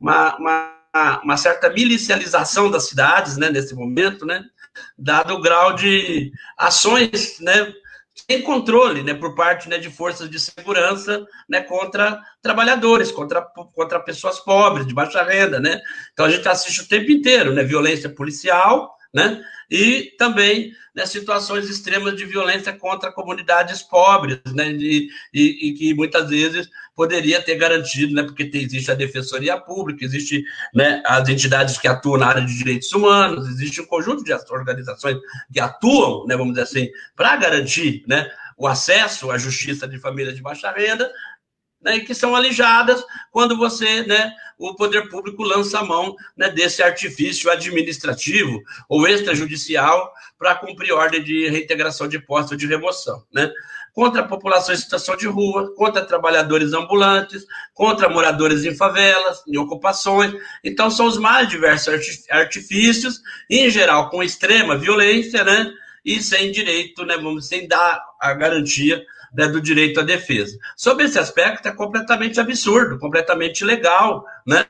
[0.00, 4.42] uma, uma, uma, certa milicialização das cidades, né, nesse momento, né?
[4.96, 7.70] Dado o grau de ações, né,
[8.14, 14.00] sem controle, né, por parte né, de forças de segurança, né, contra trabalhadores, contra, contra
[14.00, 15.78] pessoas pobres, de baixa renda, né?
[16.14, 19.44] Então a gente assiste o tempo inteiro, né, violência policial, né?
[19.70, 25.94] E também né, situações extremas de violência contra comunidades pobres, né, e, e, e, que
[25.94, 31.28] muitas vezes poderia ter garantido, né, porque tem, existe a Defensoria Pública, existe né, as
[31.28, 35.18] entidades que atuam na área de direitos humanos, existe um conjunto de organizações
[35.52, 40.36] que atuam, né, vamos dizer assim, para garantir né, o acesso à justiça de famílias
[40.36, 41.10] de baixa renda,
[41.84, 46.82] né, que são alijadas quando você, né, o poder público lança a mão né, desse
[46.82, 53.50] artifício administrativo ou extrajudicial para cumprir ordem de reintegração de postos ou de remoção, né?
[53.92, 59.56] Contra a população em situação de rua, contra trabalhadores ambulantes, contra moradores em favelas, em
[59.56, 60.34] ocupações.
[60.64, 61.94] Então, são os mais diversos
[62.28, 65.72] artifícios, em geral com extrema violência, né?
[66.04, 67.16] E sem direito, né?
[67.16, 69.00] Vamos, sem dar a garantia
[69.34, 70.56] né, do direito à defesa.
[70.76, 74.66] Sobre esse aspecto, é completamente absurdo, completamente ilegal, né?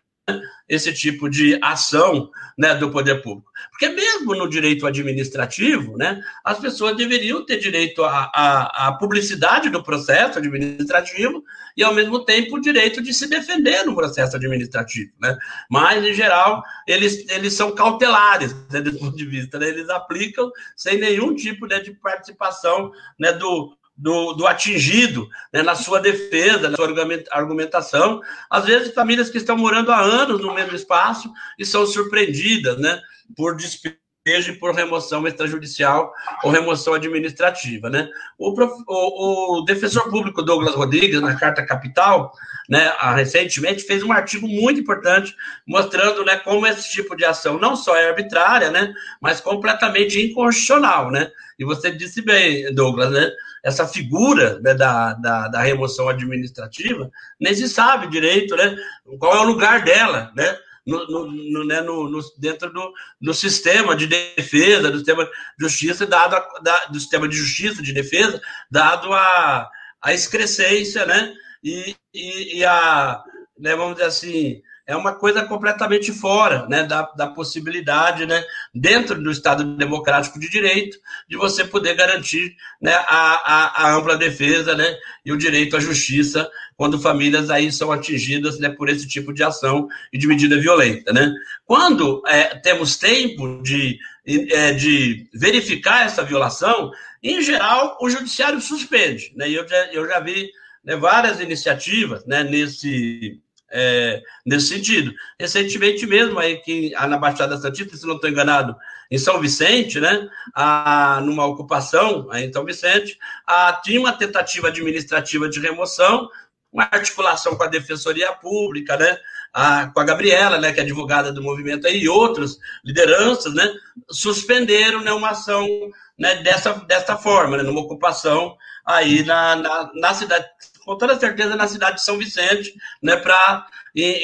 [0.67, 3.51] esse tipo de ação né, do poder público.
[3.71, 10.39] Porque mesmo no direito administrativo, né, as pessoas deveriam ter direito à, publicidade do processo
[10.39, 11.45] administrativo
[11.77, 15.13] e, ao mesmo tempo, o direito de se defender no processo administrativo.
[15.21, 15.37] Né?
[15.69, 19.59] Mas, em geral, eles, eles são cautelares, né, desse ponto de vista.
[19.59, 19.69] Né?
[19.69, 25.75] Eles aplicam sem nenhum tipo né, de participação né, do, do, do atingido né, na
[25.75, 26.93] sua defesa, na sua
[27.31, 28.21] argumentação.
[28.51, 33.01] Às vezes, famílias que estão morando há anos no mesmo espaço e são surpreendidas né,
[33.37, 37.91] por despejo e por remoção extrajudicial ou remoção administrativa.
[37.91, 38.09] Né?
[38.39, 38.51] O,
[38.89, 42.33] o, o defensor público Douglas Rodrigues, na Carta Capital,
[42.69, 45.37] né, recentemente fez um artigo muito importante
[45.67, 51.11] mostrando né, como esse tipo de ação não só é arbitrária, né, mas completamente inconstitucional.
[51.11, 51.31] Né?
[51.59, 53.31] E você disse bem, Douglas, né?
[53.65, 58.77] essa figura né, da, da, da, remoção administrativa, nem se sabe direito né,
[59.19, 60.59] qual é o lugar dela, né?
[60.87, 66.07] No, no, no, né, no, dentro do, do sistema de defesa, do sistema de justiça,
[66.07, 68.39] dado a, da, do sistema de justiça de defesa,
[68.71, 69.67] dado a,
[70.03, 71.33] a excrescência, né?
[71.63, 73.25] E, e, e a,
[73.59, 79.21] né, vamos dizer assim, é uma coisa completamente fora né, da, da possibilidade, né, dentro
[79.21, 84.75] do Estado Democrático de Direito, de você poder garantir né, a, a, a, ampla defesa
[84.75, 89.33] né, e o direito à justiça quando famílias aí são atingidas né, por esse tipo
[89.33, 91.13] de ação e de medida violenta.
[91.13, 91.33] Né?
[91.65, 96.91] Quando é, temos tempo de, é, de verificar essa violação,
[97.23, 99.33] em geral, o judiciário suspende.
[99.35, 99.49] Né?
[99.51, 100.51] Eu, já, eu já vi
[100.85, 103.41] né, várias iniciativas né, nesse
[103.75, 105.13] é, nesse sentido.
[105.39, 108.77] Recentemente mesmo, aí que na Baixada Santista, se não estou enganado,
[109.11, 114.69] em São Vicente, né, a, numa ocupação aí em São Vicente, a, tinha uma tentativa
[114.69, 116.29] administrativa de remoção,
[116.73, 119.19] uma articulação com a Defensoria Pública, né,
[119.53, 123.69] a, com a Gabriela, né, que é advogada do movimento aí, e outras lideranças, né,
[124.11, 125.69] suspenderam né, uma ação
[126.17, 128.57] né, dessa, dessa forma, né, numa ocupação
[128.87, 130.47] aí na, na, na cidade
[130.85, 133.67] com toda certeza na cidade de São Vicente, né, para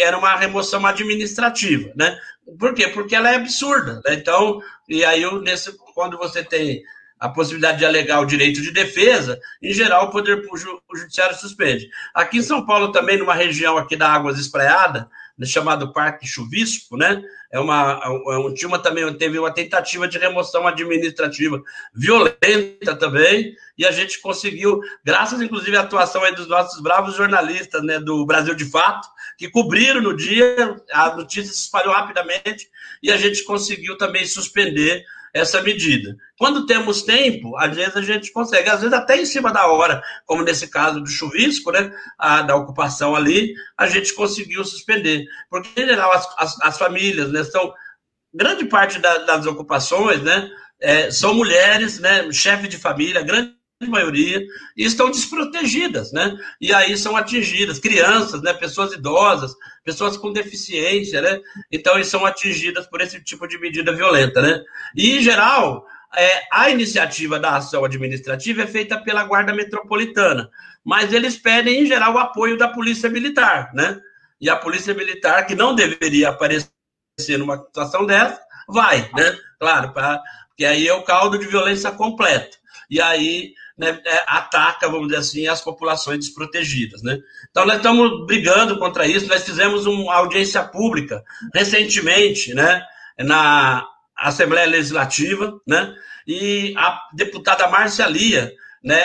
[0.00, 2.18] era uma remoção administrativa, né?
[2.58, 2.88] Por quê?
[2.88, 4.14] Porque ela é absurda, né?
[4.14, 6.82] Então, e aí nesse quando você tem
[7.20, 11.88] a possibilidade de alegar o direito de defesa, em geral o poder o judiciário suspende.
[12.14, 15.08] Aqui em São Paulo também numa região aqui da Águas Espraiada,
[15.46, 17.22] chamado Parque Chuvisco, né?
[17.52, 21.60] É uma, é um, tinha uma, também teve uma tentativa de remoção administrativa
[21.92, 27.98] violenta também, e a gente conseguiu, graças inclusive à atuação dos nossos bravos jornalistas, né,
[27.98, 32.68] do Brasil de Fato, que cobriram no dia, a notícia se espalhou rapidamente,
[33.02, 36.16] e a gente conseguiu também suspender essa medida.
[36.38, 40.02] Quando temos tempo, às vezes a gente consegue, às vezes até em cima da hora,
[40.26, 45.24] como nesse caso do chuvisco, né, a, da ocupação ali, a gente conseguiu suspender.
[45.48, 47.72] Porque, em geral, as, as, as famílias, né, são,
[48.32, 50.50] grande parte da, das ocupações, né,
[50.80, 54.44] é, são mulheres, né, chefe de família, grande maioria,
[54.76, 56.36] e estão desprotegidas, né?
[56.60, 58.52] E aí são atingidas crianças, né?
[58.52, 61.40] Pessoas idosas, pessoas com deficiência, né?
[61.72, 64.62] Então, eles são atingidas por esse tipo de medida violenta, né?
[64.94, 70.50] E, em geral, é, a iniciativa da ação administrativa é feita pela Guarda Metropolitana,
[70.84, 73.98] mas eles pedem, em geral, o apoio da Polícia Militar, né?
[74.40, 76.70] E a Polícia Militar, que não deveria aparecer
[77.38, 79.38] numa situação dessa, vai, né?
[79.58, 82.58] Claro, pra, porque aí é o caldo de violência completo.
[82.90, 87.02] E aí né, é, ataca, vamos dizer assim, as populações desprotegidas.
[87.02, 87.18] Né?
[87.50, 89.26] Então, nós estamos brigando contra isso.
[89.26, 91.24] Nós fizemos uma audiência pública
[91.54, 92.82] recentemente né,
[93.18, 95.94] na Assembleia Legislativa, né,
[96.26, 98.52] e a deputada Márcia Lia,
[98.84, 99.00] né,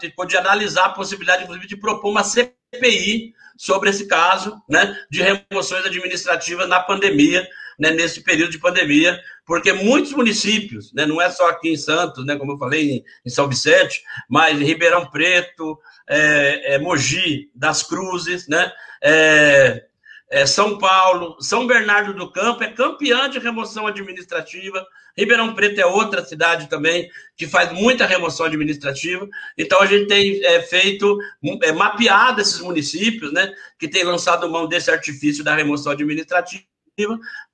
[0.00, 5.22] ficou pôde analisar a possibilidade, inclusive, de propor uma CPI sobre esse caso né, de
[5.22, 7.46] remoções administrativas na pandemia,
[7.78, 12.26] né, nesse período de pandemia, porque muitos municípios, né, não é só aqui em Santos,
[12.26, 15.78] né, como eu falei, em, em São Vicente, mas em Ribeirão Preto,
[16.08, 18.72] é, é, Mogi das Cruzes, né,
[19.02, 19.84] é,
[20.30, 24.84] é, São Paulo, São Bernardo do Campo é campeã de remoção administrativa.
[25.16, 29.26] Ribeirão Preto é outra cidade também que faz muita remoção administrativa.
[29.56, 31.18] Então a gente tem é, feito,
[31.62, 36.62] é, mapeado esses municípios, né, que tem lançado mão desse artifício da remoção administrativa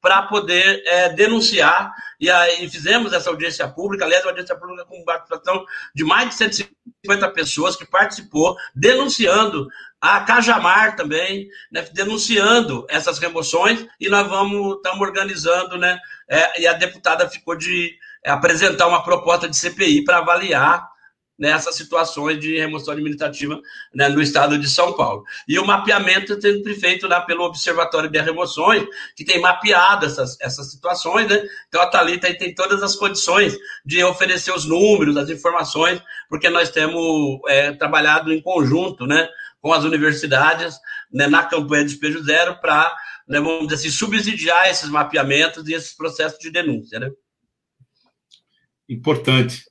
[0.00, 1.92] para poder é, denunciar.
[2.20, 5.64] E aí fizemos essa audiência pública, aliás, uma audiência pública com participação
[5.94, 9.68] de mais de 150 pessoas que participou, denunciando
[10.00, 15.98] a Cajamar também, né, denunciando essas remoções, e nós vamos, estamos organizando, né?
[16.28, 20.93] É, e a deputada ficou de é, apresentar uma proposta de CPI para avaliar
[21.38, 23.60] nessas situações de remoção administrativa
[23.92, 25.24] né, no estado de São Paulo.
[25.48, 28.86] E o mapeamento tem feito lá pelo Observatório de Remoções,
[29.16, 31.42] que tem mapeado essas, essas situações, né?
[31.68, 36.70] Então a Thalita tem todas as condições de oferecer os números, as informações, porque nós
[36.70, 39.28] temos é, trabalhado em conjunto, né,
[39.60, 40.76] com as universidades,
[41.12, 42.94] né, na campanha de despejo zero, para,
[43.26, 47.10] né, vamos dizer assim, subsidiar esses mapeamentos e esses processos de denúncia, né?
[48.88, 49.64] Importante.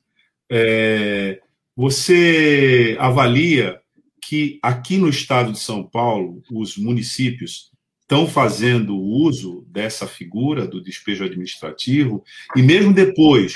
[0.50, 1.43] É,
[1.76, 3.80] você avalia
[4.22, 7.72] que aqui no estado de São Paulo, os municípios
[8.02, 12.24] estão fazendo uso dessa figura do despejo administrativo,
[12.56, 13.56] e mesmo depois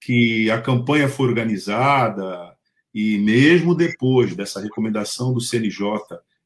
[0.00, 2.54] que a campanha foi organizada,
[2.94, 5.98] e mesmo depois dessa recomendação do CNJ,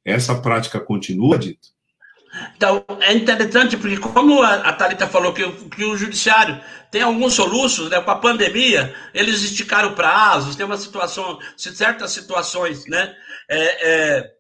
[0.05, 1.69] essa prática continua, Dito?
[2.57, 6.61] Então, é interessante, porque como a Thalita falou que, que o judiciário
[6.91, 12.87] tem alguns soluços, né, com a pandemia, eles esticaram prazos, tem uma situação, certas situações,
[12.87, 13.15] né,
[13.49, 14.31] é, é,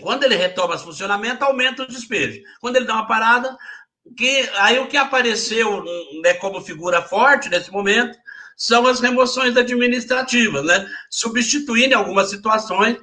[0.00, 2.40] quando ele retoma esse funcionamento, aumenta o despejo.
[2.60, 3.56] Quando ele dá uma parada,
[4.16, 5.84] que, aí o que apareceu
[6.22, 8.16] né, como figura forte nesse momento
[8.56, 12.96] são as remoções administrativas, né, substituindo em algumas situações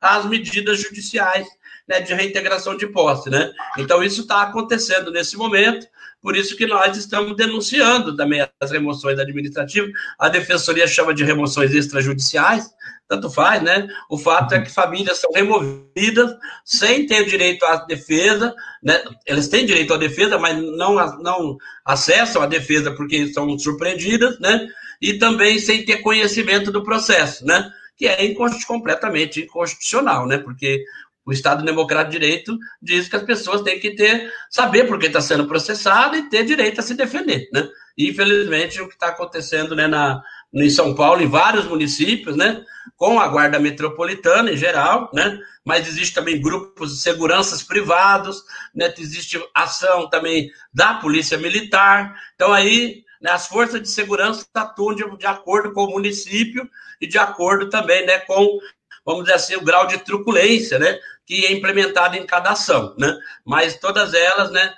[0.00, 1.46] as medidas judiciais
[1.88, 3.52] né, de reintegração de posse, né?
[3.78, 5.86] Então isso está acontecendo nesse momento,
[6.20, 9.90] por isso que nós estamos denunciando também as remoções administrativas.
[10.18, 12.68] A defensoria chama de remoções extrajudiciais,
[13.08, 13.86] tanto faz, né?
[14.10, 16.34] O fato é que famílias são removidas
[16.64, 18.52] sem ter direito à defesa,
[18.82, 19.00] né?
[19.24, 24.66] Eles têm direito à defesa, mas não, não acessam a defesa porque são surpreendidas, né?
[25.00, 27.70] E também sem ter conhecimento do processo, né?
[27.96, 28.34] Que é
[28.66, 30.38] completamente inconstitucional, né?
[30.38, 30.82] Porque
[31.26, 35.06] o Estado Democrático de Direito diz que as pessoas têm que ter, saber por que
[35.06, 37.68] está sendo processado e ter direito a se defender, né?
[37.98, 40.22] E, infelizmente, o que está acontecendo né, na,
[40.54, 42.64] em São Paulo, em vários municípios, né?
[42.96, 45.36] Com a Guarda Metropolitana em geral, né?
[45.64, 48.94] Mas existe também grupos de seguranças privados, né?
[48.96, 52.14] Existe ação também da Polícia Militar.
[52.36, 56.68] Então, aí, né, as forças de segurança atuam de, de acordo com o município
[57.00, 58.60] e de acordo também né, com
[59.06, 63.18] vamos dizer assim, o grau de truculência, né, que é implementado em cada ação, né,
[63.44, 64.72] mas todas elas, né,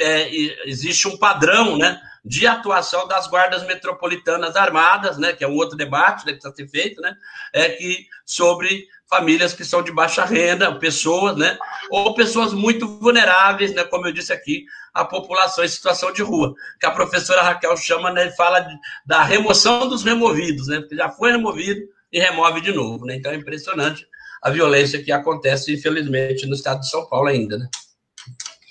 [0.00, 0.30] é,
[0.66, 5.76] existe um padrão, né, de atuação das guardas metropolitanas armadas, né, que é um outro
[5.76, 7.14] debate né, que está sendo feito, né,
[7.52, 11.58] é que sobre famílias que são de baixa renda, pessoas, né,
[11.90, 16.54] ou pessoas muito vulneráveis, né, como eu disse aqui, a população em situação de rua,
[16.80, 18.74] que a professora Raquel chama, né, fala de,
[19.04, 21.82] da remoção dos removidos, né, porque já foi removido,
[22.14, 23.04] e remove de novo.
[23.04, 23.16] Né?
[23.16, 24.06] Então é impressionante
[24.44, 27.56] a violência que acontece, infelizmente, no estado de São Paulo ainda.
[27.56, 27.66] Né?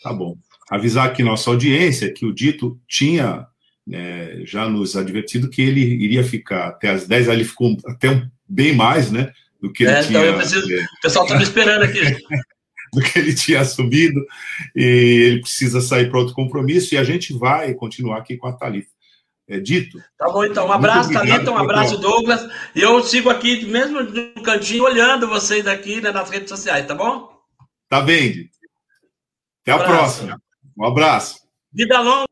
[0.03, 0.37] Tá bom.
[0.69, 3.47] Avisar aqui nossa audiência que o Dito tinha
[3.85, 8.29] né, já nos advertido que ele iria ficar até as 10, ele ficou até um,
[8.47, 9.33] bem mais, né?
[9.59, 10.19] Do que ele é, tinha.
[10.19, 11.99] Então eu preciso, é, o pessoal está me esperando aqui.
[12.93, 14.23] do que ele tinha assumido,
[14.75, 18.53] e ele precisa sair para outro compromisso, e a gente vai continuar aqui com a
[18.53, 18.92] Thalita
[19.47, 20.01] é dito.
[20.17, 20.67] Tá bom, então.
[20.67, 22.49] Um abraço, Thalita, um abraço, Douglas.
[22.75, 26.95] E eu sigo aqui, mesmo no cantinho, olhando vocês aqui né, nas redes sociais, tá
[26.95, 27.33] bom?
[27.89, 28.49] Tá bem,
[29.61, 30.41] Até um a próxima.
[30.77, 31.41] Um abraço.
[31.71, 32.27] Vida longa.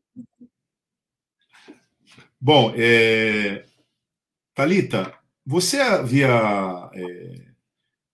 [2.40, 3.66] Bom, é...
[4.56, 5.14] Thalita,
[5.46, 7.46] você havia é,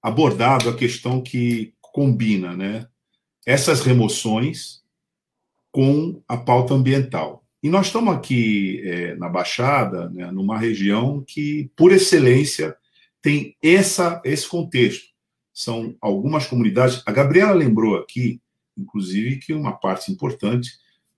[0.02, 2.88] abordado a questão que combina né,
[3.46, 4.84] essas remoções
[5.72, 7.47] com a pauta ambiental.
[7.62, 12.76] E nós estamos aqui é, na Baixada, né, numa região que, por excelência,
[13.22, 15.08] tem essa, esse contexto.
[15.54, 17.02] São algumas comunidades.
[17.06, 18.40] A Gabriela lembrou aqui,
[18.78, 20.72] inclusive, que uma parte importante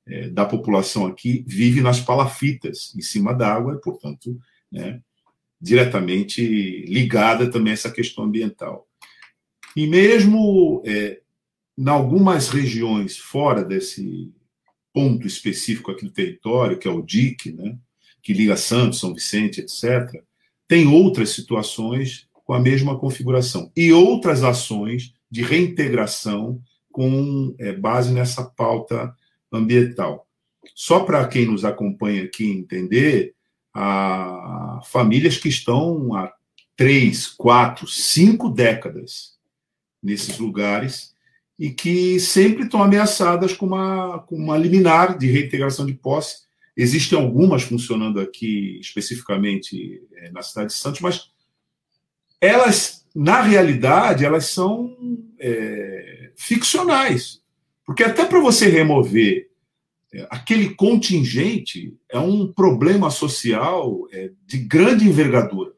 [0.07, 4.39] é, da população aqui vive nas palafitas, em cima da água, e, portanto,
[4.71, 5.01] né,
[5.61, 8.87] diretamente ligada também a essa questão ambiental.
[9.75, 11.19] E mesmo é,
[11.77, 14.31] em algumas regiões fora desse
[14.99, 17.77] ponto específico aqui do território, que é o DIC, né,
[18.21, 20.21] que liga Santos, São Vicente, etc.,
[20.67, 26.61] tem outras situações com a mesma configuração e outras ações de reintegração
[26.91, 29.15] com é, base nessa pauta
[29.49, 30.27] ambiental.
[30.75, 33.33] Só para quem nos acompanha aqui entender,
[33.73, 36.29] há famílias que estão há
[36.75, 39.37] três, quatro, cinco décadas
[40.03, 41.13] nesses lugares
[41.59, 46.47] e que sempre estão ameaçadas com uma, com uma liminar de reintegração de posse.
[46.75, 51.31] Existem algumas funcionando aqui, especificamente é, na cidade de Santos, mas
[52.39, 54.95] elas, na realidade, elas são
[55.37, 57.41] é, ficcionais.
[57.85, 59.49] Porque até para você remover
[60.13, 65.73] é, aquele contingente é um problema social é, de grande envergadura.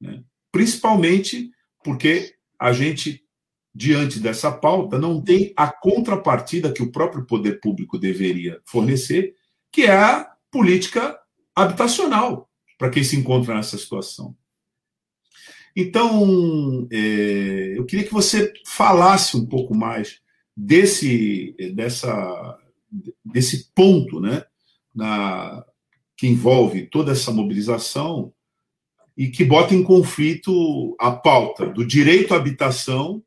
[0.00, 0.24] Né?
[0.52, 1.50] principalmente
[1.82, 3.21] porque a gente,
[3.74, 9.34] diante dessa pauta, não tem a contrapartida que o próprio poder público deveria fornecer,
[9.70, 11.18] que é a política
[11.54, 14.36] habitacional para quem se encontra nessa situação.
[15.74, 20.20] Então, é, eu queria que você falasse um pouco mais
[20.54, 22.58] desse, dessa,
[23.24, 24.44] desse ponto, né,
[24.94, 25.64] na,
[26.16, 28.32] que envolve toda essa mobilização
[29.16, 33.22] e que bota em conflito a pauta do direito à habitação,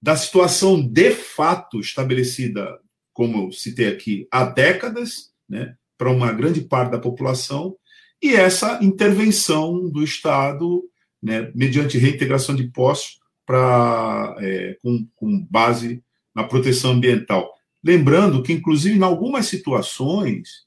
[0.00, 2.78] da situação de fato estabelecida,
[3.12, 7.76] como eu citei aqui, há décadas, né, para uma grande parte da população,
[8.22, 10.82] e essa intervenção do Estado,
[11.22, 16.02] né, mediante reintegração de postos, pra, é, com, com base
[16.34, 17.54] na proteção ambiental.
[17.82, 20.66] Lembrando que, inclusive, em algumas situações,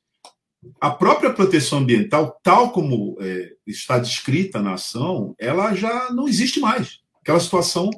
[0.80, 6.60] a própria proteção ambiental, tal como é, está descrita na ação, ela já não existe
[6.60, 7.00] mais.
[7.22, 7.90] Aquela situação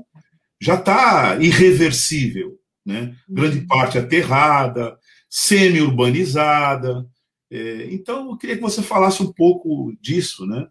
[0.62, 2.58] já está irreversível.
[2.86, 3.16] Né?
[3.28, 3.68] Grande uhum.
[3.68, 4.98] parte aterrada,
[5.30, 7.06] semi-urbanizada.
[7.50, 10.68] É, então, eu queria que você falasse um pouco disso, né?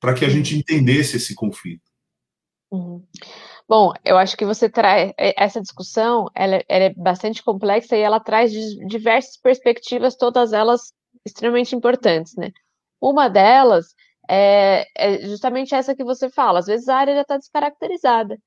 [0.00, 1.82] para que a gente entendesse esse conflito.
[2.70, 3.02] Uhum.
[3.68, 8.00] Bom, eu acho que você traz é, essa discussão, ela, ela, é bastante complexa e
[8.00, 8.52] ela traz
[8.86, 10.92] diversas perspectivas, todas elas
[11.24, 12.50] extremamente importantes, né?
[13.00, 13.94] Uma delas
[14.28, 16.60] é, é justamente essa que você fala.
[16.60, 18.38] Às vezes a área já está descaracterizada.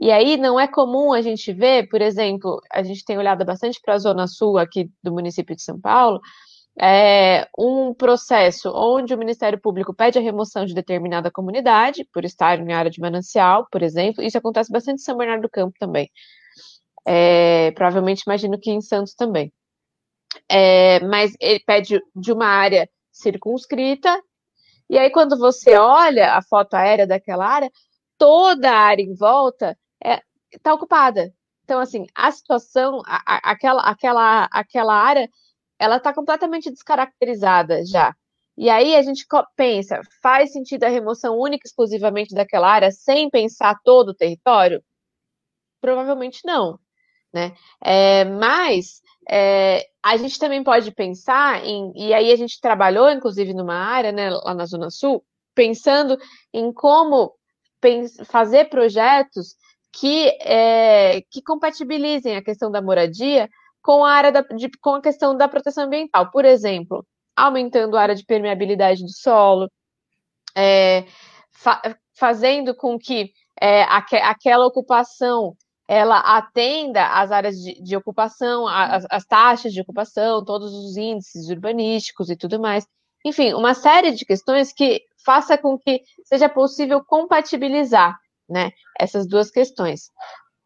[0.00, 3.78] E aí não é comum a gente ver, por exemplo, a gente tem olhado bastante
[3.82, 6.20] para a zona sul aqui do município de São Paulo,
[6.80, 12.58] é, um processo onde o Ministério Público pede a remoção de determinada comunidade, por estar
[12.58, 14.24] em área de manancial, por exemplo.
[14.24, 16.10] Isso acontece bastante em São Bernardo do Campo também.
[17.06, 19.52] É, provavelmente imagino que em Santos também.
[20.48, 24.18] É, mas ele pede de uma área circunscrita,
[24.88, 27.70] e aí quando você olha a foto aérea daquela área,
[28.16, 31.32] toda a área em volta está é, tá ocupada.
[31.64, 35.28] Então, assim, a situação, a, a, aquela, aquela, aquela área
[35.78, 38.14] ela está completamente descaracterizada já.
[38.56, 39.24] E aí a gente
[39.56, 44.82] pensa, faz sentido a remoção única exclusivamente daquela área sem pensar todo o território?
[45.80, 46.78] Provavelmente não,
[47.32, 47.54] né?
[47.82, 53.54] É, mas é, a gente também pode pensar em, e aí a gente trabalhou inclusive
[53.54, 55.24] numa área, né, lá na Zona Sul,
[55.54, 56.18] pensando
[56.52, 57.32] em como
[58.26, 59.56] fazer projetos
[59.92, 63.48] que, é, que compatibilizem a questão da moradia
[63.82, 66.30] com a área da, de, com a questão da proteção ambiental.
[66.30, 67.04] Por exemplo,
[67.36, 69.70] aumentando a área de permeabilidade do solo,
[70.56, 71.04] é,
[71.52, 71.80] fa,
[72.14, 75.56] fazendo com que é, aqu, aquela ocupação
[75.88, 81.48] ela atenda às áreas de, de ocupação, as, as, taxas de ocupação, todos os índices
[81.50, 82.86] urbanísticos e tudo mais.
[83.24, 88.16] Enfim, uma série de questões que faça com que seja possível compatibilizar
[88.50, 90.10] né, essas duas questões.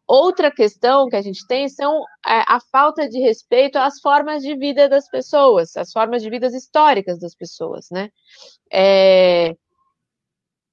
[0.07, 4.55] Outra questão que a gente tem são é, a falta de respeito às formas de
[4.55, 8.09] vida das pessoas, as formas de vidas históricas das pessoas, né?
[8.71, 9.55] É,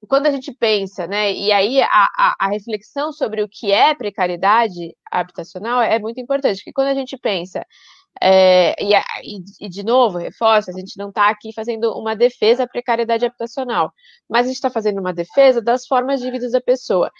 [0.08, 3.94] quando a gente pensa, né, e aí a, a, a, reflexão sobre o que é
[3.94, 7.64] precariedade habitacional é muito importante, porque quando a gente pensa,
[8.20, 8.94] é, e,
[9.60, 13.92] e, de novo, reforça, a gente não está aqui fazendo uma defesa à precariedade habitacional,
[14.28, 17.10] mas a gente está fazendo uma defesa das formas de vida da pessoa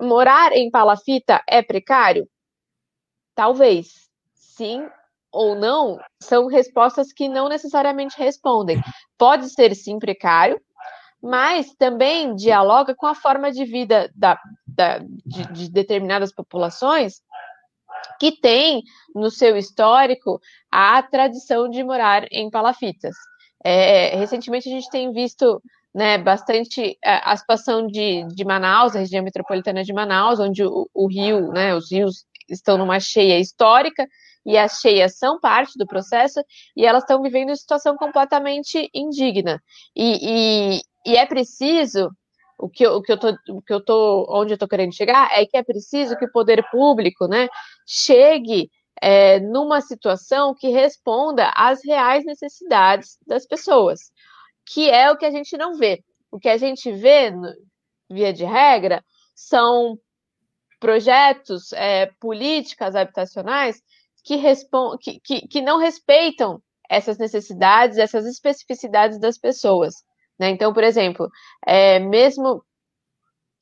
[0.00, 2.28] morar em palafita é precário?
[3.34, 4.08] Talvez.
[4.34, 4.88] Sim
[5.30, 8.80] ou não são respostas que não necessariamente respondem.
[9.16, 10.60] Pode ser sim precário,
[11.22, 17.20] mas também dialoga com a forma de vida da, da de, de determinadas populações
[18.18, 18.82] que tem
[19.14, 20.40] no seu histórico
[20.70, 23.14] a tradição de morar em palafitas.
[23.64, 25.60] É, recentemente a gente tem visto
[25.94, 30.88] né, bastante a, a situação de, de Manaus, a região metropolitana de Manaus, onde o,
[30.94, 34.06] o rio, né, os rios estão numa cheia histórica
[34.46, 36.40] e as cheias são parte do processo
[36.76, 39.60] e elas estão vivendo uma situação completamente indigna.
[39.94, 42.10] E, e, e é preciso,
[42.58, 43.02] o que, eu,
[43.84, 47.48] tô, onde eu estou querendo chegar, é que é preciso que o poder público, né,
[47.88, 48.70] chegue
[49.00, 54.12] é, numa situação que responda às reais necessidades das pessoas
[54.68, 56.02] que é o que a gente não vê.
[56.30, 57.32] O que a gente vê,
[58.10, 59.02] via de regra,
[59.34, 59.98] são
[60.78, 63.80] projetos, é, políticas habitacionais
[64.24, 64.36] que,
[65.00, 69.94] que, que, que, não respeitam essas necessidades, essas especificidades das pessoas.
[70.38, 70.50] Né?
[70.50, 71.28] Então, por exemplo,
[71.66, 72.62] é, mesmo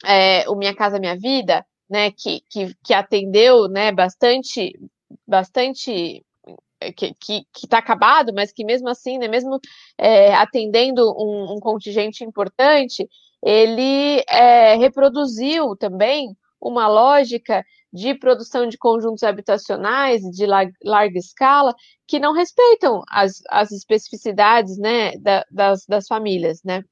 [0.05, 4.79] é, o Minha Casa Minha Vida, né, que, que, que atendeu né, bastante,
[5.27, 6.25] bastante
[6.81, 9.59] é, que está acabado, mas que mesmo assim, né, mesmo
[9.99, 13.09] é, atendendo um, um, contingente importante,
[13.43, 21.75] ele é, reproduziu também uma lógica de produção de conjuntos habitacionais de larga escala
[22.07, 26.83] que não respeitam as, as especificidades né, da, das, das famílias, né?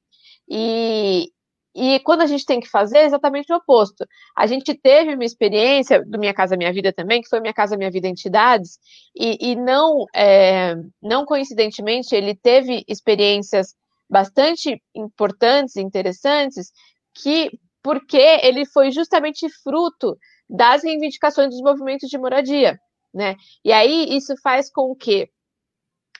[0.49, 1.31] E,
[1.75, 4.07] e quando a gente tem que fazer, é exatamente o oposto.
[4.35, 7.75] A gente teve uma experiência do Minha Casa Minha Vida também, que foi Minha Casa
[7.75, 8.79] Minha Vida Entidades,
[9.13, 13.75] e, e não, é, não coincidentemente, ele teve experiências
[14.09, 16.71] bastante importantes e interessantes,
[17.13, 17.51] que
[17.83, 20.17] porque ele foi justamente fruto
[20.49, 22.79] das reivindicações dos movimentos de moradia,
[23.13, 23.35] né?
[23.63, 25.29] E aí isso faz com que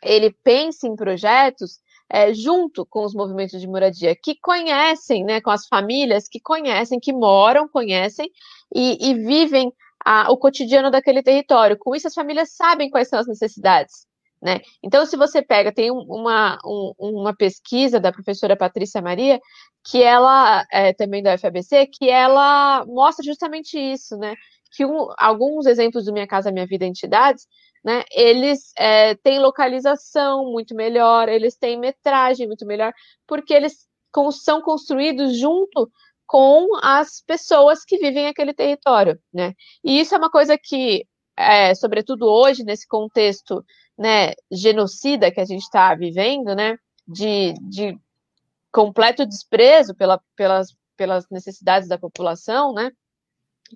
[0.03, 1.79] ele pense em projetos
[2.09, 6.99] é, junto com os movimentos de moradia, que conhecem, né, com as famílias que conhecem,
[6.99, 8.29] que moram, conhecem
[8.73, 9.71] e, e vivem
[10.03, 11.77] a, o cotidiano daquele território.
[11.77, 14.05] Com isso, as famílias sabem quais são as necessidades.
[14.41, 14.59] Né?
[14.83, 19.39] Então, se você pega, tem uma, um, uma pesquisa da professora Patrícia Maria,
[19.83, 24.35] que ela, é, também da FABC, que ela mostra justamente isso, né?
[24.75, 27.47] Que um, alguns exemplos do Minha Casa Minha Vida Entidades
[27.85, 32.91] né, eles é, têm localização muito melhor, eles têm metragem muito melhor,
[33.27, 33.87] porque eles
[34.31, 35.91] são construídos junto
[36.25, 39.53] com as pessoas que vivem aquele território, né?
[39.83, 41.05] E isso é uma coisa que,
[41.37, 43.63] é, sobretudo hoje, nesse contexto
[43.95, 47.95] né, genocida que a gente está vivendo, né, de, de
[48.71, 52.89] completo desprezo pela, pelas, pelas necessidades da população, né,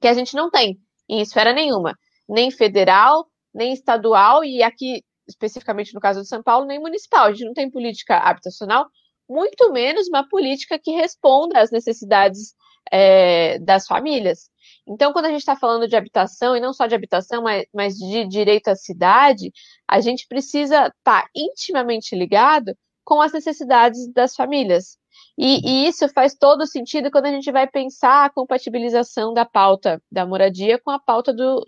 [0.01, 1.95] que a gente não tem em esfera nenhuma,
[2.27, 7.25] nem federal, nem estadual, e aqui, especificamente no caso de São Paulo, nem municipal.
[7.25, 8.87] A gente não tem política habitacional,
[9.29, 12.55] muito menos uma política que responda às necessidades
[12.91, 14.49] é, das famílias.
[14.87, 17.95] Então, quando a gente está falando de habitação, e não só de habitação, mas, mas
[17.95, 19.51] de direito à cidade,
[19.87, 24.97] a gente precisa estar tá intimamente ligado com as necessidades das famílias.
[25.37, 30.01] E, e, isso faz todo sentido quando a gente vai pensar a compatibilização da pauta
[30.11, 31.63] da moradia com a pauta do,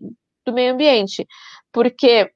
[0.45, 1.27] do meio ambiente
[1.71, 2.31] porque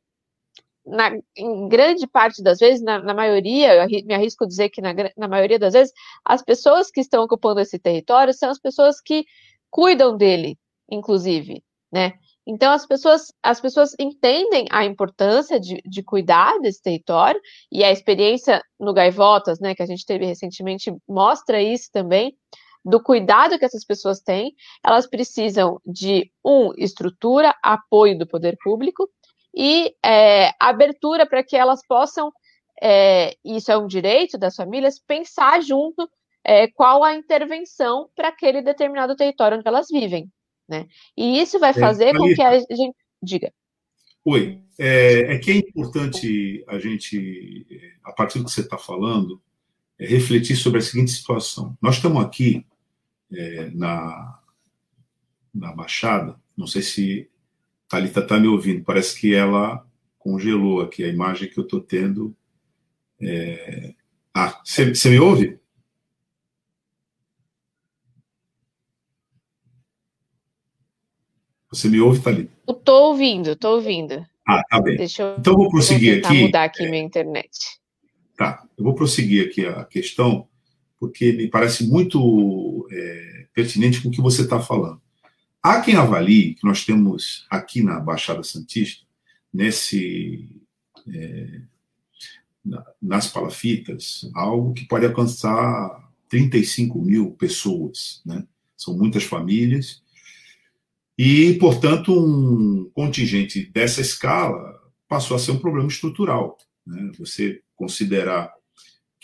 [0.85, 4.81] na, em grande parte das vezes, na, na maioria, eu me arrisco a dizer que
[4.81, 5.91] na, na maioria das vezes,
[6.23, 9.25] as pessoas que estão ocupando esse território são as pessoas que
[9.69, 10.57] cuidam dele,
[10.89, 12.13] inclusive, né?
[12.47, 17.41] Então as pessoas, as pessoas entendem a importância de, de cuidar desse território,
[17.71, 22.37] e a experiência no Gaivotas, né, que a gente teve recentemente, mostra isso também,
[22.85, 24.53] do cuidado que essas pessoas têm,
[24.85, 29.09] elas precisam de, um, estrutura, apoio do poder público,
[29.55, 32.31] e é, abertura para que elas possam,
[32.79, 36.07] é, isso é um direito das famílias, pensar junto
[36.43, 40.29] é, qual a intervenção para aquele determinado território onde elas vivem.
[40.69, 40.85] Né?
[41.17, 42.95] E isso vai é, fazer com que a gente.
[43.21, 43.51] Diga.
[44.23, 47.65] Oi, é, é, que é importante a gente,
[48.03, 49.41] a partir do que você está falando,
[49.97, 51.75] é refletir sobre a seguinte situação.
[51.81, 52.65] Nós estamos aqui
[53.31, 54.39] é, na,
[55.53, 57.29] na Baixada, não sei se
[57.87, 59.85] Thalita está me ouvindo, parece que ela
[60.17, 62.35] congelou aqui a imagem que eu estou tendo.
[63.21, 63.93] É...
[64.33, 65.59] Ah, você me ouve?
[71.69, 72.51] Você me ouve, Thalita?
[72.67, 74.25] Estou ouvindo, estou ouvindo.
[74.47, 74.97] Ah, tá bem.
[74.97, 76.41] Deixa eu, então, vou prosseguir vou aqui.
[76.41, 76.89] mudar aqui é...
[76.89, 77.79] minha internet.
[78.37, 80.47] Tá, eu vou prosseguir aqui a questão,
[81.05, 84.99] porque me parece muito é, pertinente com o que você está falando.
[85.61, 89.05] Há quem avalie que nós temos aqui na Baixada Santista,
[89.53, 90.49] nesse,
[91.07, 91.61] é,
[93.01, 98.21] nas palafitas, algo que pode alcançar 35 mil pessoas.
[98.25, 98.43] Né?
[98.75, 100.03] São muitas famílias.
[101.17, 106.57] E, portanto, um contingente dessa escala passou a ser um problema estrutural.
[106.85, 107.11] Né?
[107.19, 108.53] Você considerar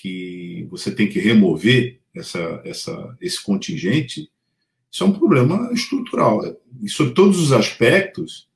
[0.02, 4.30] que você tem que remover essa, essa, esse contingente
[4.92, 6.42] isso é um problema estrutural.
[6.82, 8.50] E sobre todos os aspectos,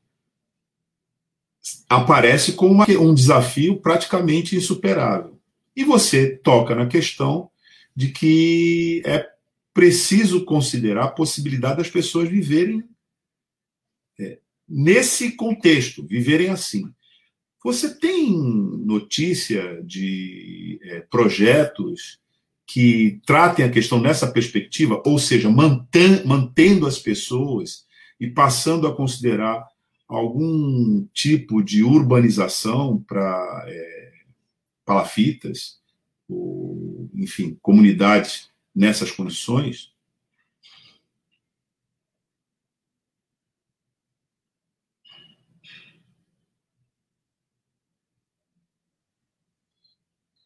[1.87, 5.39] aparece como uma, um desafio praticamente insuperável.
[5.75, 7.49] E você toca na questão
[7.95, 9.29] de que é
[9.73, 12.83] preciso considerar a possibilidade das pessoas viverem
[14.19, 16.93] é, nesse contexto, viverem assim.
[17.65, 22.19] Você tem notícia de é, projetos
[22.63, 27.83] que tratem a questão nessa perspectiva, ou seja, mantendo as pessoas
[28.19, 29.65] e passando a considerar
[30.07, 34.11] algum tipo de urbanização para é,
[34.85, 35.79] palafitas,
[36.29, 39.91] ou, enfim, comunidades nessas condições,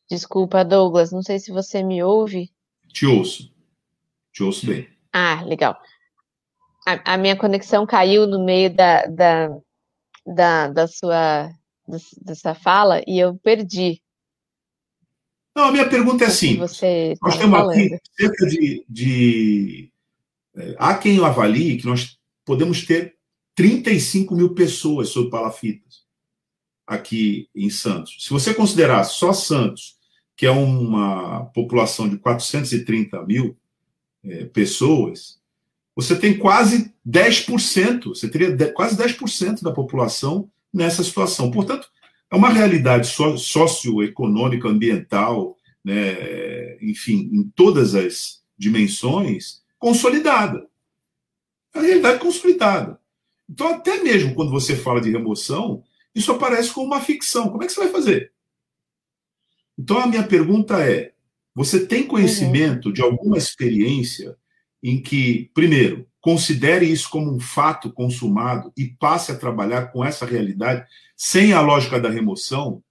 [0.10, 2.52] Desculpa, Douglas, não sei se você me ouve.
[2.92, 3.54] Te ouço.
[4.34, 4.90] Te ouço bem.
[5.14, 5.80] Ah, legal.
[6.88, 9.50] A, a minha conexão caiu no meio da, da,
[10.26, 11.52] da, da sua
[12.22, 14.02] dessa fala e eu perdi.
[15.56, 17.72] Não, a minha pergunta é assim: você nós temos falando.
[17.72, 19.92] aqui cerca de, de.
[20.56, 23.16] É, há quem avalie que nós podemos ter
[23.56, 26.04] 35 mil pessoas sob palafitas
[26.88, 28.18] aqui em Santos.
[28.20, 29.99] Se você considerar só Santos,
[30.40, 33.58] que é uma população de 430 mil
[34.24, 35.38] é, pessoas,
[35.94, 41.52] você tem quase 10%, você teria quase 10% da população nessa situação.
[41.52, 41.90] Portanto,
[42.32, 50.70] é uma realidade socioeconômica, ambiental, né, enfim, em todas as dimensões, consolidada.
[51.76, 52.98] É a realidade consolidada.
[53.50, 55.84] Então, até mesmo quando você fala de remoção,
[56.16, 57.50] isso aparece como uma ficção.
[57.50, 58.32] Como é que você vai fazer?
[59.80, 61.14] Então, a minha pergunta é:
[61.56, 62.94] você tem conhecimento uhum.
[62.94, 64.36] de alguma experiência
[64.84, 70.26] em que, primeiro, considere isso como um fato consumado e passe a trabalhar com essa
[70.26, 70.86] realidade
[71.16, 72.84] sem a lógica da remoção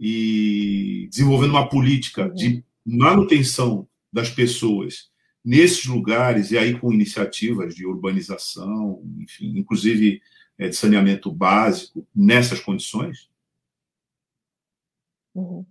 [0.00, 5.10] e desenvolvendo uma política de manutenção das pessoas
[5.44, 10.22] nesses lugares e aí com iniciativas de urbanização, enfim, inclusive
[10.56, 13.28] é, de saneamento básico nessas condições?
[15.34, 15.66] Uhum.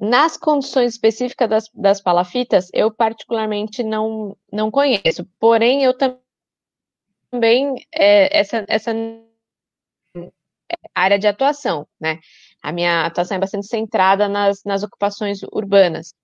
[0.00, 5.26] Nas condições específicas das, das palafitas, eu particularmente não, não conheço.
[5.38, 5.92] Porém, eu
[7.30, 8.92] também, é, essa, essa
[10.94, 12.18] área de atuação, né?
[12.62, 16.14] A minha atuação é bastante centrada nas, nas ocupações urbanas.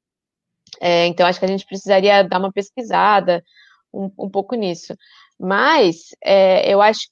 [0.81, 3.44] É, então, acho que a gente precisaria dar uma pesquisada
[3.93, 4.97] um, um pouco nisso.
[5.39, 7.09] Mas, é, eu acho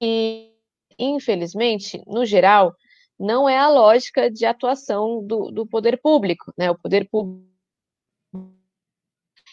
[0.00, 0.52] que,
[0.98, 2.74] infelizmente, no geral,
[3.20, 6.70] não é a lógica de atuação do, do poder público, né?
[6.70, 7.48] O poder público.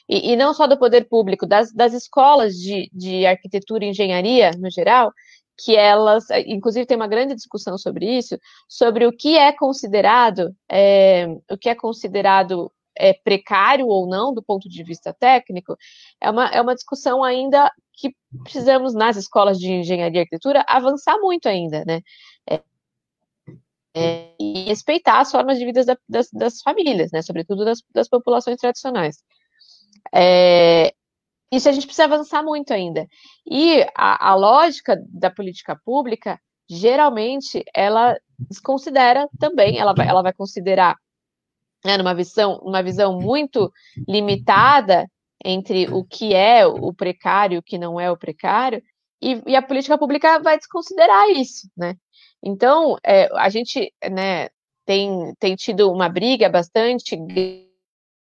[0.09, 4.51] E, e, não só do poder público, das, das escolas de, de arquitetura e engenharia,
[4.51, 5.11] no geral,
[5.57, 8.39] que elas, inclusive tem uma grande discussão sobre isso,
[8.69, 14.41] sobre o que é considerado, é, o que é considerado é, precário ou não do
[14.41, 15.75] ponto de vista técnico,
[16.21, 21.17] é uma, é uma discussão ainda que precisamos nas escolas de engenharia e arquitetura avançar
[21.19, 22.01] muito ainda, né?
[22.49, 22.61] É,
[23.97, 28.07] é, e respeitar as formas de vida da, das, das, famílias, né, sobretudo das, das
[28.07, 29.23] populações tradicionais.
[30.13, 30.93] É,
[31.51, 33.07] isso a gente precisa avançar muito ainda.
[33.49, 40.33] E a, a lógica da política pública, geralmente, ela desconsidera também, ela vai, ela vai
[40.33, 40.95] considerar,
[41.83, 43.71] né, numa visão, uma visão muito
[44.07, 45.09] limitada
[45.43, 48.81] entre o que é o precário e o que não é o precário,
[49.21, 51.95] e, e a política pública vai desconsiderar isso, né?
[52.47, 54.47] Então, é, a gente né,
[54.85, 57.13] tem, tem tido uma briga bastante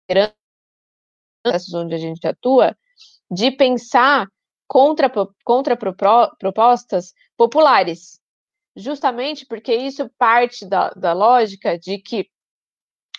[0.09, 0.33] grande
[1.75, 2.75] onde a gente atua,
[3.29, 4.25] de pensar
[4.67, 5.07] contra,
[5.45, 8.19] contra propostas populares,
[8.75, 12.27] justamente porque isso parte da, da lógica de que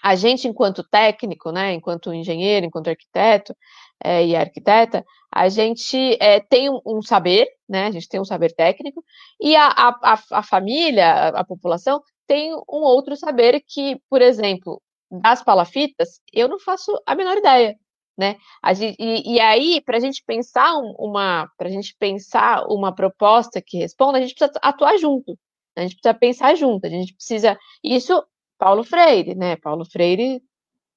[0.03, 3.57] a gente, enquanto técnico, né, enquanto engenheiro, enquanto arquiteto
[4.03, 8.53] é, e arquiteta, a gente é, tem um, saber, né, a gente tem um saber
[8.55, 9.05] técnico,
[9.41, 14.81] e a, a, a família, a, a, população, tem um outro saber que, por exemplo,
[15.11, 17.77] das palafitas, eu não faço a menor ideia,
[18.17, 18.37] né?
[18.75, 23.63] Gente, e, e, aí, para a gente pensar uma, para a gente pensar uma proposta
[23.63, 25.39] que responda, a gente precisa atuar junto,
[25.77, 27.57] a gente precisa pensar junto, a gente precisa.
[27.83, 28.23] Isso
[28.59, 29.57] Paulo Freire, né?
[29.57, 30.43] Paulo Freire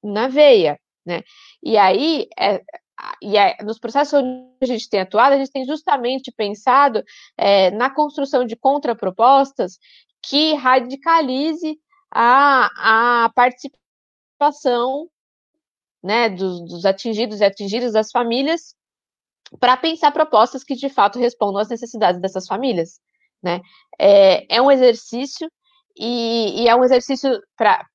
[0.03, 1.21] na veia, né?
[1.63, 2.61] E aí, é,
[3.21, 7.03] e é, nos processos onde a gente tem atuado, a gente tem justamente pensado
[7.37, 9.77] é, na construção de contrapropostas
[10.21, 11.79] que radicalize
[12.11, 15.09] a, a participação
[16.03, 18.75] né, dos, dos atingidos e atingidas das famílias
[19.59, 22.99] para pensar propostas que de fato respondam às necessidades dessas famílias.
[23.41, 23.61] Né?
[23.99, 25.49] É, é um exercício
[25.97, 27.85] e, e é um exercício para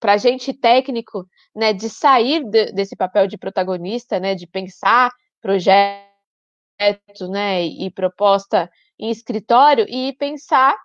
[0.00, 1.26] para gente técnico,
[1.58, 5.10] né, de sair de, desse papel de protagonista, né, de pensar
[5.42, 6.06] projeto,
[7.28, 10.76] né, e proposta em escritório e pensar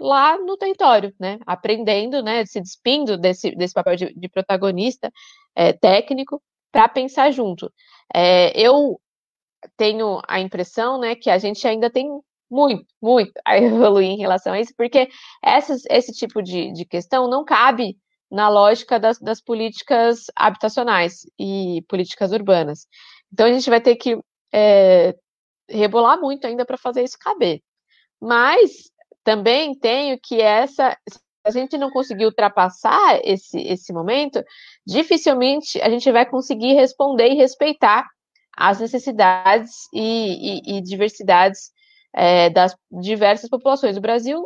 [0.00, 5.12] lá no território, né, aprendendo, né, se despindo desse, desse papel de, de protagonista
[5.54, 6.42] é, técnico
[6.72, 7.70] para pensar junto.
[8.14, 8.98] É, eu
[9.76, 12.08] tenho a impressão, né, que a gente ainda tem
[12.50, 15.10] muito, muito a evoluir em relação a isso, porque
[15.42, 17.98] essas, esse tipo de, de questão não cabe
[18.34, 22.88] na lógica das, das políticas habitacionais e políticas urbanas.
[23.32, 24.18] Então a gente vai ter que
[24.52, 25.14] é,
[25.68, 27.60] rebolar muito ainda para fazer isso caber.
[28.20, 28.90] Mas
[29.22, 30.98] também tenho que essa
[31.46, 34.42] a gente não conseguir ultrapassar esse, esse momento,
[34.86, 38.04] dificilmente a gente vai conseguir responder e respeitar
[38.56, 41.70] as necessidades e, e, e diversidades
[42.14, 43.96] é, das diversas populações.
[43.96, 44.42] O Brasil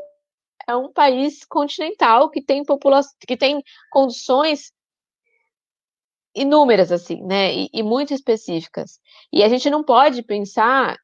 [0.68, 4.70] é um país continental que tem população, que tem condições
[6.34, 9.00] inúmeras assim, né, e, e muito específicas.
[9.32, 10.96] E a gente não pode pensar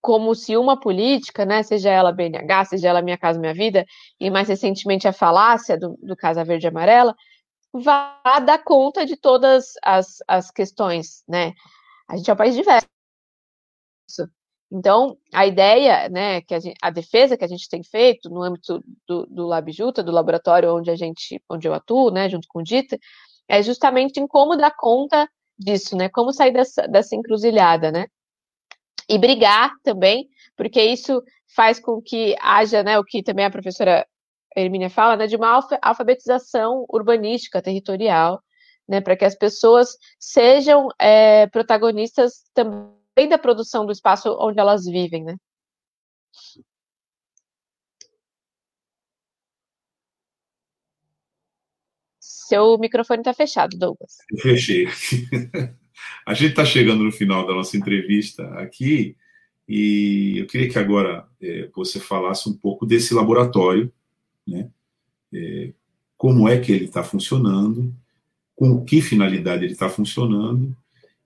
[0.00, 3.86] como se uma política, né, seja ela BNH, seja ela Minha Casa Minha Vida,
[4.18, 7.14] e mais recentemente a falácia do, do Casa Verde e Amarela,
[7.72, 11.52] vá dar conta de todas as, as questões, né?
[12.08, 12.88] A gente é um país diverso.
[14.74, 18.42] Então, a ideia, né, que a, gente, a, defesa que a gente tem feito no
[18.42, 22.60] âmbito do, do LabJuta, do laboratório onde a gente, onde eu atuo, né, junto com
[22.60, 22.98] o DITA,
[23.46, 25.28] é justamente em como dar conta
[25.58, 28.06] disso, né, como sair dessa, dessa encruzilhada, né,
[29.06, 30.26] e brigar também,
[30.56, 31.22] porque isso
[31.54, 34.06] faz com que haja, né, o que também a professora
[34.56, 38.42] Hermínia fala, né, de uma alfabetização urbanística, territorial,
[38.88, 44.84] né, para que as pessoas sejam é, protagonistas também da produção do espaço onde elas
[44.84, 45.36] vivem, né.
[52.20, 54.16] Seu microfone está fechado, Douglas.
[54.40, 54.86] Fechei.
[56.26, 59.16] A gente está chegando no final da nossa entrevista aqui
[59.68, 63.92] e eu queria que agora é, você falasse um pouco desse laboratório,
[64.46, 64.68] né?
[65.32, 65.72] É,
[66.16, 67.94] como é que ele está funcionando,
[68.54, 70.76] com que finalidade ele está funcionando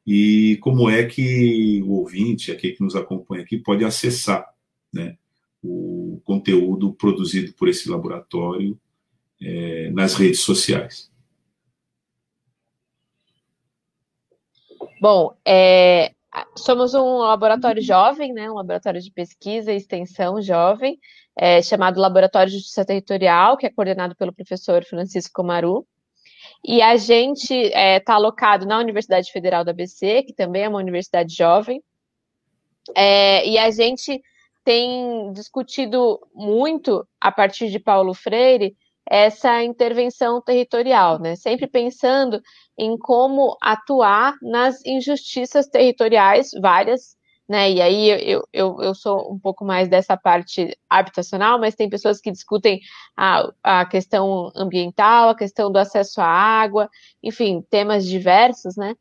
[0.07, 4.47] e como é que o ouvinte, aqui que nos acompanha aqui, pode acessar,
[4.93, 5.17] né?
[5.63, 8.79] O conteúdo produzido por esse laboratório
[9.43, 11.11] é, nas redes sociais.
[15.01, 16.13] Bom, é,
[16.57, 20.99] somos um laboratório jovem, né, um laboratório de pesquisa e extensão jovem,
[21.37, 25.87] é, chamado Laboratório de Justiça Territorial, que é coordenado pelo professor Francisco Maru.
[26.65, 30.69] E a gente está é, tá alocado na Universidade Federal da ABC, que também é
[30.69, 31.83] uma universidade jovem.
[32.95, 34.21] É, e a gente
[34.65, 38.77] tem discutido muito, a partir de Paulo Freire,
[39.09, 41.37] essa intervenção territorial, né?
[41.37, 42.43] Sempre pensando
[42.77, 47.16] em como atuar nas injustiças territoriais, várias,
[47.49, 47.71] né?
[47.71, 52.21] E aí eu, eu, eu sou um pouco mais dessa parte habitacional, mas tem pessoas
[52.21, 52.81] que discutem
[53.17, 56.91] a, a questão ambiental, a questão do acesso à água,
[57.23, 58.97] enfim, temas diversos, né?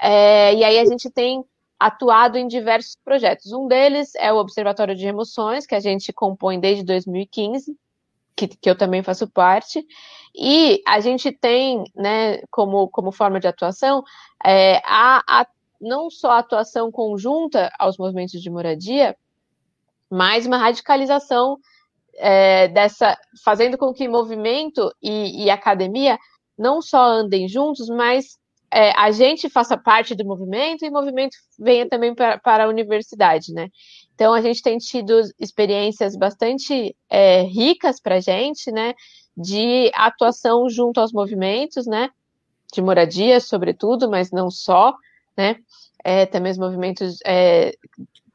[0.00, 1.44] É, e aí a gente tem
[1.78, 3.52] atuado em diversos projetos.
[3.52, 7.76] Um deles é o Observatório de Remoções, que a gente compõe desde 2015,
[8.36, 9.84] que, que eu também faço parte,
[10.34, 14.02] e a gente tem, né, como, como forma de atuação,
[14.44, 15.46] é, a, a,
[15.82, 19.16] não só atuação conjunta aos movimentos de moradia,
[20.08, 21.58] mas uma radicalização
[22.14, 26.18] é, dessa, fazendo com que movimento e, e academia
[26.56, 28.38] não só andem juntos, mas
[28.70, 32.68] é, a gente faça parte do movimento e o movimento venha também para, para a
[32.68, 33.68] universidade, né?
[34.14, 38.94] Então, a gente tem tido experiências bastante é, ricas para a gente, né,
[39.36, 42.10] de atuação junto aos movimentos, né,
[42.72, 44.94] de moradia, sobretudo, mas não só,
[45.36, 45.56] né,
[46.04, 47.72] é, também os movimentos é,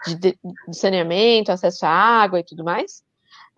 [0.06, 0.38] de, de,
[0.72, 3.04] saneamento, acesso à água e tudo mais.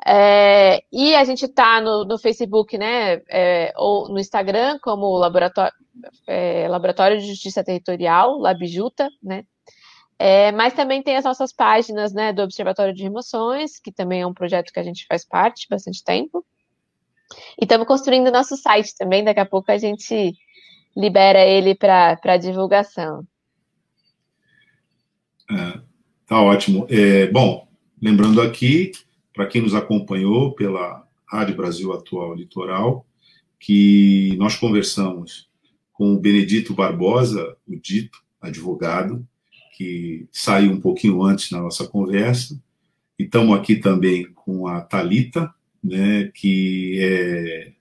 [0.05, 5.73] É, e a gente está no, no, Facebook, né, é, ou no Instagram, como Laboratório,
[6.25, 9.43] é, Laboratório de Justiça Territorial, Labjuta, né,
[10.21, 14.27] é, mas também tem as nossas páginas né, do Observatório de Remoções, que também é
[14.27, 16.45] um projeto que a gente faz parte bastante tempo.
[17.57, 20.33] E estamos construindo nosso site também, daqui a pouco a gente
[20.95, 23.25] libera ele para divulgação.
[25.51, 25.79] É,
[26.25, 26.85] tá ótimo.
[26.89, 27.67] É, bom,
[28.01, 28.91] lembrando aqui,
[29.33, 33.05] para quem nos acompanhou pela Rádio Brasil Atual Litoral,
[33.59, 35.49] que nós conversamos
[35.93, 39.27] com o Benedito Barbosa, o dito advogado,
[39.75, 42.61] que saiu um pouquinho antes na nossa conversa.
[43.17, 45.53] E estamos aqui também com a Talita,
[45.83, 47.73] né, que é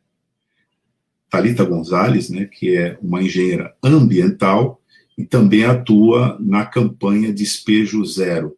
[1.31, 4.81] Talita Gonzalez, né, que é uma engenheira ambiental
[5.17, 8.57] e também atua na campanha Despejo Zero.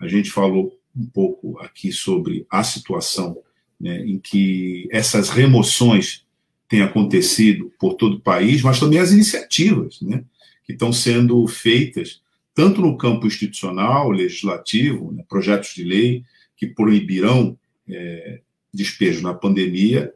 [0.00, 3.38] A gente falou um pouco aqui sobre a situação
[3.80, 6.24] né, em que essas remoções
[6.68, 10.24] têm acontecido por todo o país, mas também as iniciativas né,
[10.64, 12.20] que estão sendo feitas
[12.54, 16.24] tanto no campo institucional, legislativo, né, projetos de lei
[16.56, 17.56] que proibirão
[17.88, 18.40] é,
[18.74, 20.12] despejo na pandemia.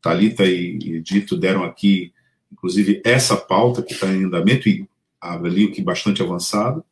[0.00, 2.12] Talita e Dito deram aqui,
[2.50, 4.88] inclusive, essa pauta que está em andamento e
[5.20, 6.84] avalio que bastante avançado,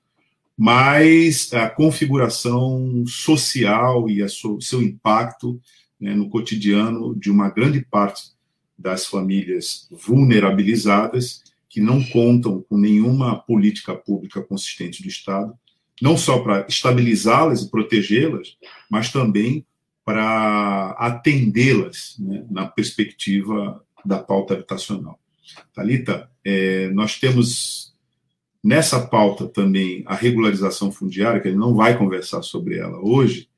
[0.56, 5.60] mas a configuração social e o seu impacto
[6.01, 8.32] né, no cotidiano de uma grande parte
[8.76, 15.52] das famílias vulnerabilizadas que não contam com nenhuma política pública consistente do Estado,
[16.01, 18.56] não só para estabilizá-las e protegê-las,
[18.90, 19.64] mas também
[20.09, 25.20] para atendê-las né, na perspectiva da pauta habitacional.
[25.74, 27.94] Talita, é, nós temos
[28.64, 33.51] nessa pauta também a regularização fundiária, que ele não vai conversar sobre ela hoje,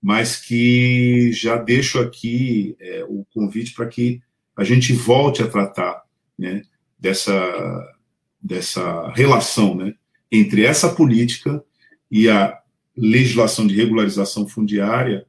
[0.00, 4.22] mas que já deixo aqui é, o convite para que
[4.56, 6.04] a gente volte a tratar
[6.38, 6.62] né,
[6.96, 7.92] dessa,
[8.40, 9.94] dessa relação né,
[10.30, 11.60] entre essa política
[12.08, 12.56] e a
[12.96, 15.26] legislação de regularização fundiária,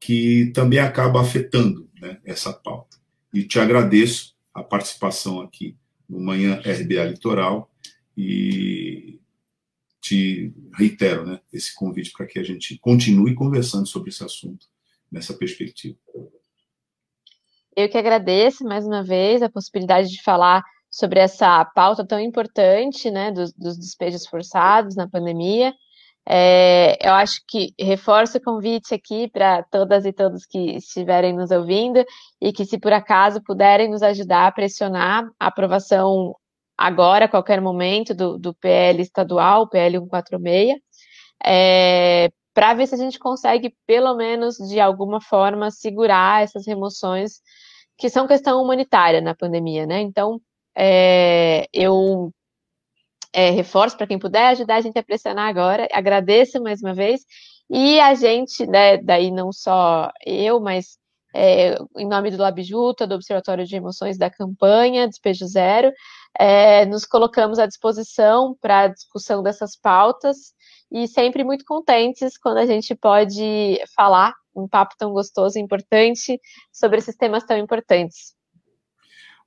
[0.00, 2.96] que também acaba afetando né, essa pauta.
[3.32, 5.76] E te agradeço a participação aqui
[6.08, 7.70] no Manhã RBA Litoral
[8.16, 9.20] e
[10.00, 14.66] te reitero né, esse convite para que a gente continue conversando sobre esse assunto
[15.10, 15.96] nessa perspectiva.
[17.76, 23.10] Eu que agradeço mais uma vez a possibilidade de falar sobre essa pauta tão importante
[23.10, 25.74] né, dos, dos despejos forçados na pandemia.
[26.30, 31.50] É, eu acho que reforço o convite aqui para todas e todos que estiverem nos
[31.50, 32.04] ouvindo
[32.38, 36.34] e que, se por acaso puderem nos ajudar a pressionar a aprovação
[36.76, 40.74] agora, a qualquer momento, do, do PL estadual, PL 146,
[41.44, 47.40] é, para ver se a gente consegue, pelo menos de alguma forma, segurar essas remoções
[47.96, 50.00] que são questão humanitária na pandemia, né?
[50.02, 50.40] Então,
[50.76, 52.32] é, eu
[53.32, 55.88] é, reforço para quem puder ajudar a gente a pressionar agora.
[55.92, 57.22] Agradeço mais uma vez.
[57.70, 60.98] E a gente, né, daí não só eu, mas
[61.34, 65.92] é, em nome do Labjuta, do Observatório de Emoções da campanha Despejo Zero,
[66.38, 70.54] é, nos colocamos à disposição para a discussão dessas pautas
[70.90, 76.40] e sempre muito contentes quando a gente pode falar um papo tão gostoso e importante
[76.72, 78.34] sobre esses temas tão importantes.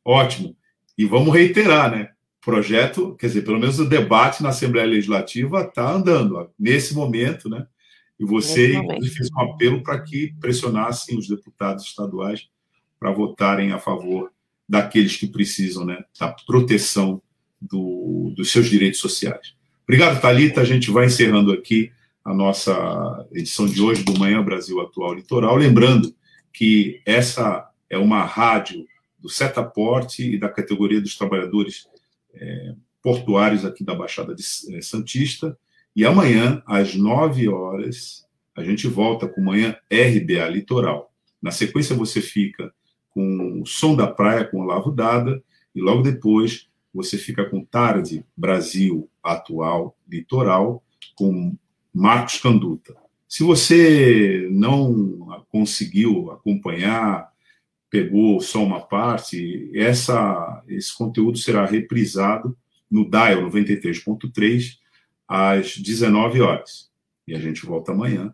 [0.06, 0.56] Ótimo.
[0.98, 2.10] E vamos reiterar, né?
[2.42, 7.48] Projeto, quer dizer, pelo menos o debate na Assembleia Legislativa está andando ó, nesse momento,
[7.48, 7.66] né?
[8.20, 8.74] E você
[9.16, 12.48] fez um apelo para que pressionassem os deputados estaduais
[13.00, 14.32] para votarem a favor
[14.70, 17.22] daqueles que precisam, né, da proteção
[17.60, 19.56] do, dos seus direitos sociais.
[19.84, 20.62] Obrigado, Talita.
[20.62, 21.92] A gente vai encerrando aqui
[22.24, 26.16] a nossa edição de hoje do Manhã Brasil Atual Litoral, lembrando
[26.54, 28.86] que essa é uma rádio
[29.20, 31.88] do Setaporte e da categoria dos trabalhadores
[32.36, 34.44] é, portuários aqui da Baixada de
[34.76, 35.58] é, Santista.
[35.96, 38.26] E amanhã, às 9 horas,
[38.56, 41.12] a gente volta com Manhã RBA Litoral.
[41.42, 42.72] Na sequência, você fica
[43.10, 45.44] com o Som da Praia com Olavo Dada,
[45.76, 50.84] e logo depois você fica com Tarde Brasil Atual Litoral
[51.16, 51.56] com
[51.94, 52.96] Marcos Canduta.
[53.28, 57.31] Se você não conseguiu acompanhar
[57.92, 62.58] pegou só uma parte, essa, esse conteúdo será reprisado
[62.90, 64.78] no Dial 93.3
[65.28, 66.90] às 19 horas.
[67.28, 68.34] E a gente volta amanhã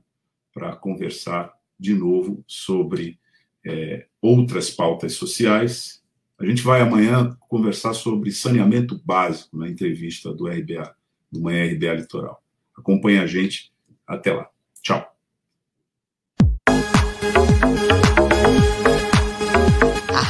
[0.54, 3.20] para conversar de novo sobre
[3.66, 6.04] é, outras pautas sociais.
[6.38, 10.96] A gente vai amanhã conversar sobre saneamento básico na entrevista do RBA,
[11.32, 12.44] do Manhã RBA Litoral.
[12.78, 13.72] Acompanhe a gente.
[14.06, 14.48] Até lá.
[14.84, 15.18] Tchau.